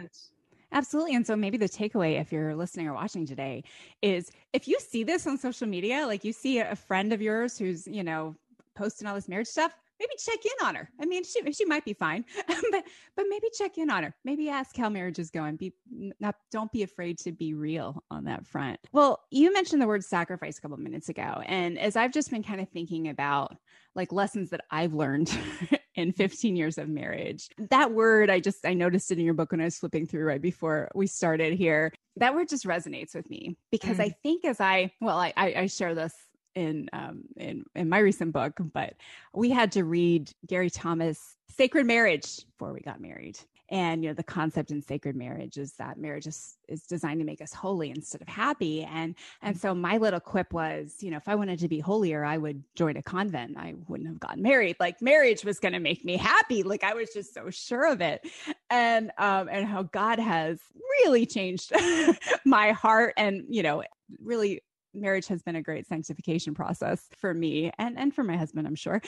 Absolutely. 0.73 1.15
And 1.15 1.27
so 1.27 1.35
maybe 1.35 1.57
the 1.57 1.67
takeaway, 1.67 2.19
if 2.19 2.31
you're 2.31 2.55
listening 2.55 2.87
or 2.87 2.93
watching 2.93 3.25
today, 3.25 3.63
is 4.01 4.31
if 4.53 4.67
you 4.67 4.79
see 4.79 5.03
this 5.03 5.27
on 5.27 5.37
social 5.37 5.67
media, 5.67 6.05
like 6.07 6.23
you 6.23 6.31
see 6.31 6.59
a 6.59 6.75
friend 6.75 7.11
of 7.11 7.21
yours 7.21 7.57
who's, 7.57 7.85
you 7.87 8.03
know, 8.03 8.35
posting 8.75 9.05
all 9.05 9.15
this 9.15 9.27
marriage 9.27 9.47
stuff, 9.47 9.73
maybe 10.01 10.13
check 10.17 10.39
in 10.43 10.67
on 10.67 10.75
her. 10.75 10.89
I 10.99 11.05
mean, 11.05 11.23
she 11.23 11.51
she 11.51 11.65
might 11.65 11.85
be 11.85 11.93
fine, 11.93 12.25
but 12.47 12.83
but 13.15 13.25
maybe 13.29 13.47
check 13.53 13.77
in 13.77 13.89
on 13.89 14.03
her. 14.03 14.15
Maybe 14.25 14.49
ask 14.49 14.75
how 14.75 14.89
marriage 14.89 15.19
is 15.19 15.29
going. 15.29 15.57
Be 15.57 15.73
not 16.19 16.35
don't 16.51 16.71
be 16.71 16.83
afraid 16.83 17.19
to 17.19 17.31
be 17.31 17.53
real 17.53 18.03
on 18.09 18.25
that 18.25 18.47
front. 18.47 18.79
Well, 18.91 19.19
you 19.29 19.53
mentioned 19.53 19.81
the 19.81 19.87
word 19.87 20.03
sacrifice 20.03 20.57
a 20.57 20.61
couple 20.61 20.77
minutes 20.77 21.09
ago, 21.09 21.41
and 21.45 21.77
as 21.77 21.95
I've 21.95 22.11
just 22.11 22.31
been 22.31 22.43
kind 22.43 22.61
of 22.61 22.69
thinking 22.69 23.09
about 23.09 23.55
like 23.95 24.11
lessons 24.11 24.49
that 24.51 24.61
I've 24.71 24.93
learned 24.93 25.37
in 25.95 26.13
15 26.13 26.55
years 26.55 26.77
of 26.77 26.87
marriage. 26.87 27.49
That 27.69 27.91
word, 27.91 28.29
I 28.29 28.39
just 28.39 28.65
I 28.65 28.73
noticed 28.73 29.11
it 29.11 29.19
in 29.19 29.25
your 29.25 29.33
book 29.33 29.51
when 29.51 29.61
I 29.61 29.65
was 29.65 29.77
flipping 29.77 30.07
through 30.07 30.25
right 30.25 30.41
before 30.41 30.89
we 30.95 31.07
started 31.07 31.53
here. 31.53 31.91
That 32.17 32.33
word 32.33 32.49
just 32.49 32.65
resonates 32.65 33.13
with 33.13 33.29
me 33.29 33.57
because 33.71 33.97
mm. 33.97 34.05
I 34.05 34.15
think 34.23 34.45
as 34.45 34.59
I 34.59 34.91
well, 35.01 35.17
I, 35.17 35.33
I 35.37 35.65
share 35.67 35.93
this 35.93 36.13
in 36.55 36.89
um 36.93 37.23
in 37.37 37.63
in 37.75 37.87
my 37.87 37.99
recent 37.99 38.33
book 38.33 38.59
but 38.73 38.93
we 39.33 39.49
had 39.49 39.71
to 39.71 39.83
read 39.83 40.31
gary 40.47 40.69
thomas 40.69 41.37
sacred 41.51 41.85
marriage 41.85 42.45
before 42.45 42.73
we 42.73 42.79
got 42.79 42.99
married. 43.01 43.37
And 43.69 44.03
you 44.03 44.09
know 44.09 44.13
the 44.13 44.23
concept 44.23 44.71
in 44.71 44.81
sacred 44.81 45.15
marriage 45.15 45.57
is 45.57 45.73
that 45.73 45.97
marriage 45.97 46.27
is, 46.27 46.57
is 46.67 46.83
designed 46.83 47.21
to 47.21 47.25
make 47.25 47.39
us 47.39 47.53
holy 47.53 47.89
instead 47.89 48.21
of 48.21 48.27
happy. 48.27 48.83
And 48.83 49.15
and 49.41 49.57
so 49.57 49.73
my 49.73 49.97
little 49.97 50.19
quip 50.19 50.51
was 50.51 50.97
you 50.99 51.09
know 51.09 51.15
if 51.15 51.29
i 51.29 51.35
wanted 51.35 51.59
to 51.59 51.69
be 51.69 51.79
holier 51.79 52.25
i 52.25 52.37
would 52.37 52.63
join 52.75 52.97
a 52.97 53.01
convent. 53.01 53.57
I 53.57 53.75
wouldn't 53.87 54.09
have 54.09 54.19
gotten 54.19 54.41
married. 54.41 54.75
Like 54.81 55.01
marriage 55.01 55.45
was 55.45 55.59
going 55.59 55.71
to 55.71 55.79
make 55.79 56.03
me 56.03 56.17
happy. 56.17 56.63
Like 56.63 56.83
i 56.83 56.93
was 56.93 57.11
just 57.13 57.33
so 57.33 57.49
sure 57.49 57.89
of 57.89 58.01
it. 58.01 58.27
And 58.69 59.11
um 59.17 59.47
and 59.49 59.65
how 59.65 59.83
god 59.83 60.19
has 60.19 60.59
really 60.81 61.25
changed 61.25 61.71
my 62.45 62.71
heart 62.71 63.13
and 63.15 63.45
you 63.47 63.63
know 63.63 63.83
really 64.21 64.61
marriage 64.93 65.27
has 65.27 65.41
been 65.41 65.55
a 65.55 65.61
great 65.61 65.87
sanctification 65.87 66.53
process 66.53 67.07
for 67.17 67.33
me 67.33 67.71
and 67.77 67.97
and 67.97 68.13
for 68.13 68.23
my 68.23 68.37
husband 68.37 68.67
i'm 68.67 68.75
sure. 68.75 69.01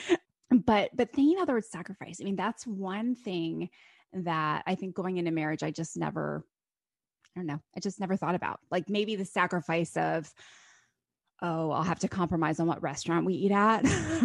But 0.50 0.90
but 0.94 1.10
thinking 1.12 1.36
about 1.36 1.46
the 1.46 1.54
word 1.54 1.64
sacrifice 1.64 2.18
i 2.20 2.24
mean 2.24 2.36
that's 2.36 2.66
one 2.66 3.14
thing 3.14 3.70
that 4.12 4.62
i 4.66 4.74
think 4.74 4.94
going 4.94 5.16
into 5.16 5.30
marriage 5.30 5.62
i 5.62 5.70
just 5.70 5.96
never 5.96 6.44
i 7.36 7.40
don't 7.40 7.46
know 7.46 7.60
i 7.76 7.80
just 7.80 7.98
never 7.98 8.16
thought 8.16 8.34
about. 8.34 8.60
Like 8.70 8.88
maybe 8.88 9.16
the 9.16 9.24
sacrifice 9.24 9.96
of 9.96 10.32
oh, 11.42 11.70
I'll 11.70 11.82
have 11.82 11.98
to 12.00 12.08
compromise 12.08 12.60
on 12.60 12.66
what 12.66 12.82
restaurant 12.82 13.26
we 13.26 13.34
eat 13.34 13.52
at. 13.52 13.84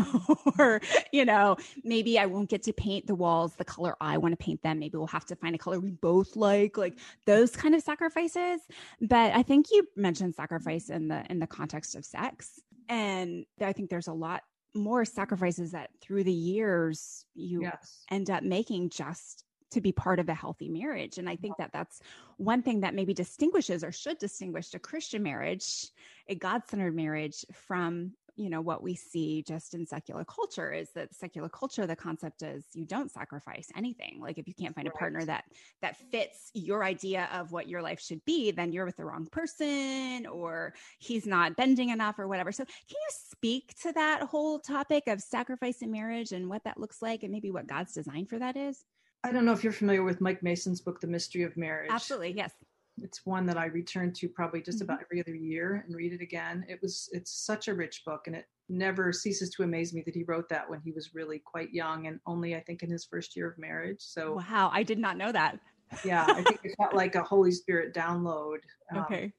or, 0.59 0.79
you 1.11 1.25
know, 1.25 1.57
maybe 1.83 2.17
I 2.19 2.25
won't 2.25 2.49
get 2.49 2.63
to 2.63 2.73
paint 2.73 3.07
the 3.07 3.15
walls 3.15 3.55
the 3.55 3.65
color 3.65 3.95
I 3.99 4.17
want 4.17 4.33
to 4.33 4.43
paint 4.43 4.61
them. 4.61 4.79
Maybe 4.79 4.97
we'll 4.97 5.07
have 5.07 5.25
to 5.25 5.35
find 5.35 5.55
a 5.55 5.57
color 5.57 5.79
we 5.79 5.91
both 5.91 6.35
like, 6.35 6.77
like 6.77 6.97
those 7.25 7.55
kind 7.55 7.75
of 7.75 7.81
sacrifices. 7.81 8.61
But 9.01 9.33
I 9.35 9.43
think 9.43 9.67
you 9.71 9.87
mentioned 9.95 10.35
sacrifice 10.35 10.89
in 10.89 11.07
the 11.07 11.25
in 11.29 11.39
the 11.39 11.47
context 11.47 11.95
of 11.95 12.05
sex. 12.05 12.59
And 12.87 13.45
I 13.61 13.73
think 13.73 13.89
there's 13.89 14.07
a 14.07 14.13
lot 14.13 14.43
more 14.73 15.03
sacrifices 15.05 15.71
that 15.71 15.89
through 16.01 16.23
the 16.23 16.31
years 16.31 17.25
you 17.33 17.63
yes. 17.63 18.03
end 18.09 18.29
up 18.29 18.43
making 18.43 18.89
just 18.89 19.43
to 19.71 19.81
be 19.81 19.91
part 19.91 20.19
of 20.19 20.29
a 20.29 20.33
healthy 20.33 20.69
marriage. 20.69 21.17
And 21.17 21.29
I 21.29 21.35
think 21.35 21.57
that 21.57 21.71
that's 21.71 22.01
one 22.37 22.61
thing 22.61 22.81
that 22.81 22.95
maybe 22.95 23.13
distinguishes 23.13 23.83
or 23.83 23.91
should 23.91 24.17
distinguish 24.17 24.73
a 24.73 24.79
Christian 24.79 25.23
marriage, 25.23 25.87
a 26.27 26.35
God 26.35 26.63
centered 26.67 26.95
marriage 26.95 27.45
from 27.53 28.13
you 28.39 28.49
know 28.49 28.61
what 28.61 28.81
we 28.81 28.95
see 28.95 29.43
just 29.45 29.73
in 29.73 29.85
secular 29.85 30.23
culture 30.23 30.71
is 30.71 30.89
that 30.95 31.13
secular 31.13 31.49
culture 31.49 31.85
the 31.85 31.95
concept 31.95 32.41
is 32.41 32.63
you 32.73 32.85
don't 32.85 33.11
sacrifice 33.11 33.67
anything. 33.75 34.19
Like 34.21 34.37
if 34.37 34.47
you 34.47 34.53
can't 34.53 34.73
find 34.73 34.87
a 34.87 34.91
partner 34.91 35.25
that 35.25 35.43
that 35.81 35.97
fits 36.09 36.49
your 36.53 36.85
idea 36.85 37.27
of 37.33 37.51
what 37.51 37.67
your 37.67 37.81
life 37.81 37.99
should 37.99 38.23
be 38.23 38.51
then 38.51 38.71
you're 38.71 38.85
with 38.85 38.95
the 38.95 39.03
wrong 39.03 39.27
person 39.29 40.25
or 40.25 40.73
he's 40.99 41.27
not 41.27 41.57
bending 41.57 41.89
enough 41.89 42.17
or 42.17 42.29
whatever. 42.29 42.53
So 42.53 42.63
can 42.63 42.75
you 42.89 43.09
speak 43.09 43.73
to 43.81 43.91
that 43.91 44.21
whole 44.21 44.59
topic 44.59 45.07
of 45.07 45.19
sacrifice 45.19 45.81
in 45.81 45.91
marriage 45.91 46.31
and 46.31 46.47
what 46.47 46.63
that 46.63 46.79
looks 46.79 47.01
like 47.01 47.23
and 47.23 47.33
maybe 47.33 47.51
what 47.51 47.67
god's 47.67 47.93
design 47.93 48.25
for 48.25 48.39
that 48.39 48.55
is 48.55 48.85
I 49.23 49.31
don't 49.31 49.45
know 49.45 49.51
if 49.51 49.63
you're 49.63 49.73
familiar 49.73 50.03
with 50.03 50.21
Mike 50.21 50.41
Mason's 50.43 50.81
book, 50.81 51.01
The 51.01 51.07
Mystery 51.07 51.43
of 51.43 51.57
Marriage. 51.57 51.91
Absolutely, 51.91 52.31
yes. 52.31 52.53
It's 53.01 53.25
one 53.25 53.45
that 53.45 53.57
I 53.57 53.65
return 53.65 54.13
to 54.13 54.29
probably 54.29 54.61
just 54.61 54.79
mm-hmm. 54.79 54.85
about 54.85 55.01
every 55.01 55.21
other 55.21 55.35
year 55.35 55.83
and 55.85 55.95
read 55.95 56.13
it 56.13 56.21
again. 56.21 56.65
It 56.67 56.79
was 56.81 57.09
it's 57.11 57.31
such 57.31 57.67
a 57.67 57.73
rich 57.73 58.03
book 58.05 58.27
and 58.27 58.35
it 58.35 58.45
never 58.67 59.11
ceases 59.11 59.49
to 59.51 59.63
amaze 59.63 59.93
me 59.93 60.03
that 60.05 60.15
he 60.15 60.23
wrote 60.23 60.49
that 60.49 60.69
when 60.69 60.81
he 60.81 60.91
was 60.91 61.15
really 61.15 61.39
quite 61.39 61.73
young 61.73 62.07
and 62.07 62.19
only 62.25 62.55
I 62.55 62.61
think 62.61 62.83
in 62.83 62.89
his 62.89 63.05
first 63.05 63.35
year 63.35 63.49
of 63.49 63.57
marriage. 63.57 64.01
So 64.01 64.35
Wow, 64.49 64.69
I 64.73 64.83
did 64.83 64.99
not 64.99 65.17
know 65.17 65.31
that. 65.31 65.59
yeah, 66.05 66.25
I 66.27 66.43
think 66.43 66.59
it 66.63 66.75
felt 66.77 66.93
like 66.93 67.15
a 67.15 67.23
Holy 67.23 67.51
Spirit 67.51 67.93
download. 67.93 68.57
Um, 68.93 69.03
okay. 69.03 69.33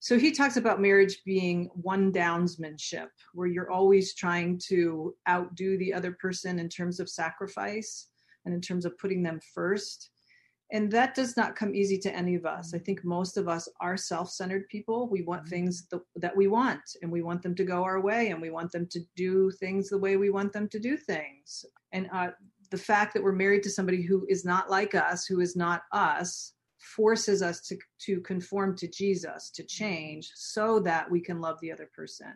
So 0.00 0.18
he 0.18 0.32
talks 0.32 0.56
about 0.56 0.80
marriage 0.80 1.22
being 1.26 1.68
one 1.74 2.10
downsmanship, 2.10 3.08
where 3.34 3.46
you're 3.46 3.70
always 3.70 4.14
trying 4.14 4.58
to 4.68 5.14
outdo 5.28 5.76
the 5.76 5.92
other 5.92 6.12
person 6.12 6.58
in 6.58 6.70
terms 6.70 7.00
of 7.00 7.08
sacrifice 7.10 8.09
and 8.44 8.54
in 8.54 8.60
terms 8.60 8.84
of 8.84 8.98
putting 8.98 9.22
them 9.22 9.40
first. 9.54 10.10
And 10.72 10.90
that 10.92 11.14
does 11.14 11.36
not 11.36 11.56
come 11.56 11.74
easy 11.74 11.98
to 11.98 12.14
any 12.14 12.36
of 12.36 12.46
us. 12.46 12.74
I 12.74 12.78
think 12.78 13.04
most 13.04 13.36
of 13.36 13.48
us 13.48 13.68
are 13.80 13.96
self 13.96 14.30
centered 14.30 14.68
people. 14.68 15.08
We 15.08 15.22
want 15.22 15.42
mm-hmm. 15.42 15.50
things 15.50 15.86
that 16.16 16.36
we 16.36 16.46
want, 16.46 16.80
and 17.02 17.10
we 17.10 17.22
want 17.22 17.42
them 17.42 17.54
to 17.56 17.64
go 17.64 17.82
our 17.82 18.00
way, 18.00 18.30
and 18.30 18.40
we 18.40 18.50
want 18.50 18.70
them 18.70 18.86
to 18.92 19.00
do 19.16 19.50
things 19.50 19.88
the 19.88 19.98
way 19.98 20.16
we 20.16 20.30
want 20.30 20.52
them 20.52 20.68
to 20.68 20.78
do 20.78 20.96
things. 20.96 21.64
And 21.92 22.08
uh, 22.12 22.28
the 22.70 22.78
fact 22.78 23.14
that 23.14 23.22
we're 23.22 23.32
married 23.32 23.64
to 23.64 23.70
somebody 23.70 24.02
who 24.02 24.24
is 24.28 24.44
not 24.44 24.70
like 24.70 24.94
us, 24.94 25.26
who 25.26 25.40
is 25.40 25.56
not 25.56 25.82
us, 25.90 26.52
forces 26.78 27.42
us 27.42 27.60
to, 27.62 27.76
to 28.06 28.20
conform 28.20 28.76
to 28.76 28.86
Jesus, 28.86 29.50
to 29.50 29.64
change, 29.64 30.30
so 30.36 30.78
that 30.80 31.10
we 31.10 31.20
can 31.20 31.40
love 31.40 31.58
the 31.60 31.72
other 31.72 31.90
person 31.94 32.32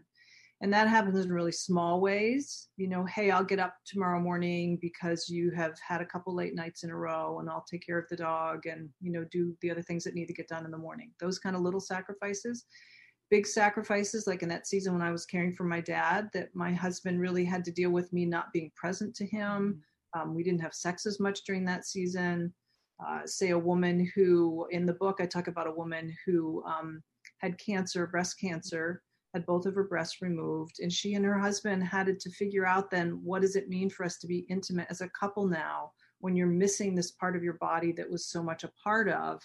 and 0.64 0.72
that 0.72 0.88
happens 0.88 1.22
in 1.22 1.30
really 1.30 1.52
small 1.52 2.00
ways. 2.00 2.68
You 2.78 2.88
know 2.88 3.04
hey 3.04 3.30
i'll 3.30 3.44
get 3.44 3.60
up 3.60 3.76
tomorrow 3.86 4.18
morning 4.18 4.78
because 4.80 5.28
you 5.28 5.50
have 5.50 5.78
had 5.86 6.00
a 6.00 6.06
couple 6.06 6.34
late 6.34 6.54
nights 6.54 6.84
in 6.84 6.90
a 6.90 6.96
row 6.96 7.38
and 7.38 7.50
i'll 7.50 7.66
take 7.70 7.84
care 7.86 7.98
of 7.98 8.08
the 8.08 8.16
dog 8.16 8.64
and 8.64 8.88
you 9.00 9.12
know 9.12 9.24
do 9.30 9.54
the 9.60 9.70
other 9.70 9.82
things 9.82 10.02
that 10.04 10.14
need 10.14 10.26
to 10.26 10.32
get 10.32 10.48
done 10.48 10.64
in 10.64 10.70
the 10.70 10.78
morning. 10.78 11.12
Those 11.20 11.38
kind 11.38 11.54
of 11.54 11.60
little 11.62 11.80
sacrifices 11.80 12.64
big 13.30 13.46
sacrifices 13.46 14.26
like 14.26 14.42
in 14.42 14.48
that 14.48 14.66
season 14.66 14.94
when 14.94 15.02
i 15.02 15.12
was 15.12 15.26
caring 15.26 15.54
for 15.54 15.64
my 15.64 15.80
dad 15.82 16.30
that 16.32 16.48
my 16.54 16.72
husband 16.72 17.20
really 17.20 17.44
had 17.44 17.64
to 17.64 17.70
deal 17.70 17.90
with 17.90 18.10
me 18.12 18.24
not 18.24 18.52
being 18.52 18.70
present 18.74 19.14
to 19.14 19.26
him. 19.26 19.82
Mm-hmm. 20.16 20.20
um, 20.20 20.34
we 20.34 20.42
didn't 20.42 20.62
have 20.62 20.74
sex 20.74 21.04
as 21.04 21.20
much 21.20 21.44
during 21.46 21.64
that 21.66 21.84
season. 21.86 22.52
Uh, 23.04 23.20
say 23.26 23.50
a 23.50 23.58
woman 23.58 24.10
who 24.14 24.66
in 24.70 24.86
the 24.86 24.94
book 24.94 25.18
i 25.20 25.26
talk 25.26 25.46
about 25.46 25.66
a 25.66 25.78
woman 25.82 26.14
who 26.24 26.64
um, 26.64 27.02
had 27.40 27.58
cancer 27.58 28.06
breast 28.06 28.40
cancer 28.40 29.02
had 29.34 29.44
both 29.44 29.66
of 29.66 29.74
her 29.74 29.84
breasts 29.84 30.22
removed 30.22 30.76
and 30.80 30.92
she 30.92 31.14
and 31.14 31.24
her 31.24 31.38
husband 31.38 31.82
had 31.82 32.18
to 32.18 32.30
figure 32.30 32.64
out 32.64 32.90
then 32.90 33.20
what 33.22 33.42
does 33.42 33.56
it 33.56 33.68
mean 33.68 33.90
for 33.90 34.04
us 34.04 34.16
to 34.18 34.26
be 34.26 34.46
intimate 34.48 34.86
as 34.88 35.00
a 35.00 35.10
couple 35.10 35.46
now 35.46 35.90
when 36.20 36.36
you're 36.36 36.46
missing 36.46 36.94
this 36.94 37.10
part 37.10 37.36
of 37.36 37.42
your 37.42 37.54
body 37.54 37.92
that 37.92 38.10
was 38.10 38.26
so 38.26 38.42
much 38.42 38.64
a 38.64 38.70
part 38.82 39.08
of 39.08 39.42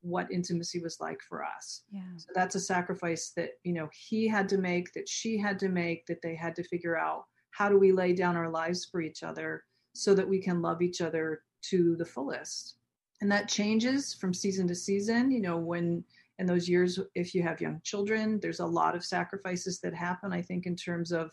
what 0.00 0.30
intimacy 0.32 0.80
was 0.80 0.96
like 1.00 1.20
for 1.28 1.44
us 1.44 1.82
yeah. 1.90 2.00
so 2.16 2.26
that's 2.34 2.54
a 2.54 2.60
sacrifice 2.60 3.32
that 3.36 3.50
you 3.64 3.72
know 3.72 3.88
he 3.92 4.26
had 4.26 4.48
to 4.48 4.58
make 4.58 4.92
that 4.94 5.08
she 5.08 5.36
had 5.36 5.58
to 5.58 5.68
make 5.68 6.06
that 6.06 6.22
they 6.22 6.34
had 6.34 6.56
to 6.56 6.64
figure 6.64 6.96
out 6.96 7.24
how 7.50 7.68
do 7.68 7.78
we 7.78 7.92
lay 7.92 8.12
down 8.12 8.36
our 8.36 8.48
lives 8.48 8.86
for 8.90 9.00
each 9.00 9.22
other 9.22 9.62
so 9.94 10.14
that 10.14 10.28
we 10.28 10.40
can 10.40 10.62
love 10.62 10.80
each 10.82 11.00
other 11.00 11.42
to 11.62 11.96
the 11.96 12.04
fullest 12.04 12.76
and 13.20 13.30
that 13.30 13.48
changes 13.48 14.14
from 14.14 14.34
season 14.34 14.66
to 14.66 14.74
season 14.74 15.30
you 15.30 15.40
know 15.40 15.56
when 15.56 16.02
in 16.42 16.46
those 16.46 16.68
years 16.68 16.98
if 17.14 17.34
you 17.34 17.42
have 17.42 17.60
young 17.60 17.80
children 17.84 18.38
there's 18.40 18.60
a 18.60 18.66
lot 18.80 18.94
of 18.96 19.04
sacrifices 19.04 19.80
that 19.80 19.94
happen 19.94 20.32
i 20.32 20.42
think 20.42 20.66
in 20.66 20.76
terms 20.76 21.12
of 21.12 21.30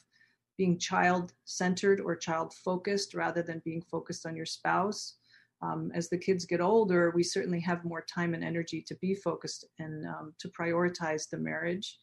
being 0.60 0.78
child 0.78 1.32
centered 1.46 2.02
or 2.02 2.18
child 2.18 2.54
focused 2.54 3.14
rather 3.14 3.42
than 3.42 3.62
being 3.64 3.82
focused 3.82 4.26
on 4.26 4.36
your 4.36 4.46
spouse. 4.46 5.16
Um, 5.62 5.90
as 5.96 6.10
the 6.10 6.18
kids 6.18 6.46
get 6.46 6.62
older 6.62 7.12
we 7.16 7.24
certainly 7.24 7.60
have 7.62 7.84
more 7.84 8.06
time 8.14 8.34
and 8.34 8.44
energy 8.44 8.82
to 8.88 8.96
be 8.96 9.14
focused 9.16 9.66
and 9.80 10.06
um, 10.06 10.34
to 10.40 10.48
prioritize 10.50 11.30
the 11.30 11.38
marriage 11.38 11.98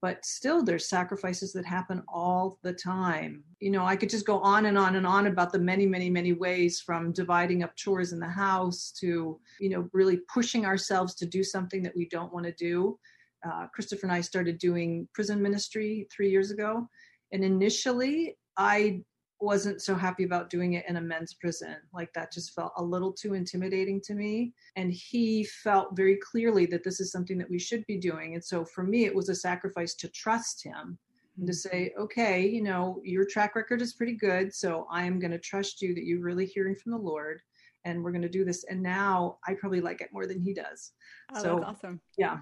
but 0.00 0.24
still 0.24 0.62
there's 0.62 0.88
sacrifices 0.88 1.52
that 1.52 1.64
happen 1.64 2.02
all 2.08 2.58
the 2.62 2.72
time. 2.72 3.42
You 3.60 3.70
know 3.70 3.84
i 3.84 3.96
could 3.96 4.10
just 4.10 4.26
go 4.26 4.38
on 4.40 4.66
and 4.66 4.78
on 4.78 4.96
and 4.96 5.06
on 5.06 5.26
about 5.26 5.52
the 5.52 5.58
many 5.58 5.86
many 5.86 6.08
many 6.10 6.32
ways 6.32 6.80
from 6.80 7.12
dividing 7.12 7.62
up 7.62 7.74
chores 7.74 8.12
in 8.12 8.20
the 8.20 8.28
house 8.28 8.92
to 9.00 9.40
you 9.60 9.68
know 9.68 9.88
really 9.92 10.20
pushing 10.32 10.64
ourselves 10.64 11.14
to 11.16 11.26
do 11.26 11.42
something 11.42 11.82
that 11.82 11.96
we 11.96 12.08
don't 12.08 12.32
want 12.32 12.46
to 12.46 12.52
do. 12.52 12.98
Uh, 13.46 13.66
christopher 13.72 14.06
and 14.06 14.12
i 14.12 14.20
started 14.20 14.58
doing 14.58 15.08
prison 15.14 15.40
ministry 15.40 16.08
three 16.12 16.28
years 16.28 16.50
ago 16.50 16.88
and 17.32 17.44
initially 17.44 18.36
i 18.56 19.00
wasn't 19.40 19.80
so 19.80 19.94
happy 19.94 20.24
about 20.24 20.50
doing 20.50 20.74
it 20.74 20.84
in 20.88 20.96
a 20.96 21.00
men's 21.00 21.34
prison. 21.34 21.76
Like 21.92 22.12
that 22.14 22.32
just 22.32 22.54
felt 22.54 22.72
a 22.76 22.82
little 22.82 23.12
too 23.12 23.34
intimidating 23.34 24.00
to 24.02 24.14
me. 24.14 24.52
And 24.76 24.92
he 24.92 25.44
felt 25.44 25.96
very 25.96 26.16
clearly 26.16 26.66
that 26.66 26.82
this 26.82 27.00
is 27.00 27.12
something 27.12 27.38
that 27.38 27.50
we 27.50 27.58
should 27.58 27.86
be 27.86 27.98
doing. 27.98 28.34
And 28.34 28.44
so 28.44 28.64
for 28.64 28.82
me, 28.82 29.04
it 29.04 29.14
was 29.14 29.28
a 29.28 29.34
sacrifice 29.34 29.94
to 29.96 30.08
trust 30.08 30.64
him 30.64 30.98
and 31.36 31.46
to 31.46 31.52
mm-hmm. 31.52 31.76
say, 31.76 31.92
okay, 31.98 32.46
you 32.46 32.62
know, 32.62 33.00
your 33.04 33.24
track 33.24 33.54
record 33.54 33.80
is 33.80 33.94
pretty 33.94 34.14
good. 34.14 34.52
So 34.52 34.86
I 34.90 35.04
am 35.04 35.20
going 35.20 35.30
to 35.30 35.38
trust 35.38 35.80
you 35.82 35.94
that 35.94 36.04
you're 36.04 36.20
really 36.22 36.46
hearing 36.46 36.74
from 36.74 36.92
the 36.92 36.98
Lord 36.98 37.40
and 37.84 38.02
we're 38.02 38.12
going 38.12 38.22
to 38.22 38.28
do 38.28 38.44
this. 38.44 38.64
And 38.68 38.82
now 38.82 39.38
I 39.46 39.54
probably 39.54 39.80
like 39.80 40.00
it 40.00 40.12
more 40.12 40.26
than 40.26 40.40
he 40.40 40.52
does. 40.52 40.92
Oh, 41.34 41.42
so 41.42 41.56
that's 41.56 41.78
awesome. 41.78 42.00
Yeah. 42.16 42.40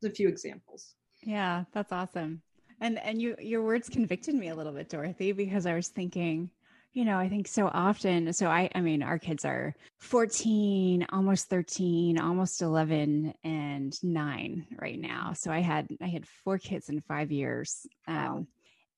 There's 0.00 0.12
a 0.12 0.14
few 0.14 0.28
examples. 0.28 0.94
Yeah, 1.22 1.64
that's 1.72 1.92
awesome. 1.92 2.42
And 2.82 2.98
and 2.98 3.22
you 3.22 3.36
your 3.38 3.62
words 3.62 3.88
convicted 3.88 4.34
me 4.34 4.48
a 4.48 4.56
little 4.56 4.72
bit, 4.72 4.88
Dorothy, 4.88 5.30
because 5.30 5.66
I 5.66 5.74
was 5.74 5.86
thinking, 5.86 6.50
you 6.92 7.04
know, 7.04 7.16
I 7.16 7.28
think 7.28 7.46
so 7.46 7.70
often. 7.72 8.32
So 8.32 8.48
I 8.48 8.68
I 8.74 8.80
mean, 8.80 9.04
our 9.04 9.20
kids 9.20 9.44
are 9.44 9.72
14, 10.00 11.06
almost 11.10 11.48
13, 11.48 12.18
almost 12.18 12.60
11 12.60 13.34
and 13.44 14.02
9 14.02 14.66
right 14.80 15.00
now. 15.00 15.32
So 15.32 15.52
I 15.52 15.60
had 15.60 15.86
I 16.02 16.08
had 16.08 16.26
four 16.26 16.58
kids 16.58 16.88
in 16.88 17.00
5 17.00 17.30
years. 17.30 17.86
Um 18.08 18.48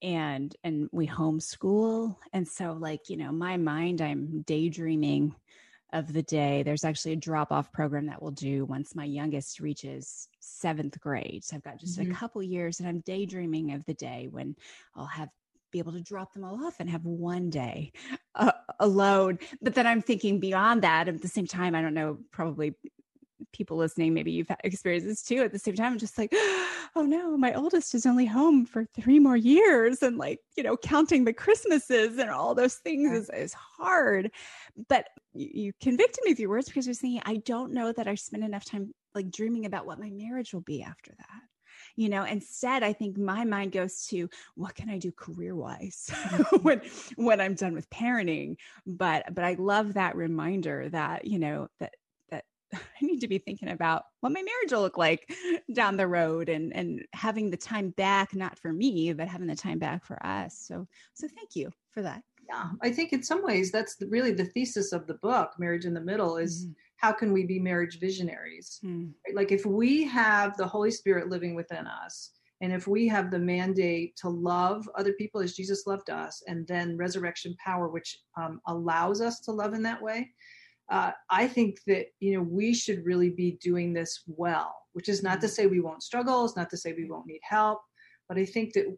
and 0.03 0.57
and 0.64 0.89
we 0.91 1.07
homeschool 1.07 2.16
and 2.32 2.49
so 2.49 2.72
like, 2.72 3.11
you 3.11 3.18
know, 3.18 3.32
my 3.32 3.59
mind 3.59 4.01
I'm 4.01 4.43
daydreaming 4.47 5.35
of 5.95 6.12
the 6.12 6.22
day. 6.22 6.62
There's 6.62 6.84
actually 6.84 7.12
a 7.12 7.16
drop 7.16 7.53
off 7.53 7.72
program 7.72 8.07
that 8.07 8.20
we'll 8.20 8.32
do 8.32 8.64
once 8.66 8.95
my 8.95 9.05
youngest 9.05 9.61
reaches 9.61 10.28
seventh 10.40 11.01
grade. 11.01 11.45
So 11.45 11.57
I've 11.57 11.62
got 11.62 11.78
just 11.78 11.99
mm-hmm. 11.99 12.11
a 12.11 12.14
couple 12.14 12.42
years 12.42 12.80
and 12.80 12.88
I'm 12.88 13.01
daydreaming 13.01 13.72
of 13.72 13.84
the 13.86 13.95
day 13.95 14.28
when 14.30 14.57
I'll 14.95 15.07
have 15.07 15.30
be 15.70 15.80
able 15.80 15.92
to 15.92 16.01
drop 16.01 16.32
them 16.32 16.45
all 16.45 16.64
off 16.64 16.76
and 16.78 16.88
have 16.88 17.05
one 17.05 17.51
day 17.51 17.92
uh, 18.36 18.53
alone. 18.78 19.38
But 19.61 19.74
then 19.74 19.88
I'm 19.88 20.03
thinking 20.03 20.38
beyond 20.38 20.82
that. 20.82 21.09
At 21.09 21.20
the 21.20 21.28
same 21.28 21.49
time, 21.49 21.74
I 21.74 21.82
don't 21.82 21.95
know, 21.95 22.18
probably 22.30 22.74
people 23.53 23.76
listening, 23.76 24.14
maybe 24.14 24.32
you've 24.32 24.51
experienced 24.64 25.07
this 25.07 25.22
too. 25.22 25.43
At 25.43 25.53
the 25.53 25.59
same 25.59 25.74
time, 25.74 25.93
I'm 25.93 25.99
just 25.99 26.18
like, 26.18 26.32
oh 26.97 27.03
no, 27.03 27.37
my 27.37 27.55
oldest 27.55 27.95
is 27.95 28.07
only 28.07 28.26
home 28.26 28.66
for 28.66 28.85
three 28.85 29.18
more 29.18 29.37
years. 29.37 30.03
And 30.03 30.18
like, 30.18 30.41
you 30.57 30.62
know, 30.62 30.76
counting 30.76 31.24
the 31.24 31.32
Christmases 31.32 32.18
and 32.18 32.30
all 32.30 32.55
those 32.55 32.76
things 32.76 33.12
is, 33.12 33.30
is 33.30 33.55
hard. 33.55 34.30
But 34.89 35.09
you, 35.32 35.51
you 35.55 35.72
convicted 35.80 36.24
me 36.24 36.32
with 36.32 36.41
your 36.41 36.51
words 36.51 36.66
because 36.66 36.87
I 36.87 36.91
was 36.91 36.99
thinking, 36.99 37.22
I 37.24 37.37
don't 37.39 37.72
know 37.72 37.93
that 37.93 38.09
I 38.09 38.14
spend 38.14 38.45
enough 38.45 38.64
time 38.64 38.93
like 39.14 39.30
dreaming 39.30 39.66
about 39.66 39.87
what 39.87 40.01
my 40.01 40.11
marriage 40.11 40.53
will 40.53 40.61
be 40.61 40.82
after 40.82 41.12
that 41.16 41.43
you 41.97 42.09
know 42.09 42.24
instead 42.24 42.82
i 42.82 42.93
think 42.93 43.16
my 43.16 43.45
mind 43.45 43.72
goes 43.72 44.07
to 44.07 44.28
what 44.55 44.74
can 44.74 44.89
i 44.89 44.99
do 44.99 45.12
career 45.12 45.55
wise 45.55 46.11
mm-hmm. 46.11 46.57
when 46.62 46.80
when 47.16 47.41
i'm 47.41 47.55
done 47.55 47.74
with 47.74 47.89
parenting 47.91 48.57
but 48.87 49.24
but 49.35 49.45
i 49.45 49.55
love 49.59 49.95
that 49.95 50.16
reminder 50.16 50.89
that 50.89 51.26
you 51.26 51.39
know 51.39 51.68
that 51.80 51.95
I 53.03 53.05
need 53.05 53.20
to 53.20 53.29
be 53.29 53.39
thinking 53.39 53.70
about 53.70 54.05
what 54.20 54.33
my 54.33 54.43
marriage 54.43 54.72
will 54.72 54.83
look 54.83 54.99
like 54.99 55.33
down 55.72 55.97
the 55.97 56.07
road 56.07 56.49
and 56.49 56.75
and 56.75 57.05
having 57.12 57.51
the 57.51 57.57
time 57.57 57.91
back 57.91 58.35
not 58.35 58.59
for 58.59 58.72
me 58.72 59.12
but 59.12 59.29
having 59.29 59.47
the 59.47 59.57
time 59.57 59.79
back 59.79 60.05
for 60.05 60.25
us. 60.25 60.59
So 60.59 60.87
so 61.14 61.29
thank 61.35 61.55
you 61.55 61.70
for 61.93 62.03
that. 62.03 62.22
Yeah, 62.49 62.70
I 62.83 62.91
think 62.91 63.12
in 63.12 63.22
some 63.22 63.43
ways 63.43 63.70
that's 63.70 63.97
really 64.09 64.33
the 64.33 64.45
thesis 64.45 64.93
of 64.93 65.07
the 65.07 65.14
book, 65.14 65.53
Marriage 65.59 65.87
in 65.87 65.95
the 65.95 66.01
Middle 66.01 66.37
is 66.37 66.64
mm-hmm. 66.66 66.72
how 66.97 67.12
can 67.12 67.33
we 67.33 67.47
be 67.47 67.59
marriage 67.59 67.99
visionaries? 68.01 68.81
Mm-hmm. 68.85 69.35
Like 69.35 69.51
if 69.51 69.64
we 69.64 70.05
have 70.05 70.57
the 70.57 70.66
Holy 70.66 70.91
Spirit 70.91 71.31
living 71.31 71.55
within 71.55 71.87
us 71.87 72.33
and 72.61 72.72
if 72.72 72.87
we 72.87 73.07
have 73.09 73.31
the 73.31 73.39
mandate 73.39 74.16
to 74.16 74.29
love 74.29 74.89
other 74.97 75.12
people 75.12 75.41
as 75.41 75.55
Jesus 75.55 75.87
loved 75.87 76.09
us, 76.09 76.43
and 76.47 76.66
then 76.66 76.97
resurrection 76.97 77.55
power, 77.62 77.89
which 77.89 78.16
um, 78.39 78.61
allows 78.66 79.20
us 79.20 79.41
to 79.41 79.53
love 79.53 79.75
in 79.75 79.83
that 79.83 80.01
way, 80.01 80.31
uh, 80.91 81.12
I 81.30 81.47
think 81.49 81.78
that 81.87 82.07
you 82.20 82.35
know 82.35 82.43
we 82.43 82.74
should 82.74 83.05
really 83.05 83.30
be 83.30 83.53
doing 83.62 83.93
this 83.93 84.22
well, 84.26 84.74
which 84.93 85.09
is 85.09 85.22
not 85.22 85.41
to 85.41 85.47
mm-hmm. 85.47 85.55
say 85.55 85.66
we 85.66 85.80
won't 85.80 86.03
struggle, 86.03 86.45
it's 86.45 86.57
not 86.57 86.70
to 86.70 86.76
say 86.76 86.93
we 86.93 87.09
won't 87.09 87.26
need 87.26 87.41
help, 87.43 87.80
but 88.28 88.39
I 88.39 88.45
think 88.45 88.74
that 88.74 88.97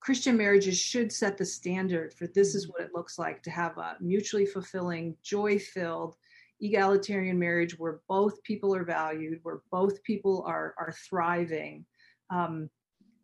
Christian 0.00 0.36
marriages 0.36 0.78
should 0.78 1.12
set 1.12 1.36
the 1.36 1.44
standard 1.44 2.14
for 2.14 2.26
this 2.26 2.54
is 2.54 2.64
mm-hmm. 2.64 2.72
what 2.72 2.82
it 2.82 2.94
looks 2.94 3.18
like 3.18 3.42
to 3.42 3.50
have 3.50 3.76
a 3.78 3.96
mutually 4.00 4.46
fulfilling, 4.46 5.16
joy-filled, 5.22 6.16
egalitarian 6.60 7.38
marriage 7.38 7.78
where 7.78 8.00
both 8.08 8.42
people 8.42 8.74
are 8.74 8.84
valued, 8.84 9.40
where 9.42 9.60
both 9.70 10.02
people 10.02 10.44
are 10.46 10.74
are 10.78 10.94
thriving. 11.08 11.84
Um, 12.30 12.68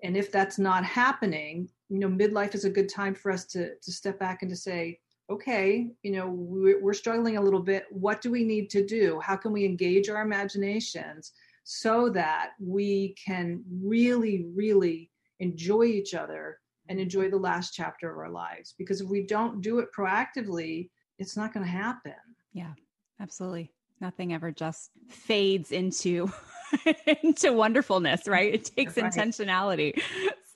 and 0.02 0.16
if 0.16 0.30
that's 0.30 0.58
not 0.58 0.84
happening, 0.84 1.68
you 1.88 1.98
know, 1.98 2.08
midlife 2.08 2.54
is 2.54 2.64
a 2.64 2.70
good 2.70 2.88
time 2.88 3.14
for 3.14 3.30
us 3.30 3.44
to 3.46 3.74
to 3.74 3.92
step 3.92 4.18
back 4.18 4.42
and 4.42 4.50
to 4.50 4.56
say, 4.56 4.98
okay, 5.28 5.88
you 6.02 6.12
know, 6.12 6.28
we're, 6.28 6.94
struggling 6.94 7.36
a 7.36 7.42
little 7.42 7.60
bit. 7.60 7.84
What 7.90 8.20
do 8.20 8.30
we 8.30 8.44
need 8.44 8.70
to 8.70 8.86
do? 8.86 9.20
How 9.20 9.36
can 9.36 9.52
we 9.52 9.64
engage 9.64 10.08
our 10.08 10.22
imaginations 10.22 11.32
so 11.64 12.08
that 12.10 12.50
we 12.60 13.14
can 13.22 13.62
really, 13.82 14.46
really 14.54 15.10
enjoy 15.40 15.84
each 15.84 16.14
other 16.14 16.58
and 16.88 17.00
enjoy 17.00 17.28
the 17.28 17.36
last 17.36 17.74
chapter 17.74 18.10
of 18.10 18.18
our 18.18 18.30
lives? 18.30 18.74
Because 18.78 19.00
if 19.00 19.08
we 19.08 19.26
don't 19.26 19.60
do 19.60 19.80
it 19.80 19.88
proactively, 19.96 20.90
it's 21.18 21.36
not 21.36 21.52
going 21.52 21.66
to 21.66 21.72
happen. 21.72 22.14
Yeah, 22.52 22.72
absolutely. 23.20 23.72
Nothing 24.00 24.32
ever 24.32 24.52
just 24.52 24.90
fades 25.08 25.72
into 25.72 26.30
into 27.22 27.52
wonderfulness, 27.52 28.28
right? 28.28 28.54
It 28.54 28.70
takes 28.76 28.96
right. 28.96 29.12
intentionality. 29.12 30.00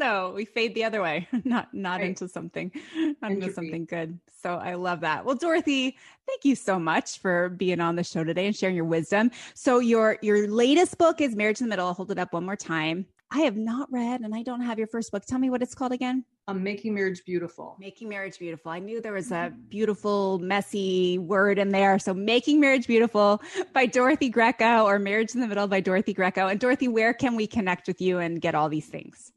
So 0.00 0.32
we 0.34 0.46
fade 0.46 0.74
the 0.74 0.84
other 0.84 1.02
way, 1.02 1.28
not 1.44 1.74
not 1.74 2.00
right. 2.00 2.08
into 2.08 2.26
something, 2.26 2.72
not 3.20 3.32
into 3.32 3.52
something 3.52 3.84
good. 3.84 4.18
So 4.42 4.54
I 4.54 4.74
love 4.74 5.00
that. 5.00 5.26
Well, 5.26 5.34
Dorothy, 5.34 5.98
thank 6.26 6.44
you 6.44 6.54
so 6.54 6.78
much 6.78 7.18
for 7.18 7.50
being 7.50 7.80
on 7.80 7.96
the 7.96 8.04
show 8.04 8.24
today 8.24 8.46
and 8.46 8.56
sharing 8.56 8.76
your 8.76 8.86
wisdom. 8.86 9.30
So 9.52 9.78
your 9.78 10.16
your 10.22 10.48
latest 10.48 10.96
book 10.96 11.20
is 11.20 11.36
Marriage 11.36 11.60
in 11.60 11.66
the 11.66 11.70
Middle. 11.70 11.86
I'll 11.86 11.94
hold 11.94 12.10
it 12.10 12.18
up 12.18 12.32
one 12.32 12.46
more 12.46 12.56
time. 12.56 13.04
I 13.30 13.40
have 13.40 13.56
not 13.56 13.92
read 13.92 14.22
and 14.22 14.34
I 14.34 14.42
don't 14.42 14.62
have 14.62 14.78
your 14.78 14.88
first 14.88 15.12
book. 15.12 15.24
Tell 15.26 15.38
me 15.38 15.50
what 15.50 15.62
it's 15.62 15.74
called 15.74 15.92
again. 15.92 16.24
Um, 16.48 16.64
Making 16.64 16.94
Marriage 16.94 17.22
Beautiful. 17.24 17.76
Making 17.78 18.08
Marriage 18.08 18.38
Beautiful. 18.38 18.72
I 18.72 18.80
knew 18.80 19.00
there 19.00 19.12
was 19.12 19.30
a 19.30 19.52
beautiful, 19.68 20.38
messy 20.40 21.18
word 21.18 21.58
in 21.58 21.68
there. 21.68 21.98
So, 21.98 22.12
Making 22.12 22.58
Marriage 22.58 22.88
Beautiful 22.88 23.40
by 23.72 23.86
Dorothy 23.86 24.30
Greco 24.30 24.84
or 24.84 24.98
Marriage 24.98 25.34
in 25.34 25.40
the 25.42 25.46
Middle 25.46 25.68
by 25.68 25.80
Dorothy 25.80 26.12
Greco. 26.12 26.48
And, 26.48 26.58
Dorothy, 26.58 26.88
where 26.88 27.14
can 27.14 27.36
we 27.36 27.46
connect 27.46 27.86
with 27.86 28.00
you 28.00 28.18
and 28.18 28.40
get 28.40 28.56
all 28.56 28.68
these 28.68 28.86
things? 28.86 29.32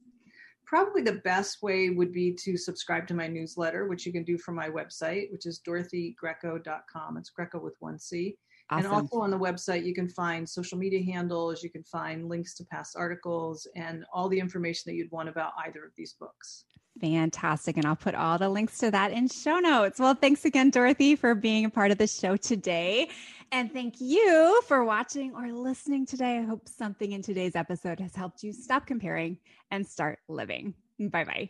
Probably 0.73 1.03
the 1.03 1.21
best 1.23 1.61
way 1.61 1.91
would 1.91 2.11
be 2.11 2.33
to 2.33 2.57
subscribe 2.57 3.05
to 3.05 3.13
my 3.13 3.27
newsletter, 3.27 3.87
which 3.87 4.07
you 4.07 4.11
can 4.11 4.23
do 4.23 4.39
from 4.39 4.55
my 4.55 4.69
website, 4.69 5.31
which 5.31 5.45
is 5.45 5.59
dorothygreco.com. 5.59 7.15
It's 7.15 7.29
Greco 7.29 7.59
with 7.59 7.75
one 7.79 7.99
C. 7.99 8.39
Awesome. 8.73 8.85
And 8.85 9.01
also 9.01 9.19
on 9.19 9.31
the 9.31 9.37
website, 9.37 9.85
you 9.85 9.93
can 9.93 10.09
find 10.09 10.47
social 10.47 10.77
media 10.77 11.03
handles, 11.03 11.63
you 11.63 11.69
can 11.69 11.83
find 11.83 12.27
links 12.27 12.55
to 12.55 12.65
past 12.65 12.95
articles, 12.97 13.67
and 13.75 14.05
all 14.11 14.29
the 14.29 14.39
information 14.39 14.83
that 14.87 14.95
you'd 14.95 15.11
want 15.11 15.29
about 15.29 15.53
either 15.65 15.85
of 15.85 15.91
these 15.95 16.13
books. 16.13 16.65
Fantastic. 16.99 17.77
And 17.77 17.85
I'll 17.85 17.95
put 17.95 18.15
all 18.15 18.37
the 18.37 18.49
links 18.49 18.77
to 18.79 18.91
that 18.91 19.11
in 19.11 19.27
show 19.27 19.59
notes. 19.59 19.99
Well, 19.99 20.13
thanks 20.13 20.45
again, 20.45 20.69
Dorothy, 20.69 21.15
for 21.15 21.33
being 21.35 21.65
a 21.65 21.69
part 21.69 21.91
of 21.91 21.97
the 21.97 22.07
show 22.07 22.35
today. 22.37 23.09
And 23.51 23.71
thank 23.71 23.95
you 23.99 24.61
for 24.67 24.83
watching 24.83 25.33
or 25.35 25.51
listening 25.51 26.05
today. 26.05 26.39
I 26.39 26.41
hope 26.41 26.67
something 26.67 27.11
in 27.11 27.21
today's 27.21 27.55
episode 27.55 27.99
has 27.99 28.15
helped 28.15 28.43
you 28.43 28.53
stop 28.53 28.87
comparing 28.87 29.37
and 29.71 29.85
start 29.85 30.19
living. 30.27 30.73
Bye 30.99 31.23
bye. 31.23 31.49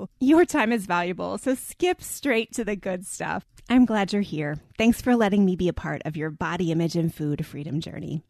you. 0.00 0.08
Your 0.20 0.44
time 0.44 0.72
is 0.72 0.86
valuable, 0.86 1.38
so 1.38 1.54
skip 1.54 2.02
straight 2.02 2.52
to 2.52 2.64
the 2.64 2.76
good 2.76 3.06
stuff. 3.06 3.44
I'm 3.68 3.84
glad 3.84 4.12
you're 4.12 4.22
here. 4.22 4.58
Thanks 4.76 5.00
for 5.00 5.14
letting 5.16 5.44
me 5.44 5.56
be 5.56 5.68
a 5.68 5.72
part 5.72 6.02
of 6.04 6.16
your 6.16 6.30
body 6.30 6.72
image 6.72 6.96
and 6.96 7.14
food 7.14 7.44
freedom 7.44 7.80
journey. 7.80 8.22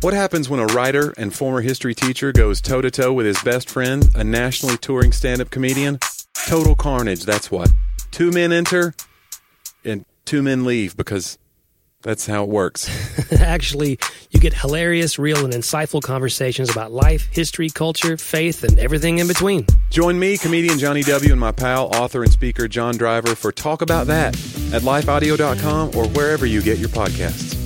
What 0.00 0.14
happens 0.14 0.48
when 0.48 0.58
a 0.58 0.66
writer 0.66 1.14
and 1.16 1.32
former 1.32 1.60
history 1.60 1.94
teacher 1.94 2.32
goes 2.32 2.60
toe 2.60 2.80
to 2.80 2.90
toe 2.90 3.12
with 3.12 3.24
his 3.24 3.40
best 3.42 3.70
friend, 3.70 4.08
a 4.16 4.24
nationally 4.24 4.76
touring 4.76 5.12
stand 5.12 5.40
up 5.40 5.50
comedian? 5.50 5.98
Total 6.48 6.74
carnage, 6.74 7.24
that's 7.24 7.50
what. 7.50 7.70
Two 8.10 8.32
men 8.32 8.52
enter 8.52 8.94
and 9.84 10.04
two 10.24 10.42
men 10.42 10.64
leave 10.64 10.96
because 10.96 11.38
that's 12.02 12.26
how 12.26 12.42
it 12.42 12.48
works. 12.48 12.90
Actually, 13.32 13.98
you 14.30 14.40
get 14.40 14.54
hilarious, 14.54 15.18
real, 15.18 15.44
and 15.44 15.54
insightful 15.54 16.02
conversations 16.02 16.70
about 16.70 16.92
life, 16.92 17.28
history, 17.30 17.68
culture, 17.70 18.16
faith, 18.16 18.64
and 18.64 18.78
everything 18.78 19.18
in 19.18 19.28
between. 19.28 19.66
Join 19.90 20.18
me, 20.18 20.36
comedian 20.36 20.78
Jonnie 20.78 21.04
W., 21.04 21.30
and 21.30 21.40
my 21.40 21.52
pal, 21.52 21.86
author, 21.94 22.22
and 22.22 22.32
speaker 22.32 22.68
John 22.68 22.96
Driver 22.96 23.34
for 23.34 23.52
Talk 23.52 23.82
About 23.82 24.06
That 24.08 24.34
at 24.72 24.82
lifeaudio.com 24.82 25.96
or 25.96 26.08
wherever 26.08 26.46
you 26.46 26.62
get 26.62 26.78
your 26.78 26.88
podcasts. 26.88 27.61